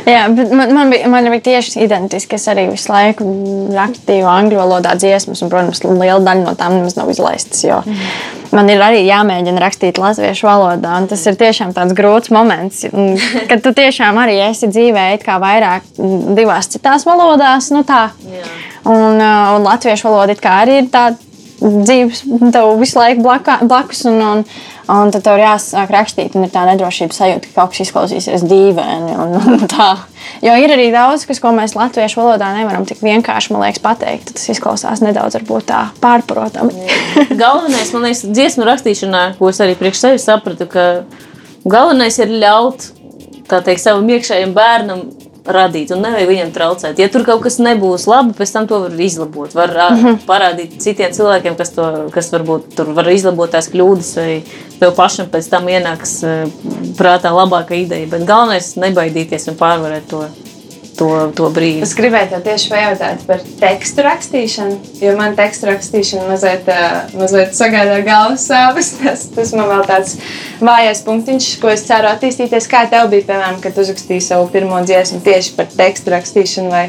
Jā, 0.15 0.25
bet 0.33 0.53
man, 0.55 0.73
man, 0.75 0.93
bija, 0.93 1.09
man 1.11 1.29
bija 1.33 1.45
tieši 1.51 1.83
identiski. 1.85 2.39
Es 2.39 2.49
arī 2.51 2.69
visu 2.71 2.93
laiku 2.93 3.27
rakstīju 3.75 4.29
angļu 4.31 4.61
valodā 4.61 4.95
dziesmas, 4.99 5.43
un, 5.45 5.53
protams, 5.53 5.83
liela 5.85 6.21
daļa 6.25 6.45
no 6.45 6.55
tām 6.59 6.79
nemaz 6.79 6.97
nav 6.99 7.11
izlaistas. 7.13 7.65
Mm. 7.65 8.09
Man 8.57 8.73
ir 8.73 8.81
arī 8.81 9.03
jāmēģina 9.05 9.61
rakstīt 9.61 10.01
latviešu 10.01 10.49
valodā, 10.49 10.95
un 11.03 11.09
tas 11.11 11.25
ir 11.29 11.37
tiešām 11.41 11.75
tāds 11.77 11.97
grūts 11.99 12.33
moments, 12.35 12.87
kad 13.51 13.63
tu 13.65 13.75
tiešām 13.77 14.19
arī 14.25 14.39
esi 14.49 14.71
dzīvē 14.73 15.11
kā 15.25 15.37
vairāk 15.43 15.93
divās 16.39 16.71
citās 16.73 17.05
valodās. 17.09 17.73
Nu 17.75 17.85
tā. 17.89 18.09
Jā. 18.25 18.45
un, 18.89 19.21
uh, 19.21 19.57
un 19.59 19.67
latviešu 19.69 20.09
valoda 20.09 20.37
arī 20.59 20.83
ir 20.83 20.93
tāda 20.93 21.28
dzīves, 21.61 22.25
tev 22.55 22.75
visu 22.81 22.99
laiku 23.01 23.25
blakā, 23.27 23.61
blakus. 23.69 24.05
Un, 24.09 24.21
un, 24.23 24.45
Un 24.89 25.11
tad 25.13 25.21
tev 25.21 25.37
ir 25.37 25.43
jāsāk 25.43 25.91
rakstīt, 25.93 26.37
un 26.39 26.47
ir 26.47 26.53
tā 26.53 26.63
nedrošības 26.65 27.19
sajūta, 27.21 27.51
ka 27.51 27.59
kaut 27.59 27.75
kas 27.75 27.83
izklausīsies 27.85 28.45
dīvaini. 28.49 29.19
Un, 29.21 29.35
un 29.37 29.67
tā. 29.69 29.89
jo 30.41 30.55
ir 30.57 30.73
arī 30.73 30.87
daudz, 30.95 31.27
kas, 31.29 31.43
ko 31.45 31.53
mēs 31.53 31.75
latviešu 31.77 32.23
valodā 32.23 32.49
nevaram 32.57 32.87
tik 32.89 33.03
vienkārši 33.05 33.53
liekas, 33.53 33.83
pateikt. 33.85 34.33
Tas 34.33 34.49
izklausās 34.49 35.05
nedaudz 35.05 35.37
tā 35.69 35.83
pārprotami. 36.01 36.89
galvenais, 37.43 37.93
man 37.93 38.09
liekas, 38.09 38.25
dziesmu 38.33 38.65
rakstīšanā, 38.71 39.25
ko 39.37 39.53
es 39.53 39.61
arī 39.61 39.77
priekš 39.77 40.07
sevis 40.07 40.25
sapratu, 40.25 40.65
ka 40.73 40.89
galvenais 41.69 42.17
ir 42.25 42.33
ļaut 42.41 42.89
teikt, 43.49 43.85
savam 43.85 44.09
iekšējam 44.09 44.57
bērnam 44.57 45.05
radīt, 45.49 45.93
un 45.95 46.03
nevajag 46.05 46.31
viņam 46.31 46.51
traucēt. 46.55 47.01
Ja 47.01 47.09
tur 47.13 47.25
kaut 47.27 47.43
kas 47.47 47.59
nebūs 47.63 48.07
labi, 48.11 48.35
pēc 48.39 48.53
tam 48.55 48.69
to 48.71 48.81
var 48.85 49.01
izlabot. 49.09 49.55
Var 49.55 49.75
mm 49.75 50.03
-hmm. 50.03 50.19
parādīt 50.29 50.79
citiem 50.83 51.13
cilvēkiem, 51.13 51.57
kas, 51.57 51.71
to, 51.77 51.87
kas 52.15 52.33
varbūt 52.33 52.75
tur 52.77 52.93
var 52.97 53.09
izlabot 53.09 53.51
tās 53.51 53.71
kļūdas, 53.73 54.17
vai 54.17 54.43
tev 54.81 54.95
pašam 54.97 55.27
pēc 55.33 55.49
tam 55.51 55.69
ienāks 55.69 56.21
prātā 56.99 57.33
labāka 57.33 57.75
ideja. 57.75 58.07
Bet 58.07 58.25
galvenais 58.25 58.77
ir 58.77 58.83
nebaidīties 58.83 59.49
un 59.49 59.57
pārvarēt 59.57 60.09
to. 60.11 60.25
To, 60.99 61.09
to 61.39 61.49
brīdi. 61.55 61.83
Es 61.87 61.95
gribēju 61.99 62.33
tev 62.33 62.45
tieši 62.47 62.71
pajautāt 62.73 63.25
par 63.29 63.43
tekstu 63.61 64.05
rakstīšanu, 64.07 64.79
jo 65.03 65.15
man 65.19 65.37
tekstu 65.39 65.71
rakstīšana 65.71 66.27
mazliet, 66.31 66.69
ā, 66.71 66.89
mazliet 67.19 67.55
sagādā 67.59 68.01
galvas 68.07 68.49
sāpes. 68.51 68.93
Tas, 69.03 69.29
tas 69.33 69.53
man 69.57 69.71
vēl 69.71 69.85
tāds 69.89 70.17
vājais 70.61 71.01
punktiņš, 71.07 71.47
ko 71.63 71.71
es 71.73 71.87
ceru 71.87 72.11
attīstīties. 72.11 72.67
Kā 72.71 72.83
tev 72.91 73.09
bija, 73.13 73.29
piemēram, 73.31 73.61
kad 73.65 73.79
uzrakstīji 73.79 74.27
savu 74.27 74.51
pirmo 74.53 74.81
dziesmu 74.85 75.23
tieši 75.25 75.55
par 75.57 75.71
tekstu 75.79 76.13
rakstīšanu 76.13 76.75
vai 76.75 76.89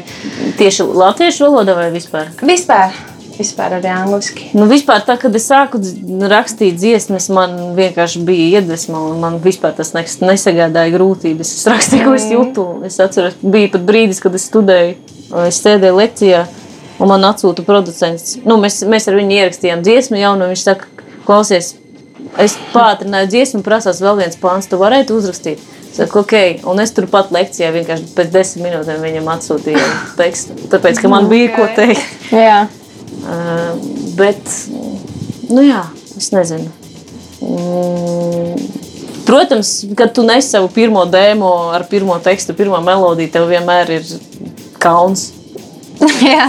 Tieši 0.60 0.84
latviešu 0.90 1.46
valodā 1.46 1.76
vai 1.78 1.88
vispār? 1.94 2.32
vispār? 2.42 2.92
Vispār 3.40 3.78
arī 3.78 3.88
angliski. 3.88 4.50
Nu, 4.52 4.66
vispār 4.68 5.00
tā, 5.06 5.16
kad 5.20 5.34
es 5.38 5.46
sāku 5.48 5.80
dz- 5.80 6.28
rakstīt 6.28 6.76
dziesmas, 6.76 7.30
man 7.32 7.54
vienkārši 7.78 8.20
bija 8.28 8.60
iedvesma, 8.60 9.00
un 9.10 9.20
man 9.22 9.38
vispār 9.40 9.72
tas 9.78 9.94
nes- 9.96 10.18
nesagādāja 10.20 10.92
grūtības. 10.98 11.54
Es 11.56 11.66
rakstīju, 11.72 12.04
ko 12.04 12.14
es 12.18 12.26
jūtu. 12.28 12.66
Es 12.84 13.00
atceros, 13.00 13.38
bija 13.40 13.72
pat 13.72 13.86
brīdis, 13.88 14.20
kad 14.20 14.36
es 14.36 14.44
studēju, 14.50 14.94
es 15.46 15.60
sēdēju 15.64 15.96
lekcijā, 16.02 16.44
un 17.00 17.08
man 17.08 17.24
atsūta 17.32 17.64
producents. 17.64 18.36
Nu, 18.44 18.58
mēs, 18.60 18.82
mēs 18.84 19.08
ar 19.08 19.16
viņu 19.16 19.38
ierakstījām 19.40 19.82
dziesmu 19.86 20.20
jaunu, 20.20 20.44
un 20.44 20.52
viņš 20.52 20.64
saka, 20.68 20.90
klausies, 21.24 21.74
es 22.36 22.58
pātrināju 22.74 23.30
dziesmu, 23.32 23.62
prasās 23.64 24.02
vēl 24.04 24.20
viens 24.20 24.36
pāns, 24.36 24.68
tu 24.68 24.76
varētu 24.76 25.16
uzrakstīt. 25.16 25.58
Saku, 25.90 26.20
okay. 26.22 26.60
Un 26.70 26.78
es 26.78 26.92
turpat 26.94 27.32
lekcijā 27.34 27.72
vienkārši 27.74 28.12
pēc 28.14 28.28
desmit 28.30 28.68
minūtēm 28.68 29.00
viņam 29.02 29.26
atsūtīju 29.32 29.80
tekstu. 30.20 30.54
Tāpēc, 30.70 31.00
ka 31.02 31.08
man 31.10 31.26
bija 31.32 31.48
ko 31.56 31.66
teikt. 31.74 32.04
Jā. 32.30 32.60
Uh, 33.20 33.74
bet, 34.18 34.40
nu 35.50 35.64
jā, 35.66 35.82
es 36.16 36.30
nezinu. 36.34 36.70
Mm, 37.40 38.70
Protams, 39.30 39.84
kad 39.96 40.14
tu 40.14 40.24
nes 40.26 40.48
savu 40.50 40.66
pirmo 40.74 41.04
dēmo 41.06 41.50
ar 41.70 41.84
pirmo 41.90 42.16
tekstu, 42.24 42.54
pirmo 42.58 42.80
melodiju, 42.82 43.30
tev 43.30 43.44
vienmēr 43.50 43.92
ir 44.00 44.08
kauns. 44.82 45.28
Jā. 46.24 46.46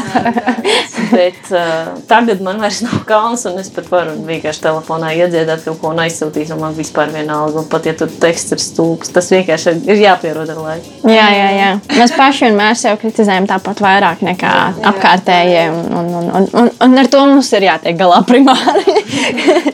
Bet 1.12 1.50
uh, 1.52 1.92
tagad 2.08 2.40
man 2.44 2.62
vairs 2.62 2.80
nav 2.86 3.02
kauns, 3.08 3.44
un 3.50 3.58
es 3.60 3.68
pat 3.74 3.90
varu 3.92 4.14
vienkārši 4.28 4.64
telefonā 4.64 5.12
iedziedāt 5.18 5.66
kaut 5.66 5.80
ko 5.82 5.92
un 5.92 6.00
aizsūtīt, 6.06 6.54
un 6.56 6.62
man 6.64 6.76
vispār 6.78 7.12
vienalga. 7.12 7.64
Un 7.64 7.68
pat 7.72 7.90
ja 7.90 7.94
tur 7.98 8.12
teksts 8.22 8.56
ir 8.56 8.62
stulbs, 8.64 9.12
tas 9.12 9.28
vienkārši 9.34 9.74
ir 9.92 10.04
jāpierod 10.06 10.54
ar 10.54 10.62
laiku. 10.64 10.94
Jā, 11.12 11.28
jā, 11.36 11.50
jā. 11.58 11.72
Mēs 11.98 12.16
paši 12.16 12.48
vienmēr 12.48 12.80
sev 12.80 13.00
kritizējam 13.02 13.50
tāpat 13.50 13.84
vairāk 13.84 14.24
nekā 14.26 14.54
apkārtējie. 14.94 15.66
Un, 15.74 15.84
un, 16.00 16.12
un, 16.22 16.48
un, 16.64 16.72
un, 16.88 17.00
ar 17.04 17.12
to 17.12 17.26
mums 17.28 17.52
ir 17.58 17.68
jātiek 17.68 18.00
galā 18.00 18.22
primāri. 18.30 18.96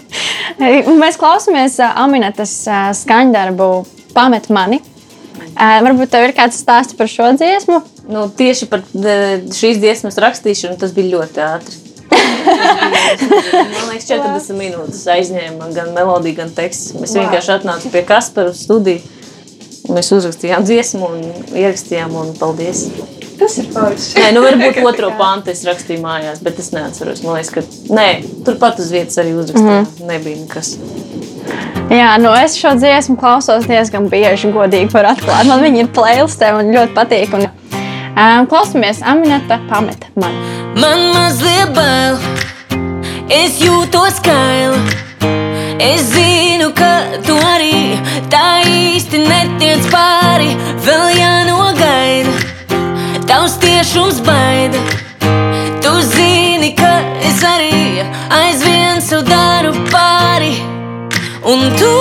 Mēs 1.04 1.20
klausāmies 1.22 1.78
ā, 1.84 1.92
Aminētas 2.02 2.56
ā, 2.66 2.88
skaņdarbu 2.98 3.70
Pamet 4.18 4.50
mani. 4.50 4.82
Ā, 5.54 5.78
Varbūt 5.86 6.10
tev 6.14 6.26
ir 6.26 6.34
kāds 6.38 6.58
stāsts 6.64 6.98
par 6.98 7.10
šo 7.12 7.30
dziesmu? 7.38 7.84
Nu, 8.08 8.30
tieši 8.38 8.70
par 8.72 8.80
eh, 8.96 9.42
šīs 9.52 9.82
dziesmas 9.84 10.18
rakstīšanu 10.24 10.80
tas 10.80 10.94
bija 10.96 11.18
ļoti 11.18 11.44
ātri. 11.44 11.76
Man 12.48 13.90
liekas, 13.92 14.08
40 14.08 14.56
minūtes 14.56 15.04
aizņēma 15.12 15.68
gan 15.76 15.92
melodija, 15.96 16.38
gan 16.44 16.54
teksts. 16.56 16.96
Mēs 16.96 17.16
Wow. 17.16 17.26
vienkārši 17.26 17.54
atnācām 17.58 17.92
pie 17.92 18.04
Kaspara 18.08 18.54
studiju. 18.56 19.02
Mēs 19.92 20.12
uzrakstījām 20.16 20.66
dziesmu 20.68 21.08
un 21.08 21.22
ierakstījām, 21.56 22.16
un 22.20 22.34
paldies. 22.40 22.88
Tas 23.40 23.54
ir 23.62 23.68
forši. 23.72 24.18
Nē, 24.18 24.32
nu 24.36 24.42
varbūt 24.44 24.80
otro 24.90 25.12
pantu 25.20 25.52
es 25.54 25.62
rakstīju 25.68 26.02
mājās, 26.04 26.42
bet 26.44 26.58
es 26.60 26.72
neatceros. 26.74 27.22
Man 27.24 27.38
liekas, 27.38 27.52
ka 27.54 27.94
nē, 27.94 28.08
turpat 28.48 28.80
uz 28.84 28.90
vietas 28.92 29.20
arī 29.22 29.36
uzrakstīju. 29.38 29.68
Mm 29.68 29.86
-hmm. 29.86 30.08
Nebija 30.10 30.38
nekas. 30.42 30.74
Jā, 31.90 32.18
nu 32.20 32.34
es 32.36 32.58
šo 32.60 32.74
dziesmu 32.76 33.16
klausos 33.18 33.68
diezgan 33.68 34.10
bieži, 34.10 34.52
godīgi 34.52 34.92
par 34.92 35.06
atklātu. 35.06 35.48
Man 35.48 35.64
viņa 35.64 35.80
ir 35.80 35.88
playlistē 35.96 36.52
un 36.60 36.74
ļoti 36.76 36.94
patīk. 36.94 37.34
Un, 37.34 37.48
klausamies, 38.50 39.02
Aminēta, 39.06 39.60
pamet 39.70 40.08
mani. 40.18 40.38
Man 40.82 41.14
mazliet 41.14 41.74
bail, 41.76 42.18
es 43.30 43.60
jūtos 43.62 44.18
kaila. 44.26 44.78
Es 45.78 46.02
zinu, 46.10 46.72
ka 46.74 47.22
tu 47.26 47.36
arī 47.38 48.00
tā 48.34 48.62
īsti 48.66 49.22
netiec 49.22 49.86
pāri. 49.94 50.56
Vēl 50.86 51.14
jānogaida, 51.20 52.34
tavs 53.30 53.60
tiešums 53.62 54.22
baida. 54.26 54.82
Tu 55.84 55.94
zini, 56.10 56.72
ka 56.78 56.96
es 57.22 57.44
arī 57.46 58.02
aizvien 58.40 59.02
sev 59.06 59.22
daru 59.30 59.76
pāri. 59.92 60.56
Un 61.46 61.70
tu, 61.78 61.94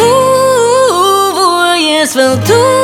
tuvojies 0.00 1.30
vēl 2.16 2.34
tuvāk. 2.48 2.83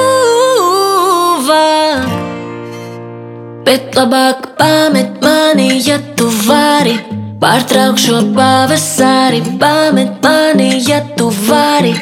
Bet 3.71 3.95
labāk 3.95 4.47
pamet 4.59 5.21
mani, 5.23 5.69
ja 5.87 6.01
tu 6.19 6.27
vari. 6.43 6.97
Pārtrauk 7.39 8.01
šo 8.03 8.17
pavasari, 8.35 9.39
pamet 9.61 10.17
mani, 10.25 10.73
ja 10.89 10.99
tu 11.15 11.29
vari. 11.47 11.93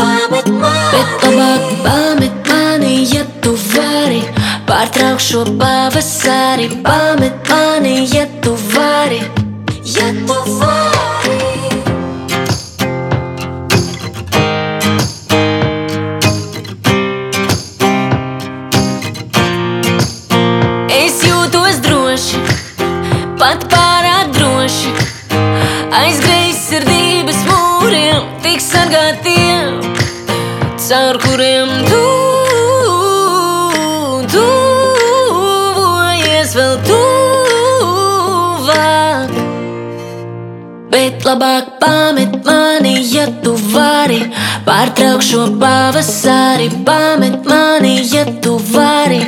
Pamet 0.00 0.48
mani, 0.62 0.86
bet 0.94 1.26
labāk 1.26 1.68
pamet 1.84 2.48
mani, 2.48 2.94
ja 3.12 3.28
tu 3.44 3.52
vari. 3.74 4.24
Pārtrauk 4.72 5.20
šo 5.20 5.44
pavasari, 5.60 6.72
pamet 6.88 7.52
mani, 7.52 7.98
ja 8.16 8.24
tu 8.40 8.56
vari. 8.72 9.20
Ja 9.84 10.10
tu 10.24 10.42
vari. 10.56 10.85
Caur 30.88 31.18
kuriem 31.18 31.68
tu 31.90 32.02
tuvojies 34.30 36.54
vēl 36.54 36.76
tuvāk. 36.86 38.14
Bet 40.92 41.26
labāk 41.26 41.64
pamet 41.80 42.38
mani, 42.46 43.02
ja 43.10 43.26
tu 43.42 43.52
vari. 43.72 44.20
Pārtrauk 44.68 45.22
šo 45.26 45.42
pavasari, 45.58 46.68
pamet 46.86 47.42
mani, 47.50 48.06
ja 48.12 48.24
tu 48.42 48.52
vari. 48.70 49.22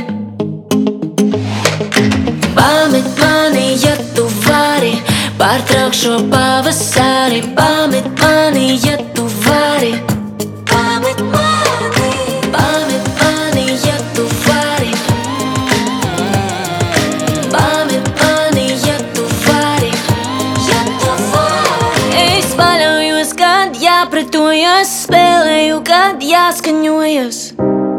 Pamet 2.55 3.09
mani, 3.19 3.67
ja 3.83 3.95
tu 4.15 4.25
vari. 4.47 4.95
Pārtrauk 5.43 5.95
šo 6.05 6.15
pavasari, 6.31 7.41
pamet 7.59 8.07
mani, 8.23 8.67
ja 8.79 8.95
tu 8.95 9.03
vari. 9.03 9.08
Kad 26.49 26.57
jāskaņojas. 26.57 27.39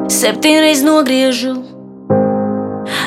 Septiņreiz 0.10 0.82
nogriežu. 0.82 1.52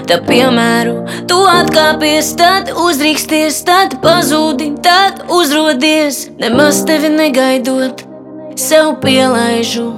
Tā 0.06 0.20
piemēru, 0.22 1.02
tu 1.26 1.38
atkāpies, 1.50 2.36
tad 2.38 2.70
uzrīksties, 2.78 3.64
tad 3.66 3.96
pazūdi, 4.02 4.70
tad 4.82 5.24
uzrodies. 5.28 6.28
Nemaz 6.38 6.84
tevi 6.86 7.08
negaidot, 7.10 8.04
sev 8.54 9.00
pielaižu. 9.02 9.90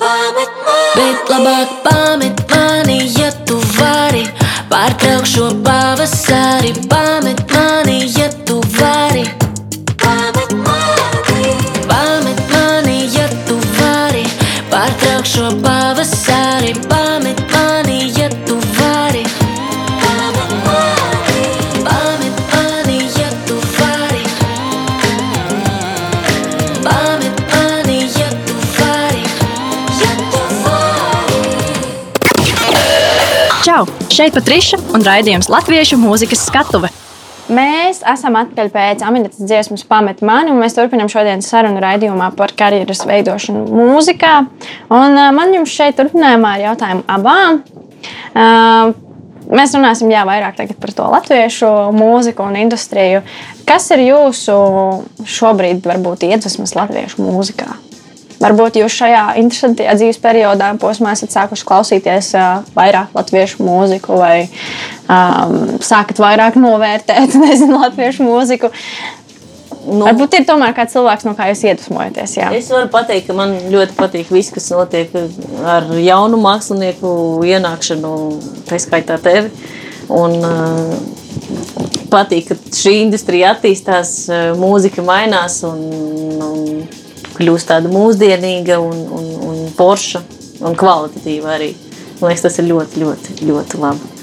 Pamet 0.00 0.50
mani, 0.66 0.90
bet 0.96 1.30
labāk 1.30 1.76
pamet 1.84 2.42
mani, 2.50 2.98
ja 3.14 3.30
tu 3.46 3.60
vari. 3.78 4.26
Pārtrauk 4.70 5.26
šo 5.26 5.52
pavasari, 5.62 6.74
pamet 6.90 7.39
Šeit 34.20 34.34
Patriša 34.36 34.76
un 34.92 35.00
raidījums 35.00 35.46
Latviešu 35.48 35.96
mūzikas 35.96 36.42
skatuve. 36.44 36.90
mēs 37.48 38.02
esam 38.04 38.34
atpakaļ 38.36 38.68
pēc 38.74 39.04
Aminētas 39.08 39.40
dziesmas 39.40 39.86
pamet 39.88 40.20
mani, 40.20 40.52
un 40.52 40.60
mēs 40.60 40.76
turpinām 40.76 41.08
šodienas 41.08 41.48
sarunu 41.48 41.80
raidījumā 41.80 42.26
par 42.36 42.52
karjeras 42.52 43.00
veidošanu 43.08 43.64
mūzikā. 43.72 44.34
Un 44.92 45.16
uh, 45.16 45.30
man 45.32 45.56
jums 45.56 45.72
šeit 45.72 45.96
turpinājumā 45.96 46.52
ir 46.58 46.66
jautājumi 46.66 47.06
abām. 47.16 47.62
Uh, 48.36 48.92
Mēs 49.50 49.72
runāsim 49.74 50.12
jā, 50.12 50.20
vairāk 50.28 50.60
par 50.78 50.92
to 50.94 51.08
latviešu 51.10 51.70
mūziku 51.96 52.44
un 52.44 52.60
industriju. 52.60 53.24
Kas 53.66 53.88
ir 53.96 54.04
jūsu 54.04 54.54
šobrīd, 55.24 55.80
varbūt, 55.88 56.28
iedvesmas 56.28 56.76
latviešu 56.76 57.24
mūzikā? 57.24 57.72
Varbūt 58.40 58.78
jūs 58.80 58.94
šajā 58.96 59.24
interesantajā 59.42 59.94
dzīves 59.98 60.18
periodā, 60.22 60.70
posmā, 60.80 61.12
esat 61.12 61.34
sākuši 61.34 61.66
klausīties 61.68 62.32
vairāk 62.76 63.12
latviešu 63.16 63.60
mūziku, 63.66 64.16
vai 64.16 64.46
um, 64.46 65.76
sākat 65.84 66.22
vairāk 66.22 66.56
novērtēt 66.60 67.36
nezinu, 67.44 67.82
latviešu 67.82 68.24
mūziku. 68.24 68.72
Nu, 69.80 70.04
Varbūt 70.06 70.38
ir 70.38 70.46
tomēr 70.48 70.72
kāds 70.76 70.96
cilvēks, 70.96 71.24
no 71.28 71.34
kā 71.36 71.50
jūs 71.50 71.62
iedvesmojaties. 71.68 72.36
Jā. 72.36 72.48
Es 72.56 72.68
varu 72.72 72.88
pateikt, 72.92 73.28
ka 73.28 73.36
man 73.36 73.54
ļoti 73.72 73.96
patīk 73.96 74.32
viss, 74.32 74.52
kas 74.52 74.68
notiek 74.72 75.12
ar 75.64 75.88
jaunu 76.00 76.40
mākslinieku 76.40 77.12
ienākšanu, 77.48 78.12
tā 78.68 78.80
skaitā 78.80 79.16
tevi. 79.24 79.52
Un, 80.10 80.36
uh, 80.40 81.20
patīk, 82.10 82.50
ka 82.50 82.56
šī 82.76 82.96
industrija 83.04 83.54
attīstās, 83.54 84.14
mūzika 84.58 85.04
mainās 85.06 85.60
un, 85.66 85.84
un 86.44 86.64
kļūst 87.40 87.72
tāda 87.72 87.90
mūsdienīga 87.92 88.78
un, 88.82 89.04
un, 89.16 89.28
un 89.48 89.60
forša 89.76 90.22
un 90.60 90.76
kvalitatīva 90.78 91.56
arī. 91.56 91.74
Man 92.20 92.30
liekas, 92.30 92.44
tas 92.44 92.58
ir 92.60 92.68
ļoti, 92.68 93.00
ļoti, 93.00 93.36
ļoti 93.48 93.80
labi. 93.80 94.16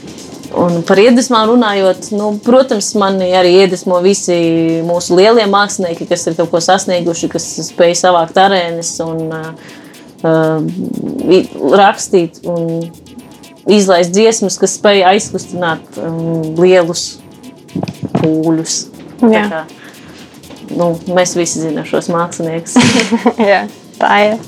Un 0.58 0.80
par 0.88 1.00
iedvesmām 1.02 1.50
runājot, 1.50 2.12
nu, 2.16 2.30
protams, 2.44 2.94
man 3.00 3.18
arī 3.20 3.52
iedvesmo 3.64 4.00
visi 4.06 4.38
mūsu 4.88 5.18
lielie 5.18 5.44
mākslinieki, 5.52 6.08
kas 6.08 6.24
ir 6.30 6.38
kaut 6.38 6.54
ko 6.54 6.62
sasnieguši, 6.64 7.30
kas 7.34 7.48
spēj 7.68 7.98
savākt 8.00 8.40
arēnas 8.40 8.94
un 9.04 9.34
uh, 9.36 9.50
rakstīt 11.82 12.40
un 12.48 12.88
izlaist 13.68 14.14
dziesmas, 14.16 14.58
kas 14.62 14.78
spēj 14.80 15.04
aizkustināt 15.12 16.00
um, 16.00 16.56
lielus 16.62 17.18
pūļus. 18.22 18.78
Tā 19.20 19.44
kā, 19.52 19.62
nu, 20.74 20.94
mēs 21.14 21.36
visi 21.38 21.64
zinām 21.64 21.86
šos 21.88 22.10
māksliniekus. 22.14 22.78
Jā, 23.52 23.66
tā 24.00 24.14
ir. 24.26 24.42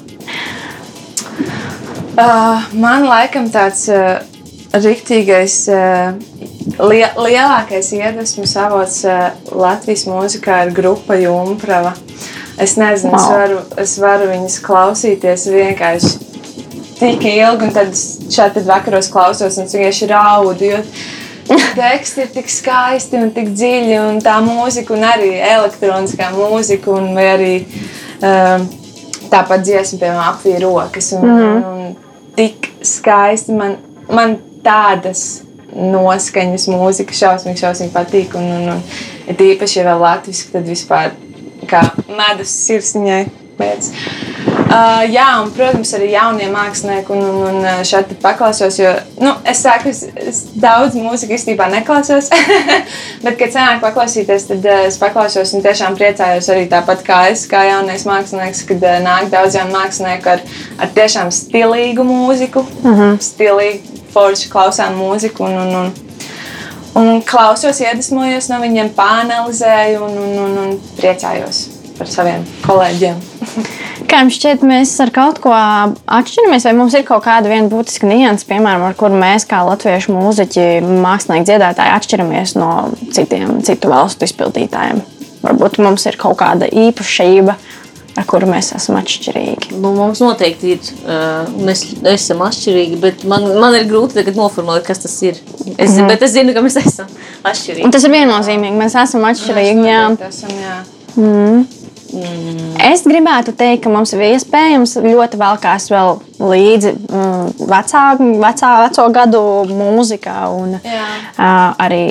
Uh, 2.19 2.65
man 2.75 3.05
laikam 3.07 3.47
tāds 3.53 3.85
uh, 3.93 4.19
riktīgais, 4.75 5.55
uh, 5.71 6.17
li 6.83 6.99
lielākais 7.05 7.93
iedvesmas 7.95 8.55
avots 8.59 9.03
uh, 9.07 9.29
Latvijas 9.55 10.03
mūzikā 10.09 10.65
ir 10.67 10.73
grupa 10.75 11.15
Jumprava. 11.19 11.95
Es 12.59 12.75
nezinu, 12.75 13.13
wow. 13.13 13.19
es, 13.19 13.29
varu, 13.31 13.61
es 13.79 13.93
varu 14.03 14.27
viņas 14.33 14.57
klausīties 14.65 15.47
vienkārši 15.53 16.17
tik 16.99 17.23
ilgi, 17.23 17.69
un 17.69 17.71
tad 17.71 17.95
šādi 17.95 18.65
vakaros 18.67 19.07
klausos 19.13 19.55
un 19.61 19.71
vienkārši 19.71 20.11
raudu. 20.11 20.73
Jo 20.73 20.83
teksti 21.79 22.25
ir 22.25 22.33
tik 22.33 22.51
skaisti 22.51 23.19
un 23.19 23.31
tik 23.35 23.51
dziļi, 23.55 23.95
un 24.01 24.19
tā 24.23 24.37
mūzika, 24.45 24.93
un 24.95 25.05
arī 25.07 25.31
elektroniskā 25.37 26.29
mūzika, 26.35 26.93
un 26.93 27.17
arī 27.19 27.53
um, 28.21 28.67
tāpat 29.31 29.65
dziesma, 29.65 29.99
piemēram, 30.01 30.23
apvīra 30.33 30.63
rokas. 30.65 31.11
Un, 31.17 31.25
mm 31.25 31.37
-hmm. 31.37 31.55
un, 31.55 31.85
un 31.85 32.35
tik 32.37 32.71
skaisti 32.85 33.55
man, 33.57 33.77
man 34.09 34.37
tādas 34.63 35.41
noskaņas, 35.75 36.67
mūzika 36.73 37.13
šausmīgi, 37.13 37.61
šausmīgi 37.63 37.93
patīk. 37.93 38.35
Un, 38.35 38.51
un, 38.57 38.69
un 38.75 38.83
ja 39.27 39.35
tīpaši, 39.37 39.79
ja 39.79 39.85
vēl 39.91 40.01
latviešu, 40.05 40.51
tad 40.53 40.67
vispār 40.69 41.11
kā 41.69 41.83
medus 42.07 42.53
sirsniņai 42.65 43.25
pēc. 43.59 43.91
Uh, 44.69 45.01
jā, 45.09 45.25
un, 45.41 45.47
protams, 45.49 45.89
arī 45.97 46.11
jaunie 46.11 46.45
mākslinieki, 46.53 47.09
un, 47.15 47.23
un, 47.25 47.37
un 47.49 47.63
uh, 47.65 47.79
šeit 47.87 48.11
paklausos. 48.21 48.75
Jo, 48.77 48.91
nu, 49.17 49.31
es 49.49 49.63
saku, 49.65 49.89
es, 49.89 50.03
es 50.13 50.41
daudz 50.61 50.93
mūziku 50.93 51.33
īstenībā 51.33 51.65
neklausos, 51.73 52.29
bet, 53.23 53.33
kad 53.39 53.55
senāk 53.55 53.81
paklausīties, 53.81 54.45
tad 54.51 54.67
uh, 54.69 54.83
es 54.85 54.99
paklausos 55.01 55.55
un 55.57 55.65
tiešām 55.65 55.97
priecājos 55.97 56.51
arī 56.53 56.67
tāpat 56.69 57.01
kā 57.07 57.23
es, 57.31 57.47
kā 57.49 57.63
jaunais 57.65 58.05
mākslinieks, 58.05 58.61
kad 58.69 58.85
uh, 58.85 58.99
nāk 59.07 59.31
daudz 59.33 59.57
jaunu 59.57 59.73
mākslinieku 59.73 60.35
ar, 60.35 60.45
ar 60.77 60.93
tiešām 60.99 61.33
stilīgu 61.33 62.05
mūziku, 62.05 62.61
uh 62.61 63.01
-huh. 63.01 63.17
stilīgu, 63.25 63.99
foršu 64.13 64.53
klausām 64.53 65.01
mūziku. 65.01 65.49
Un, 65.49 65.57
un, 65.65 65.75
un, 65.81 65.91
un 67.01 67.21
klausos, 67.25 67.81
iedvesmojos 67.81 68.53
no 68.53 68.61
viņiem, 68.61 68.93
pāanalizēju 68.93 70.05
un, 70.05 70.17
un, 70.27 70.39
un, 70.45 70.57
un 70.67 70.81
priecājos 71.01 71.65
par 71.97 72.07
saviem 72.07 72.45
kolēģiem. 72.69 73.17
Kā 74.09 74.23
jums 74.23 74.39
šķiet, 74.39 74.63
mēs 74.65 74.91
ar 75.03 75.11
kaut 75.13 75.37
ko 75.43 75.51
atšķiramies, 75.53 76.65
vai 76.65 76.73
mums 76.77 76.95
ir 76.97 77.03
kaut 77.05 77.21
kāda 77.27 77.51
viena 77.51 77.69
būtiska 77.69 78.07
nianses, 78.09 78.47
piemēram, 78.49 78.87
ar 78.87 78.95
kuru 78.97 79.19
mēs, 79.21 79.45
kā 79.49 79.61
latviešu 79.67 80.15
mūziķi, 80.15 80.65
mākslinieki, 81.03 81.45
dziedātāji, 81.51 81.93
atšķiramies 81.99 82.55
no 82.57 82.71
citiem, 83.13 83.59
citu 83.67 83.91
valstu 83.91 84.25
izpildītājiem? 84.25 85.03
Varbūt 85.43 85.77
mums 85.83 86.07
ir 86.09 86.17
kaut 86.19 86.39
kāda 86.41 86.67
īpašība, 86.67 87.55
ar 88.17 88.27
kuru 88.27 88.49
mēs 88.49 88.73
esam 88.75 88.97
atšķirīgi. 88.99 89.77
Nu, 89.77 89.93
mums 89.95 90.23
noteikti 90.23 90.73
ir. 90.73 90.91
Uh, 91.05 91.45
mēs 91.69 91.85
esam 92.09 92.41
atšķirīgi, 92.47 92.99
bet 93.03 93.25
man, 93.29 93.45
man 93.61 93.77
ir 93.77 93.85
grūti 93.89 94.25
noformulēt, 94.33 94.87
kas 94.89 95.05
tas 95.05 95.15
ir. 95.21 95.37
Es, 95.77 95.93
mm 95.93 95.99
-hmm. 95.99 96.07
Bet 96.09 96.25
es 96.25 96.33
zinu, 96.33 96.53
ka 96.57 96.65
mēs 96.65 96.81
esam 96.85 97.07
atšķirīgi. 97.43 97.85
Un 97.85 97.93
tas 97.93 98.03
ir 98.03 98.15
viennozīmīgi. 98.17 98.81
Mēs 98.83 98.97
esam 99.03 99.29
atšķirīgi. 99.29 99.83
Mēs 99.83 99.91
jā. 99.93 100.29
Esam, 100.29 100.55
jā. 100.65 100.79
Mm. 101.15 101.78
Mm. 102.13 102.73
Es 102.89 103.03
gribētu 103.05 103.53
teikt, 103.57 103.83
ka 103.83 103.91
mums 103.93 104.13
ir 104.15 104.23
iespējams 104.31 104.95
ļoti 105.03 105.39
vēlkās 105.39 105.89
vēl 105.91 106.19
līdzi 106.39 106.93
mm, 106.95 107.69
vecā, 107.69 108.03
vecā, 108.19 108.73
veco 108.85 109.07
gadu 109.13 109.41
mūzikā. 109.69 110.35
Un, 110.55 110.77
uh, 110.79 111.41
arī 111.79 112.03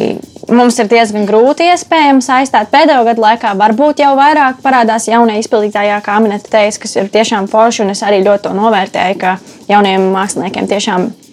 mums 0.48 0.78
ir 0.78 0.90
diezgan 0.90 1.26
grūti 1.28 1.68
iespējams 1.72 2.30
aizstāt 2.38 2.72
pēdējo 2.72 3.06
gadu 3.08 3.24
laikā. 3.24 3.54
Varbūt 3.58 4.02
jau 4.04 4.14
vairāk 4.18 4.62
parādās 4.64 5.08
jaunie 5.10 5.38
izpildītāji, 5.42 5.96
kā 6.04 6.18
Minēta 6.22 6.52
teica, 6.58 6.84
kas 6.84 6.98
ir 6.98 7.12
tiešām 7.14 7.48
forši. 7.50 7.88
Es 7.92 8.04
arī 8.06 8.22
ļoti 8.26 8.48
to 8.48 8.56
novērtēju, 8.58 9.18
ka 9.20 9.38
jauniem 9.70 10.10
māksliniekiem 10.14 10.70
tiešām 10.70 11.08
ir 11.10 11.27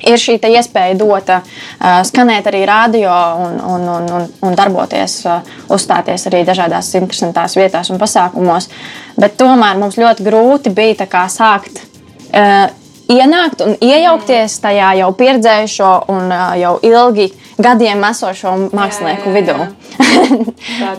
šī 0.00 0.38
iespēja 0.48 0.96
dota 0.98 1.40
uh, 1.42 2.00
skanēt 2.06 2.48
arī 2.50 2.64
radio 2.68 3.12
un, 3.44 3.60
un, 3.60 3.86
un, 3.94 4.10
un, 4.18 4.26
un 4.46 4.58
darboties, 4.58 5.20
uh, 5.28 5.54
uzstāties 5.72 6.26
arī 6.30 6.42
dažādās 6.48 6.92
interesantās 6.98 7.56
vietās 7.58 7.90
un 7.90 8.00
pasākumos. 8.00 8.70
Bet 9.20 9.38
tomēr 9.40 9.78
mums 9.80 9.98
ļoti 10.00 10.26
grūti 10.26 10.74
bija 10.74 11.08
kā, 11.10 11.26
sākt. 11.30 11.82
Uh, 12.30 12.68
Ienākt 13.10 13.58
un 13.64 13.72
iejaukties 13.82 14.52
tajā 14.62 14.92
jau 15.00 15.08
pieredzējušo 15.18 15.88
un 16.14 16.28
uh, 16.30 16.52
jau 16.60 16.76
ilgi 16.86 17.24
gadiem 17.58 18.04
esošo 18.06 18.52
mākslinieku 18.70 19.32
jā, 19.34 19.34
jā, 19.34 19.40
jā. 19.40 19.40
vidū. 19.40 19.56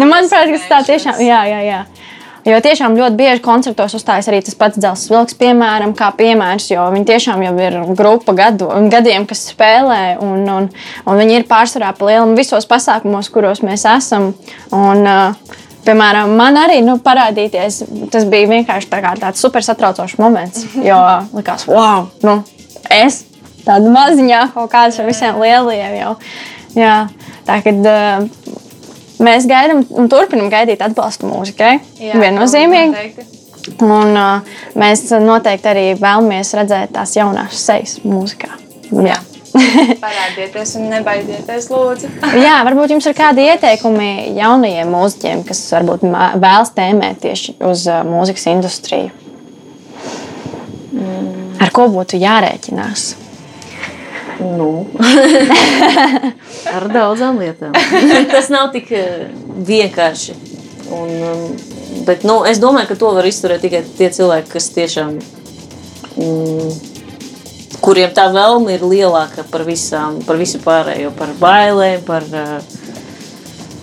nu, 0.02 0.10
manuprāt, 0.10 0.52
tas 0.52 0.66
tā 0.68 0.82
tiešām 0.89 1.22
ir. 1.24 1.86
Jo 2.41 2.57
tiešām 2.63 2.95
ļoti 2.97 3.17
bieži 3.19 3.41
koncertos 3.45 3.93
uzstājas 3.93 4.25
arī 4.31 4.39
tas 4.41 4.55
pats 4.57 4.79
Dzelzs 4.81 5.11
Vilks, 5.11 5.35
piemēram, 5.37 5.93
kā 5.97 6.07
piemērs, 6.17 6.71
jo 6.71 6.87
viņi 6.93 7.05
tiešām 7.11 7.43
jau 7.45 7.51
ir 7.61 7.77
grupa 7.97 8.33
gadu, 8.37 8.69
gadiem, 8.89 9.27
kas 9.29 9.43
spēlē, 9.51 10.17
un, 10.25 10.47
un, 10.49 10.69
un 11.05 11.21
viņi 11.21 11.37
ir 11.37 11.45
pārsvarā 11.49 11.91
pa 11.97 12.09
lielam 12.09 12.33
visos 12.37 12.65
pasākumos, 12.69 13.29
kuros 13.33 13.61
mēs 13.65 13.85
esam. 13.93 14.31
Un, 14.73 15.05
uh, 15.05 15.59
Piemēram, 15.81 16.35
man 16.37 16.59
arī 16.61 16.75
nu, 16.85 16.99
parādīties, 17.01 17.79
tas 18.13 18.25
bija 18.29 18.49
vienkārši 18.51 18.89
tā 18.91 18.99
tāds 19.17 19.41
super 19.41 19.65
satraucošs 19.65 20.19
moments. 20.21 20.67
Jo 20.77 20.99
likās, 21.33 21.65
wow, 21.65 22.05
nu, 22.21 22.35
es 22.93 23.23
tādu 23.65 23.89
maziņā 23.93 24.43
kaut 24.53 24.69
kādā 24.69 25.01
ar 25.01 25.09
visiem 25.09 25.41
lielajiem 25.41 25.97
jau. 25.97 26.11
Jā, 26.77 26.97
tā 27.47 27.57
kā 27.65 27.73
uh, 27.73 28.27
Mēs 29.22 29.45
gaidām 29.49 29.84
un 29.97 30.09
turpinām 30.09 30.49
gaidīt 30.51 30.82
atbalstu 30.82 31.30
mūzikai. 31.30 31.76
Jā, 32.01 32.17
viennozīmīgi. 32.22 33.28
Un, 33.86 34.15
uh, 34.17 34.55
mēs 34.80 35.05
noteikti 35.22 35.69
arī 35.69 35.84
vēlamies 35.99 36.55
redzēt 36.57 36.95
tās 36.95 37.13
jaunās 37.17 37.59
sejas 37.61 37.99
mūzikā. 38.01 38.49
Jā. 39.05 39.19
Parādieties 40.05 40.76
un 40.80 40.88
nebaidieties, 40.93 41.67
lūdzu. 41.72 42.09
Jā, 42.45 42.61
varbūt 42.65 42.95
jums 42.95 43.07
ir 43.09 43.15
kādi 43.17 43.45
ieteikumi 43.51 44.32
jaunajiem 44.38 44.93
mūziķiem, 44.95 45.43
kas 45.47 45.65
varbūt 45.76 46.05
vēlas 46.07 46.72
tēmēt 46.78 47.19
tieši 47.26 47.57
uz 47.67 47.84
uh, 47.91 48.01
mūzikas 48.07 48.47
industriju. 48.53 49.11
Mm. 50.95 51.59
Ar 51.61 51.74
ko 51.76 51.89
būtu 51.91 52.19
jārēķinās? 52.22 53.11
Nu. 54.41 54.69
Ar 56.75 56.87
daudzām 56.91 57.39
lietām. 57.41 57.75
Tas 58.33 58.49
nav 58.53 58.71
tik 58.73 58.89
eh, 58.95 59.27
vienkārši. 59.67 60.35
Un, 60.91 61.11
um, 61.23 61.43
bet, 62.07 62.25
nu, 62.27 62.41
es 62.47 62.59
domāju, 62.59 62.89
ka 62.89 62.97
to 62.99 63.11
var 63.15 63.27
izturēt 63.27 63.61
tikai 63.63 63.83
tie 63.95 64.09
cilvēki, 64.11 64.49
kas 64.51 64.67
tiešām, 64.75 65.13
mm, 66.17 66.71
kuriem 67.85 68.11
tā 68.17 68.27
vēlme 68.33 68.75
ir 68.75 68.83
lielāka 68.83 69.45
par 69.53 69.63
visām, 69.67 70.19
par 70.27 70.41
visu 70.41 70.59
pārējo, 70.63 71.13
par 71.15 71.31
bailēm, 71.39 72.03
par, 72.07 72.27
uh, 72.27 72.59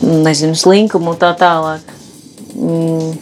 nezinu, 0.02 0.58
slinkumu 0.58 1.14
un 1.14 1.20
tā 1.22 1.32
tālāk. 1.38 1.96
Mm. 2.58 3.16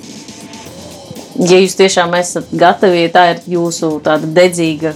Ja 1.46 1.60
jūs 1.60 1.76
tiešām 1.76 2.14
esat 2.16 2.48
gatavi, 2.56 3.04
ja 3.04 3.12
tā 3.12 3.24
ir 3.34 3.42
jūsu 3.58 3.98
tāda 4.02 4.26
dedzīga 4.38 4.94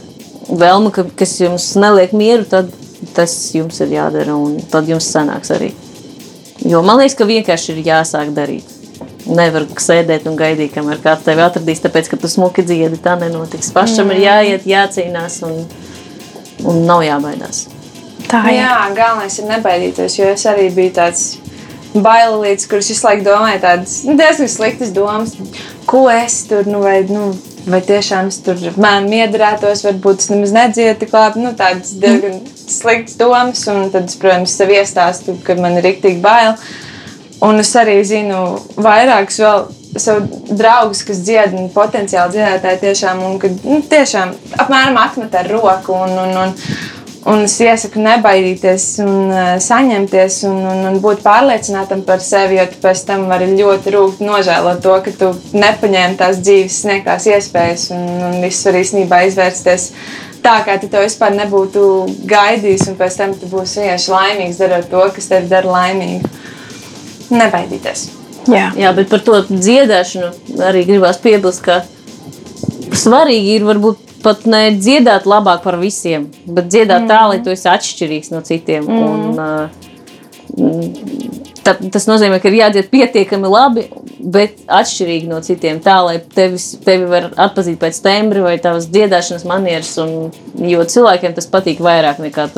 vēlme, 0.50 0.90
ka, 0.94 1.04
kas 1.16 1.36
jums 1.40 1.72
neliek 1.78 2.14
mieru, 2.16 2.46
tad 2.48 2.72
tas 3.16 3.32
jums 3.54 3.80
ir 3.80 3.94
jādara 3.94 4.34
un 4.36 4.58
tad 4.70 4.88
jums 4.90 5.08
sanāks 5.12 5.52
arī. 5.54 5.72
Jo 6.66 6.82
man 6.84 7.00
liekas, 7.00 7.16
ka 7.16 7.28
vienkārši 7.28 7.74
ir 7.74 7.82
jāsāk 7.86 8.34
darīt. 8.36 8.76
Nevar 9.30 9.64
sēdēt 9.80 10.26
un 10.28 10.36
gaidīt, 10.36 10.72
kamēr 10.74 11.00
kāds 11.02 11.24
tevi 11.24 11.44
atradīs, 11.44 11.80
tāpēc, 11.84 12.10
ka 12.10 12.18
tu 12.20 12.28
smuki 12.28 12.64
dziedi, 12.66 12.98
tā 13.00 13.14
nenotiks. 13.20 13.70
Pašam 13.72 14.10
ir 14.12 14.24
jāiet, 14.24 14.66
jācīnās 14.68 15.40
un, 15.46 15.62
un 16.68 16.82
nav 16.88 17.04
jābaidās. 17.06 17.68
Tā 18.30 18.42
ir. 18.50 18.60
Jā, 18.60 18.74
galvenais 18.96 19.38
ir 19.40 19.48
nebaidīties, 19.48 20.18
jo 20.18 20.28
es 20.34 20.44
arī 20.50 20.68
biju 20.74 20.94
tāds 20.98 21.24
bailīgs, 21.94 22.68
kurš 22.70 22.92
visu 22.92 23.06
laiku 23.06 23.24
domāja 23.26 23.62
tādas 23.64 23.96
nu, 24.06 24.14
diezgan 24.18 24.50
sliktas 24.50 24.92
domas. 24.94 25.34
Ko 25.90 26.04
es 26.12 26.42
tur, 26.50 26.68
nu, 26.70 26.82
vai, 26.84 27.00
nu, 27.08 27.30
vai 27.68 27.80
tiešām 27.84 28.30
es 28.30 28.40
tur 28.44 28.60
mēm 28.80 29.08
iedarētos, 29.20 29.84
varbūt 29.88 30.24
es 30.24 30.30
nemaz 30.32 30.54
nedziedu 30.56 30.98
tik 31.02 31.12
labi, 31.16 31.42
nu, 31.44 31.52
tādas 31.58 31.92
diezgan 32.00 32.38
sliktas 32.60 33.18
domas, 33.20 33.64
un 33.72 33.90
tad, 33.92 34.08
es, 34.10 34.16
protams, 34.20 34.54
sev 34.56 34.72
iestāstu, 34.74 35.36
ka 35.44 35.58
man 35.58 35.78
ir 35.80 35.86
riktīgi 35.90 36.22
bail. 36.24 36.56
Un 37.40 37.56
es 37.62 37.70
arī 37.80 37.96
zinu 38.04 38.40
vairākus 38.76 39.38
vēl 39.40 39.62
savu 39.96 40.42
draugus, 40.54 41.02
kas 41.08 41.22
dzied, 41.24 41.54
un 41.56 41.70
potenciāli 41.72 42.36
dziedātāji 42.36 42.82
tiešām, 42.84 43.22
un 43.26 43.38
kad 43.42 43.64
nu, 43.64 43.80
tiešām 43.90 44.34
apmēram 44.60 44.98
atmet 45.00 45.34
ar 45.40 45.48
roku. 45.50 45.96
Un, 45.96 46.12
un, 46.20 46.36
un, 46.44 46.54
un 47.28 47.44
es 47.44 47.56
iesaku 47.60 48.00
nebaidīties, 48.00 48.86
un 49.04 49.32
uh, 49.32 49.50
saņemties 49.60 50.40
un, 50.48 50.56
un, 50.70 50.80
un 50.90 50.98
būt 51.04 51.20
pārliecinātam 51.24 52.04
par 52.06 52.22
sevi, 52.24 52.56
jo 52.60 52.66
tu 52.70 52.80
pēc 52.80 53.04
tam 53.08 53.26
vari 53.30 53.50
ļoti 53.58 53.94
rūkt 53.96 54.24
nožēlot 54.24 54.80
to, 54.84 54.96
ka 55.04 55.14
tu 55.20 55.30
nepaņēmi 55.56 56.18
tās 56.20 56.40
dzīves 56.40 56.80
sniegtās 56.84 57.28
iespējas, 57.28 57.90
un, 57.96 58.06
un 58.30 58.40
viss 58.44 58.64
var 58.66 58.80
īstenībā 58.80 59.22
izvērsties 59.28 59.90
tā, 60.44 60.56
kā 60.64 60.78
tu 60.80 60.88
to 60.92 61.02
vispār 61.04 61.34
nebūtu 61.36 61.84
gaidījis, 62.30 62.88
un 62.90 62.96
pēc 63.00 63.18
tam 63.20 63.36
tu 63.36 63.50
būsi 63.50 63.84
vienkārši 63.84 64.14
laimīgs 64.14 64.60
darot 64.60 64.88
to, 64.92 65.04
kas 65.16 65.28
tevi 65.30 65.50
dara 65.52 65.76
laimīgu. 65.76 66.30
Nebaidīties. 67.30 68.08
Jā. 68.50 68.70
Jā, 68.78 68.92
bet 68.96 69.10
par 69.12 69.20
to 69.22 69.42
dziedāšanu 69.50 70.62
arī 70.66 70.86
gribās 70.88 71.20
piebilst, 71.22 71.62
ka 71.66 71.82
svarīgi 72.96 73.58
ir 73.58 73.66
varbūt 73.68 74.09
pat 74.24 74.46
ne 74.50 74.62
dziedāt 74.76 75.24
labāk 75.28 75.60
par 75.64 75.76
visiem, 75.80 76.22
bet 76.46 76.64
dziedāt 76.72 77.08
tā, 77.10 77.20
lai 77.32 77.40
tu 77.44 77.48
esi 77.52 77.68
atšķirīgs 77.70 78.30
no 78.34 78.40
citiem. 78.46 78.82
Mm. 78.86 78.98
Un, 79.10 79.20
uh, 79.40 79.68
ta, 81.64 81.74
tas 81.92 82.06
nozīmē, 82.08 82.40
ka 82.40 82.50
ir 82.50 82.58
jādzied 82.60 82.90
pietiekami 82.92 83.50
labi, 83.50 83.86
bet 84.20 84.62
atšķirīgi 84.70 85.28
no 85.30 85.40
citiem. 85.44 85.80
Tā, 85.84 85.98
lai 86.06 86.16
tevis, 86.34 86.72
tevi 86.84 87.08
var 87.10 87.30
atpazīt 87.40 87.80
pēc 87.80 88.00
tembra 88.04 88.44
vai 88.44 88.56
tavas 88.62 88.88
dziedāšanas 88.92 89.46
manieres. 89.48 89.92
Un, 90.02 90.30
jo 90.70 90.84
cilvēkiem 90.94 91.34
tas 91.36 91.48
patīk 91.50 91.82
vairāk 91.84 92.20
nekā 92.22 92.48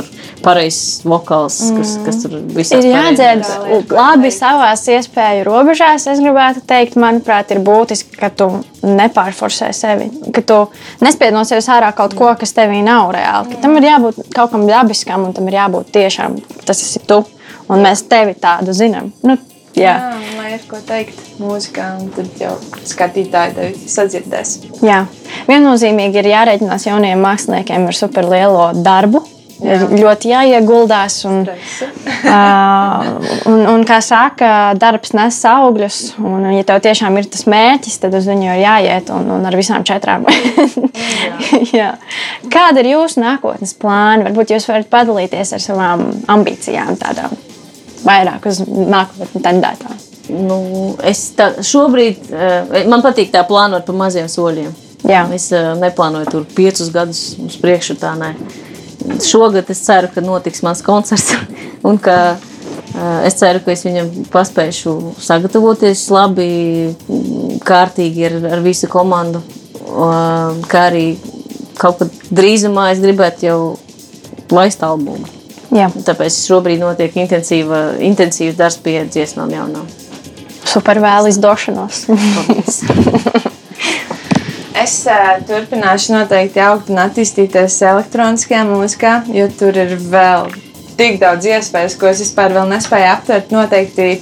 pareizs 0.43 1.03
vokāls, 1.07 1.59
kas, 1.77 1.97
kas 2.07 2.23
tur 2.25 2.39
visā 2.57 2.81
Ir 2.81 2.91
jādzied 2.91 3.45
labi 3.93 4.33
savās 4.35 4.85
iespēju 4.91 5.47
robežās. 5.49 6.09
Es 6.11 6.23
gribētu 6.23 6.65
teikt, 6.69 6.99
manuprāt, 7.01 7.53
ir 7.55 7.63
būtiski, 7.65 8.17
ka 8.19 8.33
tu 8.35 8.51
nepārforsē 8.83 9.71
sevi, 9.77 10.09
ka 10.35 10.43
tu 10.47 10.59
nespied 11.05 11.35
no 11.35 11.45
sevis 11.49 11.71
ārā 11.71 11.93
kaut 11.97 12.17
ko, 12.19 12.33
kas 12.39 12.55
tevī 12.57 12.83
nav 12.87 13.13
reāli. 13.15 13.55
Ka 13.55 13.63
tam 13.67 13.79
ir 13.79 13.91
jābūt 13.93 14.25
kaut 14.35 14.55
kam 14.55 14.67
dabiskam 14.67 15.29
un 15.29 15.37
tam 15.37 15.47
ir 15.51 15.61
jābūt 15.61 15.93
tiešām 15.95 16.41
tas 16.67 16.83
esi 16.83 17.03
tu. 17.07 17.23
Un 17.73 17.83
mēs 17.87 18.05
tevi 18.11 18.37
tādu 18.39 18.75
zinām. 18.77 19.11
Nu, 19.25 19.37
jā. 19.79 19.97
Jā, 19.97 20.15
lai 20.37 20.55
ir 20.57 20.65
ko 20.69 20.81
teikt 20.87 21.21
mūzikā, 21.41 21.89
un 22.01 22.11
tad 22.15 22.41
jau 22.41 22.55
skatītāji 22.89 23.57
tevi 23.59 23.93
sadzirdēs. 23.95 24.57
Jā, 24.85 25.05
viennozīmīgi 25.49 26.23
ir 26.23 26.33
jārēķinās 26.35 26.89
jauniem 26.91 27.23
māksliniekiem 27.25 27.89
ar 27.89 28.03
superlielo 28.03 28.73
darbu. 28.83 29.25
Jā. 29.63 29.77
Ļoti 29.95 30.31
jāieguldās. 30.33 31.21
Un, 31.29 31.45
uh, 31.47 33.11
un, 33.47 33.61
un, 33.71 33.85
kā 33.87 34.01
saka, 34.03 34.49
darbs 34.79 35.15
nes 35.15 35.39
augļus. 35.47 36.01
Un, 36.19 36.49
ja 36.57 36.65
tev 36.67 36.83
tiešām 36.83 37.21
ir 37.21 37.31
tas 37.31 37.47
mērķis, 37.51 38.01
tad 38.03 38.17
uz 38.19 38.27
viņu 38.31 38.49
ir 38.51 38.63
jāiet 38.65 39.13
un, 39.15 39.31
un 39.37 39.47
ar 39.47 39.59
visām 39.59 39.87
četrām. 39.87 40.27
Jā. 41.77 41.93
Kāda 42.51 42.83
ir 42.83 42.93
jūsu 42.97 43.23
nākotnes 43.23 43.77
plāna? 43.79 44.27
Varbūt 44.27 44.57
jūs 44.57 44.69
varat 44.71 44.91
padalīties 44.91 45.55
ar 45.55 45.65
savām 45.71 46.09
ambīcijām, 46.33 46.99
tādām 46.99 47.39
vairāk 48.07 48.49
uz 48.51 48.63
nākotni 48.67 49.43
tendētām. 49.43 50.01
Nu, 50.31 50.59
es 51.05 51.25
tā, 51.37 51.49
šobrīd 51.67 52.31
eh, 52.31 52.87
man 52.91 53.03
patīk 53.05 53.33
tā 53.35 53.43
plānot 53.49 53.87
pa 53.89 53.95
maziem 53.97 54.31
soļiem. 54.31 54.71
Jā. 55.09 55.25
Es 55.35 55.49
eh, 55.55 55.73
neplānoju 55.81 56.31
tur 56.31 56.47
piecus 56.57 56.93
gadus 56.95 57.23
uz 57.43 57.59
priekšu. 57.61 57.99
Tā, 58.01 58.15
nē. 58.19 58.33
Šogad 59.27 59.71
es 59.73 59.83
ceru, 59.83 60.13
ka 60.15 60.23
notiks 60.25 60.63
mans 60.63 60.85
koncerts. 60.87 61.35
Un 61.89 61.99
ka, 62.03 62.37
eh, 62.95 63.19
es 63.29 63.37
ceru, 63.41 63.65
ka 63.65 63.75
es 63.75 63.85
viņam 63.89 64.13
paspēšu 64.33 64.95
sagatavoties 65.23 66.07
labi, 66.15 66.49
kārtīgi 67.67 68.29
ar, 68.31 68.39
ar 68.57 68.65
visu 68.65 68.91
komandu. 68.93 69.43
Kā 70.71 70.87
arī 70.89 71.07
kaut 71.77 71.99
kad 71.99 72.21
drīzumā 72.33 72.93
es 72.95 73.03
gribētu 73.03 73.49
jau 73.49 73.61
laist 74.55 74.85
albumu. 74.87 75.42
Jā, 75.73 75.89
Tāpēc 76.05 76.37
šobrīd 76.37 76.83
notiek 76.83 77.15
intensīva, 77.17 77.95
intensīvs 78.05 78.59
darbs 78.59 78.77
pie 78.85 78.99
dziesmām 79.09 79.53
jaunām. 79.55 79.87
super 80.69 81.01
vēl 81.01 81.29
izdošanos. 81.31 82.07
Es 84.83 84.95
uh, 85.07 85.37
turpināšu 85.47 86.15
noteikti 86.15 86.61
augt 86.65 86.89
un 86.91 86.99
attīstīties 87.05 87.77
elektroniskajā 87.87 88.63
mūzikā, 88.67 89.13
jo 89.31 89.47
tur 89.59 89.77
ir 89.79 89.93
vēl 90.11 90.49
tik 90.99 91.21
daudz 91.21 91.47
iespējas, 91.47 91.97
ko 92.01 92.09
es 92.11 92.23
vispār 92.25 92.55
vēl 92.57 92.71
nespēju 92.73 93.09
aptvert. 93.13 93.53
Noteikti 93.55 94.17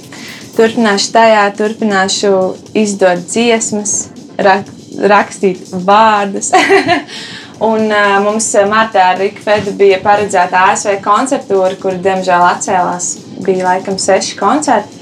turpināšu 0.57 1.13
tajā, 1.15 1.45
turpināšu 1.57 2.33
izdot 2.77 3.23
dziesmas, 3.31 3.95
rak 4.37 4.69
rakstīt 5.11 5.71
vārdus. 5.87 6.51
un 7.61 7.91
uh, 7.91 8.17
mums 8.25 8.47
martā 8.69 9.11
ar 9.11 9.19
Riku 9.21 9.43
Fedu 9.45 9.73
bija 9.77 9.99
paredzēta 10.03 10.67
ASV 10.71 10.97
koncertūra, 11.05 11.75
kur 11.81 11.99
diemžēl 12.01 12.47
atcēlās. 12.47 13.11
Bija 13.41 13.67
laikam 13.69 13.99
seši 14.01 14.37
koncerti. 14.39 14.97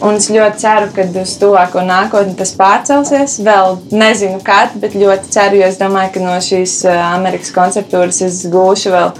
Un 0.00 0.16
es 0.16 0.30
ļoti 0.32 0.62
ceru, 0.62 0.88
ka 0.96 1.04
uz 1.20 1.34
tuvāko 1.36 1.82
nākotni 1.84 2.32
tas 2.38 2.54
pārcelsies. 2.56 3.36
Vēl 3.44 3.76
nezinu, 3.92 4.40
kad, 4.44 4.72
bet 4.80 4.96
ļoti 4.96 5.28
ceru, 5.34 5.60
jo 5.60 5.68
es 5.68 5.76
domāju, 5.80 6.14
ka 6.14 6.22
no 6.24 6.38
šīs 6.40 6.78
Amerikas 6.88 7.52
koncertūras 7.52 8.22
es 8.24 8.40
gūšu 8.48 8.94
vēl 8.94 9.12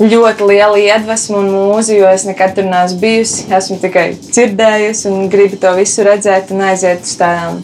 ļoti 0.00 0.48
lielu 0.48 0.80
iedvesmu 0.86 1.42
un 1.42 1.50
mūzu, 1.52 1.98
jo 1.98 2.08
es 2.08 2.24
nekad 2.24 2.56
tur 2.56 2.70
neesmu 2.70 3.02
bijusi. 3.02 3.44
Esmu 3.52 3.76
tikai 3.82 4.06
dzirdējusi 4.22 5.10
un 5.12 5.28
gribu 5.32 5.60
to 5.60 5.74
visu 5.76 6.06
redzēt 6.08 6.54
un 6.56 6.64
aiziet 6.70 7.04
uz 7.04 7.18
tādām 7.20 7.60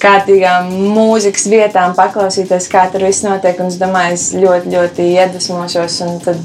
kārtīgām 0.00 0.70
mūzikas 0.94 1.46
vietām, 1.50 1.94
paklausīties, 1.98 2.68
kā 2.72 2.86
tur 2.92 3.04
viss 3.06 3.24
notiek. 3.26 3.60
Un 3.60 3.70
es 3.70 3.78
domāju, 3.80 4.16
es 4.16 4.26
ļoti, 4.36 4.72
ļoti 4.74 5.08
iedvesmošos. 5.16 6.00
Un 6.06 6.18
tad 6.24 6.40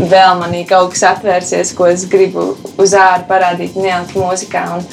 vēl 0.00 0.40
manī 0.40 0.64
kaut 0.68 0.94
kas 0.94 1.06
atvērsies, 1.12 1.74
ko 1.76 1.90
es 1.92 2.06
gribu 2.10 2.54
uz 2.80 2.96
ārā 2.96 3.24
parādīt, 3.28 3.78
neielikt 3.78 4.16
mūzikā. 4.18 4.64
Un, 4.76 4.86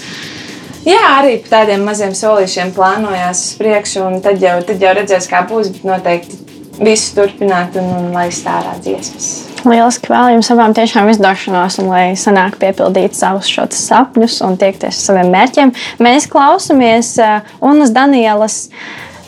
jā, 0.87 1.01
arī 1.19 1.39
tādiem 1.47 1.85
maziem 1.87 2.15
solīšiem 2.17 2.75
plānojās 2.75 3.47
uz 3.47 3.57
priekšu, 3.61 4.05
un 4.09 4.21
tad 4.25 4.43
jau, 4.43 4.59
tad 4.67 4.83
jau 4.83 4.93
redzēs, 4.99 5.29
kā 5.31 5.45
būs. 5.49 5.73
Bet 5.77 5.89
noteikti 5.93 6.43
visu 6.83 7.17
turpināt 7.19 7.79
un, 7.79 7.89
un 8.01 8.13
laist 8.15 8.47
ārā 8.49 8.77
dziesmas. 8.81 9.52
Lieliski 9.63 10.11
vēl 10.11 10.33
jums 10.35 10.51
abām 10.51 10.75
tiešām 10.75 11.07
izdošanos, 11.13 11.79
un 11.83 11.91
lai 11.93 12.03
sanāk 12.19 12.57
piepildīt 12.61 13.15
savus 13.15 13.47
šos 13.51 13.79
sapņus 13.87 14.41
un 14.47 14.59
tiekties 14.59 14.99
uz 14.99 15.07
saviem 15.07 15.31
mērķiem. 15.33 15.73
Mēs 16.03 16.27
klausāmies 16.31 17.15
uh, 17.23 17.39
Unas 17.63 17.93
Danielas 17.95 18.65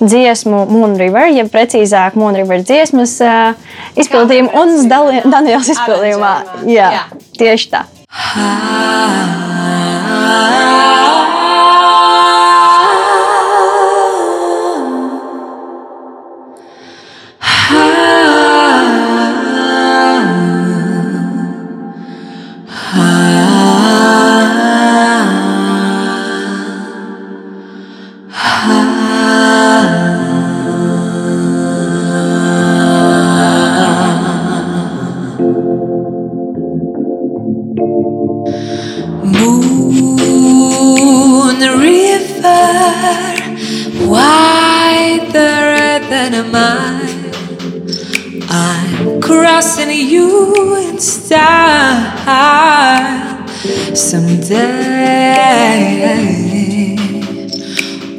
dziesmu 0.02 0.66
Moon 0.74 0.98
River, 1.00 1.30
ja 1.32 1.48
precīzāk 1.48 2.20
Moon 2.20 2.36
River 2.36 2.66
dziesmas 2.68 3.16
uh, 3.24 3.56
izpildījumu 3.96 4.52
Unas 4.60 4.84
Danielas 4.92 5.72
izpildījumā. 5.78 6.36
Jā, 6.68 7.08
tieši 7.40 7.72
tā. 7.72 7.88
Moon 8.36 9.46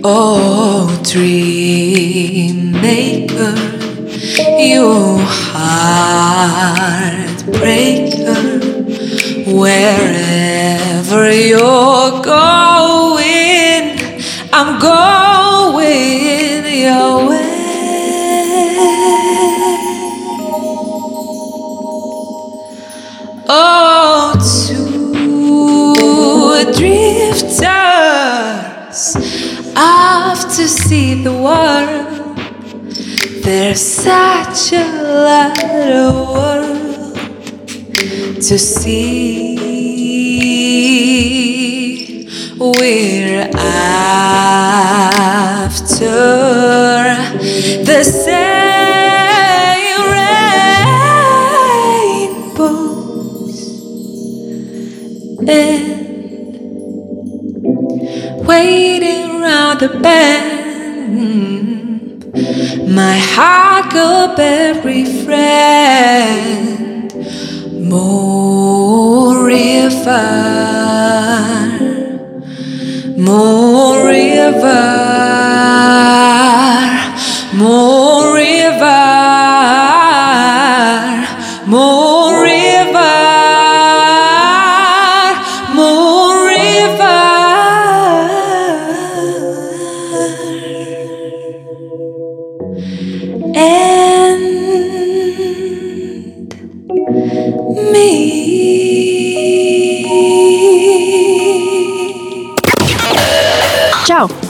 Oh, 0.08 1.00
dream 1.02 2.70
maker, 2.72 3.56
you 4.58 5.18
heartbreaker, 5.18 6.36
wherever 9.52 11.24
you're 11.34 12.22
going, 12.22 12.75
the 31.26 31.32
world. 31.32 32.38
There's 33.42 33.80
such 33.80 34.72
a 34.72 34.86
lot 35.26 35.58
of 35.64 36.14
world 36.36 37.16
to 38.48 38.56
see. 38.58 39.56
We're 42.58 43.50
after 43.54 44.06
the 47.90 48.02
same 48.04 50.02
rainbows 52.38 53.58
and 55.48 55.86
waiting 58.46 59.42
around 59.42 59.76
the 59.80 59.88
bend. 59.88 60.45
Huckleberry 63.38 65.04
friend, 65.26 67.12
more 67.86 69.44
river, 69.44 70.26
more 73.18 74.06
river, 74.06 74.86
more 77.52 78.35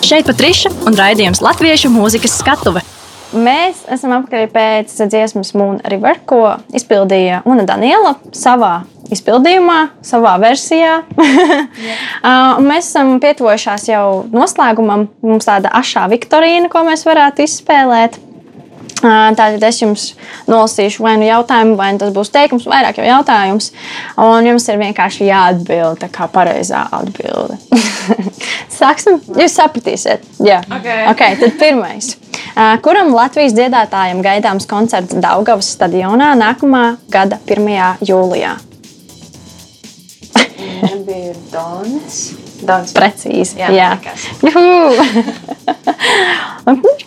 Šeit 0.06 0.28
Patriša 0.28 0.70
un 0.86 0.94
raidījums 0.94 1.40
Latviešu 1.42 1.88
mūzikas 1.90 2.36
skatuve. 2.38 2.78
Mēs 3.34 3.80
esam 3.90 4.12
apkārt 4.14 4.52
pēc 4.54 4.92
dziesmas 5.10 5.50
Moon 5.58 5.80
River, 5.90 6.20
ko 6.30 6.52
izpildīja 6.78 7.40
Una 7.50 7.64
Daniela 7.66 8.12
savā 8.30 8.84
izpildījumā, 9.10 9.80
savā 10.06 10.36
versijā. 10.42 11.00
Uh, 12.26 12.56
un 12.58 12.64
mēs 12.66 12.88
esam 12.88 13.20
pietuvojušās 13.22 13.84
jau 13.86 14.06
noslēgumam. 14.34 15.04
Mums 15.22 15.46
tāda 15.46 15.70
ašā 15.78 16.06
viktorīna, 16.10 16.66
ko 16.72 16.80
mēs 16.88 17.04
varētu 17.06 17.44
izspēlēt. 17.44 18.16
Tātad 18.96 19.62
es 19.68 19.80
jums 19.82 20.04
nolasīšu 20.48 21.04
vai 21.04 21.16
nu 21.20 21.26
jautājumu, 21.28 21.76
vai 21.76 21.90
nu 21.92 22.00
tas 22.00 22.12
būs 22.16 22.30
teikums, 22.32 22.64
vairāk 22.70 22.96
jau 23.00 23.04
jautājums. 23.06 23.70
Un 24.24 24.48
jums 24.48 24.68
ir 24.72 24.80
vienkārši 24.80 25.28
jāatbild 25.28 26.00
tā 26.00 26.08
kā 26.12 26.28
pareizā 26.32 26.86
atbilde. 26.96 27.58
Sāksim, 28.78 29.20
jūs 29.36 29.56
sapratīsiet. 29.58 30.24
Jā, 30.40 30.62
Ok. 30.72 30.88
okay, 31.12 31.36
tad 31.42 31.58
pirmais. 31.60 32.14
Kuram 32.84 33.12
Latvijas 33.12 33.52
dziedātājam 33.56 34.22
gaidāms 34.24 34.64
koncerts 34.70 35.16
Daugavas 35.20 35.68
stadionā 35.76 36.32
nākamā 36.40 36.96
gada 37.12 37.36
1. 37.44 38.00
jūlijā? 38.08 38.56
Nebija 40.82 41.36
Dons. 41.52 42.45
Dons. 42.64 42.92
Precīzi. 42.96 43.58
Jā, 43.60 43.68
jā. 43.74 43.88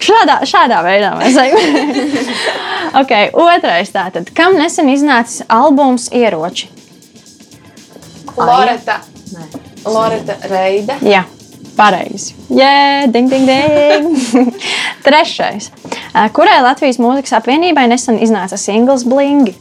šādā, 0.03 0.39
šādā 0.49 0.81
veidā 0.85 1.13
mēs 1.17 1.37
ejam. 1.41 1.57
okay, 3.01 3.31
otrais 3.33 3.91
tātad. 3.93 4.29
Kam 4.35 4.57
nesen 4.59 4.91
iznācis 4.93 5.43
albums 5.49 6.09
Ieroči? 6.13 6.69
Loreta. 8.37 8.99
Loreta 9.85 10.35
Reida. 10.51 10.99
Jā, 11.05 11.23
pareizi. 11.77 12.35
Jā, 12.53 13.07
ding, 13.11 13.31
ding, 13.31 13.49
ding. 13.49 14.53
Trešais. 15.05 15.71
Kurai 16.35 16.59
Latvijas 16.65 16.99
mūzikas 17.01 17.35
apvienībai 17.39 17.87
nesen 17.89 18.19
iznāca 18.21 18.59
singls 18.59 19.05
Blingi? 19.07 19.55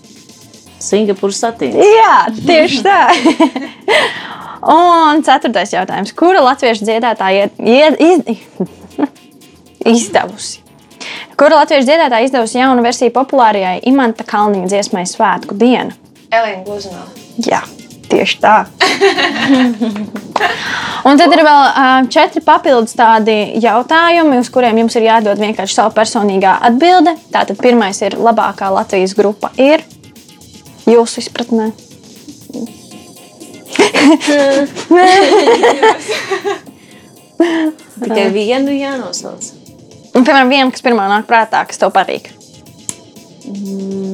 Singapūras 0.79 1.41
satīns. 1.43 1.75
Jā, 1.75 2.29
tieši 2.47 2.85
tā. 2.87 3.01
Un 4.63 5.23
ceturtais 5.27 5.73
jautājums. 5.73 6.15
Kura 6.19 6.43
latviešu 6.43 6.87
dziedātāja 6.89 7.49
ir 7.63 7.99
iz, 8.03 8.49
izdevusi? 9.99 10.65
Kura 11.39 11.61
latviešu 11.61 11.87
dziedātāja 11.87 12.27
izdevusi 12.27 12.59
jaunu 12.59 12.83
versiju 12.83 13.15
populārajai 13.15 13.79
Imanta 13.87 14.27
Kalniņa 14.27 14.71
dziesmai 14.73 15.05
Svētku 15.07 15.55
diena? 15.59 15.95
Elīna 16.35 16.65
Gluzmā. 16.67 17.05
Jā, 17.47 17.63
tieši 18.11 18.41
tā. 18.43 18.57
Un 21.09 21.17
tad 21.21 21.33
ir 21.33 21.45
vēl 21.47 21.63
uh, 21.63 22.09
četri 22.11 22.43
papildus 22.45 22.97
tādi 22.99 23.37
jautājumi, 23.63 24.41
uz 24.43 24.51
kuriem 24.53 24.83
jums 24.83 24.99
ir 24.99 25.07
jādod 25.07 25.41
vienkārši 25.41 25.79
savu 25.79 25.95
personīgā 25.97 26.59
atbilde. 26.69 27.15
Tātad 27.33 27.63
pirmais 27.63 28.03
ir 28.03 28.19
labākā 28.19 28.73
Latvijas 28.75 29.15
grupa 29.17 29.55
ir 29.57 29.87
jūsu 30.91 31.23
izpratnē. 31.23 31.71
Tikai 37.99 38.29
vienu 38.35 38.71
jānosauc. 38.75 39.43
Un, 40.15 40.25
piemēram, 40.25 40.51
viena, 40.51 40.71
kas 40.75 40.83
pirmā 40.83 41.05
nāk 41.11 41.25
prātā, 41.29 41.63
kas 41.69 41.79
tev 41.79 41.91
patīk. 41.95 42.25
Mm, 43.49 44.09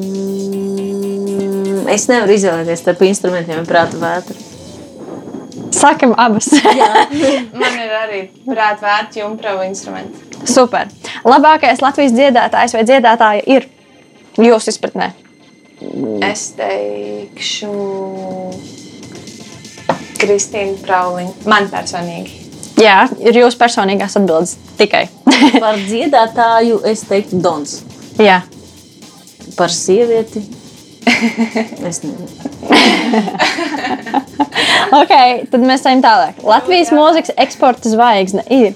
Es 1.94 2.08
nevaru 2.08 2.34
izvēlēties 2.34 2.80
starp 2.82 3.02
instrumentiem, 3.06 3.60
ja 3.60 3.66
prāta 3.68 3.98
vētra. 4.00 4.36
Sākam 5.74 6.14
abas. 6.18 6.48
Man 7.60 7.76
ir 7.82 7.92
arī 7.98 8.20
prāta 8.46 8.86
vērts 8.86 9.20
jumpravu 9.20 9.66
instrumenti. 9.68 10.40
Super. 10.48 10.90
Labākais 11.26 11.82
Latvijas 11.84 12.14
dziedātājs 12.16 12.74
vai 12.76 12.84
dziedātāja 12.88 13.44
ir 13.56 13.68
jūsu 14.40 14.72
izpratnē. 14.74 15.12
Es 16.24 16.48
teikšu 16.56 17.72
Kristīna 20.24 20.80
Prauliņa. 20.84 21.44
Man 21.50 21.68
personīgi. 21.72 22.40
Jā, 22.80 23.04
ir 23.22 23.36
jūsu 23.38 23.58
personīgās 23.60 24.16
atbildes 24.18 24.56
tikai. 24.80 25.04
Par 25.62 25.78
dziedātāju 25.78 26.80
es 26.90 27.04
teiktu 27.06 27.38
Dons. 27.44 27.78
Jā. 28.18 28.40
Par 29.58 29.70
sievieti 29.70 30.42
es 31.88 32.00
nezinu. 32.02 32.26
Ok, 34.94 35.12
tad 35.52 35.64
mēs 35.66 35.84
ejam 35.86 36.02
tālāk. 36.04 36.40
Latvijas 36.46 36.92
mūzikas 36.94 37.34
eksporta 37.44 37.92
zvaigzne 37.92 38.44
ir. 38.52 38.72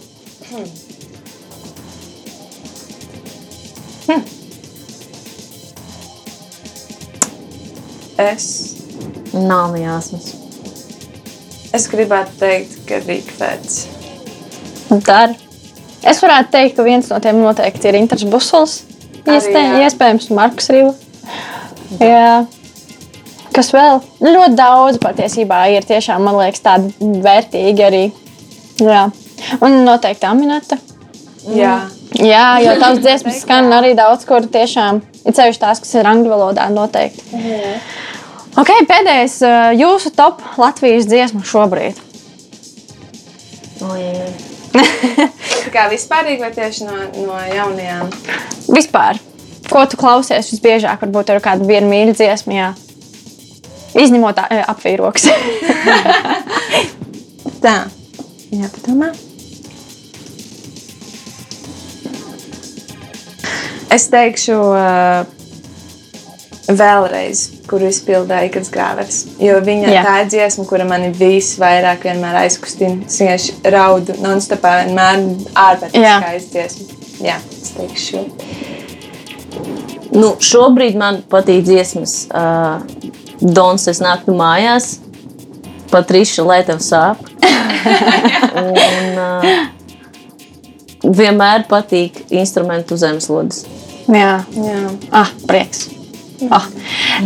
Es, 8.19 8.47
Nav 9.33 9.77
jāsmas. 9.79 10.38
Es 11.77 11.89
gribētu 11.91 12.39
teikt, 12.41 12.77
ka 12.89 13.01
Rīgfēds. 13.05 13.81
Dar. 15.07 15.35
Es 16.07 16.23
varētu 16.23 16.55
teikt, 16.55 16.77
ka 16.77 16.87
viens 16.87 17.11
no 17.11 17.19
tiem 17.23 17.41
noteikti 17.43 17.91
ir. 17.91 17.99
Iespē, 19.29 19.61
jā. 19.61 19.83
iespējams, 19.89 20.31
Marks 20.33 20.71
Rīva. 20.73 20.95
Jā. 22.01 22.47
Kas 23.53 23.73
vēl? 23.75 24.01
Ļoti 24.23 24.57
daudz 24.57 25.01
patiesībā 25.03 25.65
ir 25.75 25.85
tiešām, 25.89 26.25
man 26.25 26.39
liekas, 26.39 26.63
tādi 26.65 27.13
vērtīgi 27.25 27.85
arī. 27.85 28.05
Jā. 28.81 29.09
Un 29.61 29.83
noteikti 29.85 30.29
Aminata. 30.31 30.79
Jā. 31.53 31.77
Jā, 32.17 32.47
jo 32.65 32.73
tavs 32.81 33.03
dziesmas 33.05 33.43
skan 33.43 33.69
arī 33.75 33.93
daudz, 33.99 34.25
kur 34.25 34.47
tiešām 34.49 35.03
Ir 35.29 35.35
ceļš 35.37 35.59
tās, 35.61 35.81
kas 35.85 35.91
ir 35.99 36.09
angļu 36.09 36.31
valodā 36.33 36.69
noteikti. 36.73 37.43
Ok, 38.59 38.73
pēdējais 38.91 39.37
uh, 39.47 39.71
jūsu 39.79 40.11
top 40.17 40.41
Latvijas 40.59 41.07
dziesmu 41.07 41.45
šobrīd. 41.47 41.99
Oi. 43.87 44.07
Tā 45.63 45.71
kā 45.71 45.85
vispārīgi 45.93 46.43
vai 46.43 46.51
tieši 46.57 46.89
no, 46.89 46.97
no 47.23 47.37
jaunajām? 47.39 48.11
Vispār, 48.75 49.21
ko 49.71 49.85
tu 49.87 50.01
klausies 50.01 50.51
visbiežāk? 50.51 51.05
Varbūt 51.05 51.31
ir 51.31 51.43
kāda 51.45 51.69
viena 51.69 51.87
mīļa 51.87 52.17
dziesma, 52.19 52.57
jā. 52.57 52.73
Izņemot 53.99 54.43
apvīroks. 54.43 55.29
Tā, 57.65 57.77
jāpadomā. 58.51 59.13
Es 63.95 64.11
teikšu 64.13 64.59
uh, 64.59 65.23
vēlreiz, 66.69 67.47
kuru 67.69 67.89
izpildīja 67.93 68.49
Ikars 68.49 68.71
Grāvers. 68.75 69.19
Jo 69.43 69.59
viņa 69.65 69.91
Jā. 69.93 70.03
Tā 70.07 70.15
ir 70.23 70.31
dziesma, 70.33 70.65
kura 70.69 70.87
mani 70.89 71.11
visvairāk 71.17 72.07
vienmēr 72.09 72.41
aizkustina. 72.45 73.03
Es 73.07 73.19
vienkārši 73.21 73.57
raudu 73.75 74.17
non-stopā 74.25 74.75
vienmēr 74.89 75.27
Jā. 75.97 76.19
skaista 76.23 76.51
dziesma. 76.57 76.99
Jā, 77.29 77.37
es 77.63 77.75
teikšu. 77.77 78.25
Nu, 80.15 80.33
šobrīd 80.41 80.97
man 80.99 81.23
patīk 81.29 81.65
dziesmas 81.67 82.23
uh, 82.33 82.81
Dons, 83.41 83.85
es 83.91 84.01
nāku 84.03 84.35
mājās. 84.37 84.97
Patriša, 85.93 86.45
lai 86.45 86.63
tev 86.69 86.81
sāp. 86.85 87.21
Un, 88.63 89.21
uh, 89.21 89.45
vienmēr 91.05 91.67
patīk 91.71 92.25
instrumentu 92.35 92.97
zemeslodes. 93.01 93.65
jā, 94.09 94.35
Jā. 94.57 94.81
ah, 95.13 95.31
prieks. 95.49 95.89
Ah. 96.51 96.67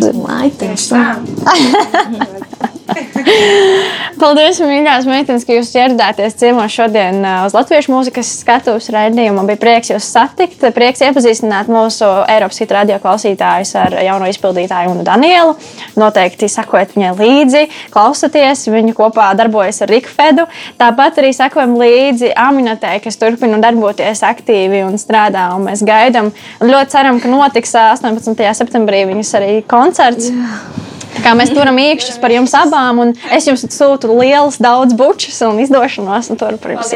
Lai 0.01 0.49
tev 0.57 0.79
sāp. 0.81 2.49
Paldies, 4.23 4.59
mīļās 4.63 5.07
meitenes, 5.09 5.45
ka 5.47 5.55
jūs 5.55 5.71
ieradāties 5.77 6.35
ciemos 6.39 6.73
šodien 6.75 7.21
uh, 7.23 7.45
uz 7.47 7.55
Latviešu 7.57 7.93
mūzikas 7.93 8.31
skatuves 8.41 8.89
raidījumu. 8.93 9.37
Man 9.39 9.49
bija 9.51 9.61
prieks 9.63 9.93
jūs 9.93 10.07
satikt, 10.15 10.65
prieks 10.75 11.03
iepazīstināt 11.07 11.71
mūsu 11.73 12.07
Eiropas 12.31 12.61
hita 12.63 12.79
radio 12.81 12.99
klausītājus 13.03 13.75
ar 13.79 13.97
jauno 14.03 14.29
izpildītāju 14.31 14.93
Unu 14.95 15.07
Danielu. 15.07 15.55
Noteikti 16.01 16.51
sekojiet 16.51 16.95
viņai 16.97 17.13
līdzi, 17.19 17.65
klausieties, 17.95 18.67
viņa 18.73 18.97
kopā 18.99 19.31
darbojas 19.39 19.83
ar 19.85 19.93
Riku 19.93 20.13
Fedu. 20.13 20.47
Tāpat 20.81 21.23
arī 21.23 21.33
sekojam 21.37 21.77
līdzi 21.81 22.35
Aminatei, 22.39 22.99
kas 23.05 23.21
turpina 23.21 23.61
darboties 23.63 24.25
aktīvi 24.27 24.85
un 24.87 24.99
strādā. 25.01 25.49
Un 25.57 25.69
mēs 25.71 25.85
gaidām 25.87 26.33
un 26.33 26.75
ļoti 26.75 26.97
ceram, 26.97 27.23
ka 27.23 27.31
notiks 27.33 27.77
ā, 27.79 27.93
18. 27.97 28.49
septembrī 28.59 29.07
viņas 29.11 29.37
arī 29.41 29.53
koncerts. 29.71 30.33
Tā 30.33 30.93
Kā 31.21 31.37
mēs 31.39 31.53
turam 31.53 31.77
īkšķus 31.79 32.19
par 32.23 32.33
jums 32.35 32.57
abām, 32.57 33.03
un 33.05 33.15
es 33.37 33.47
jums 33.47 33.67
sūtu 33.69 34.11
liels, 34.17 34.59
daudz 34.63 34.97
bučus 34.97 35.39
un 35.47 35.61
izdošanos, 35.63 36.33
un 36.33 36.41
tur 36.41 36.59
par 36.63 36.77
jums 36.79 36.93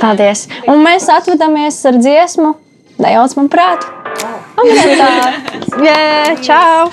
Paldies! 0.00 0.46
Un 0.70 0.84
mēs 0.86 1.10
atvadāmies 1.10 1.82
ar 1.90 1.98
dziesmu 2.00 2.54
Nejauc 3.00 3.32
man 3.38 3.46
prātu! 3.48 3.88
Amatā! 4.60 5.12
Jā, 5.80 6.34
čau! 6.44 6.90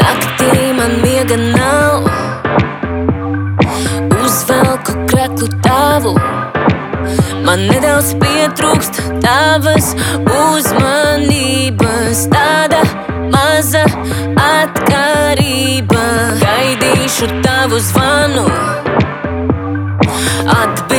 Naktī 0.00 0.66
man 0.76 0.98
miega 1.00 1.38
nav, 1.40 2.04
uzvelku 4.18 4.92
kreklu 5.08 5.48
tavu. 5.64 6.12
Man 7.44 7.64
nedaudz 7.70 8.12
pietrūkst 8.20 9.00
tavas 9.24 9.94
uzmanības, 10.28 12.26
tāda 12.32 12.73
maza 13.54 13.84
atkarība. 14.42 16.02
Gaidīšu 16.40 17.28
tavu 17.44 17.78
zvanu, 17.88 18.46
atbildi 20.56 20.93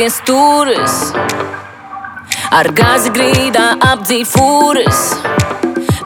pie 0.00 0.08
stūres. 0.08 1.12
Ar 2.56 2.64
gāzi 2.72 3.12
grīdā 3.12 3.76
apdzīt 3.84 4.24
fūras. 4.30 5.20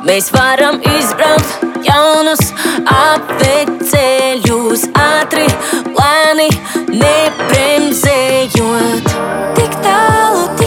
Mēs 0.02 0.34
varam 0.34 0.80
izbraukt 0.82 1.62
jaunus 1.86 2.42
apveceļus, 2.90 4.90
ātri, 4.98 5.46
lēni, 5.94 6.50
nebremzējot. 6.90 9.06
Tik 9.60 9.72
tālu, 9.86 10.42
tik 10.58 10.63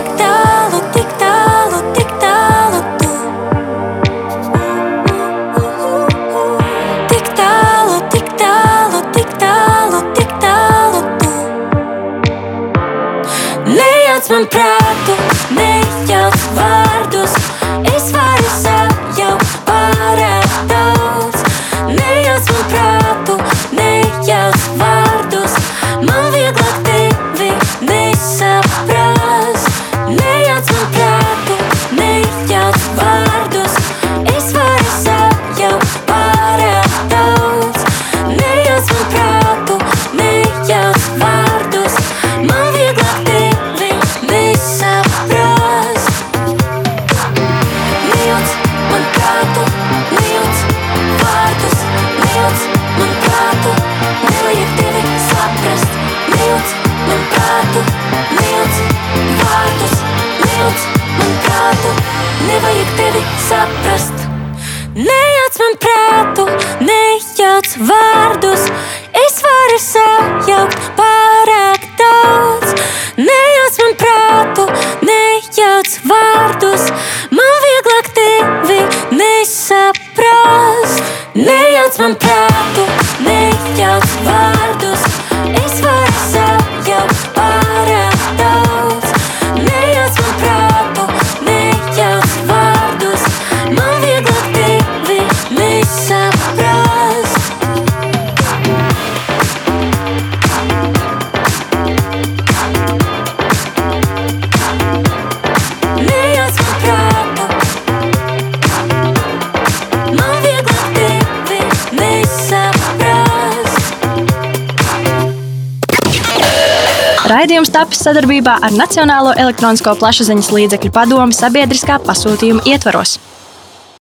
sadarbībā 118.07 118.59
ar 118.63 118.75
Nacionālo 118.77 119.33
elektronisko 119.35 119.97
plašsaziņas 119.99 120.51
līdzekļu 120.55 120.93
padomu 120.95 121.35
sabiedriskā 121.35 121.99
pasūtījuma 122.07 122.63
ietvaros. 122.71 123.17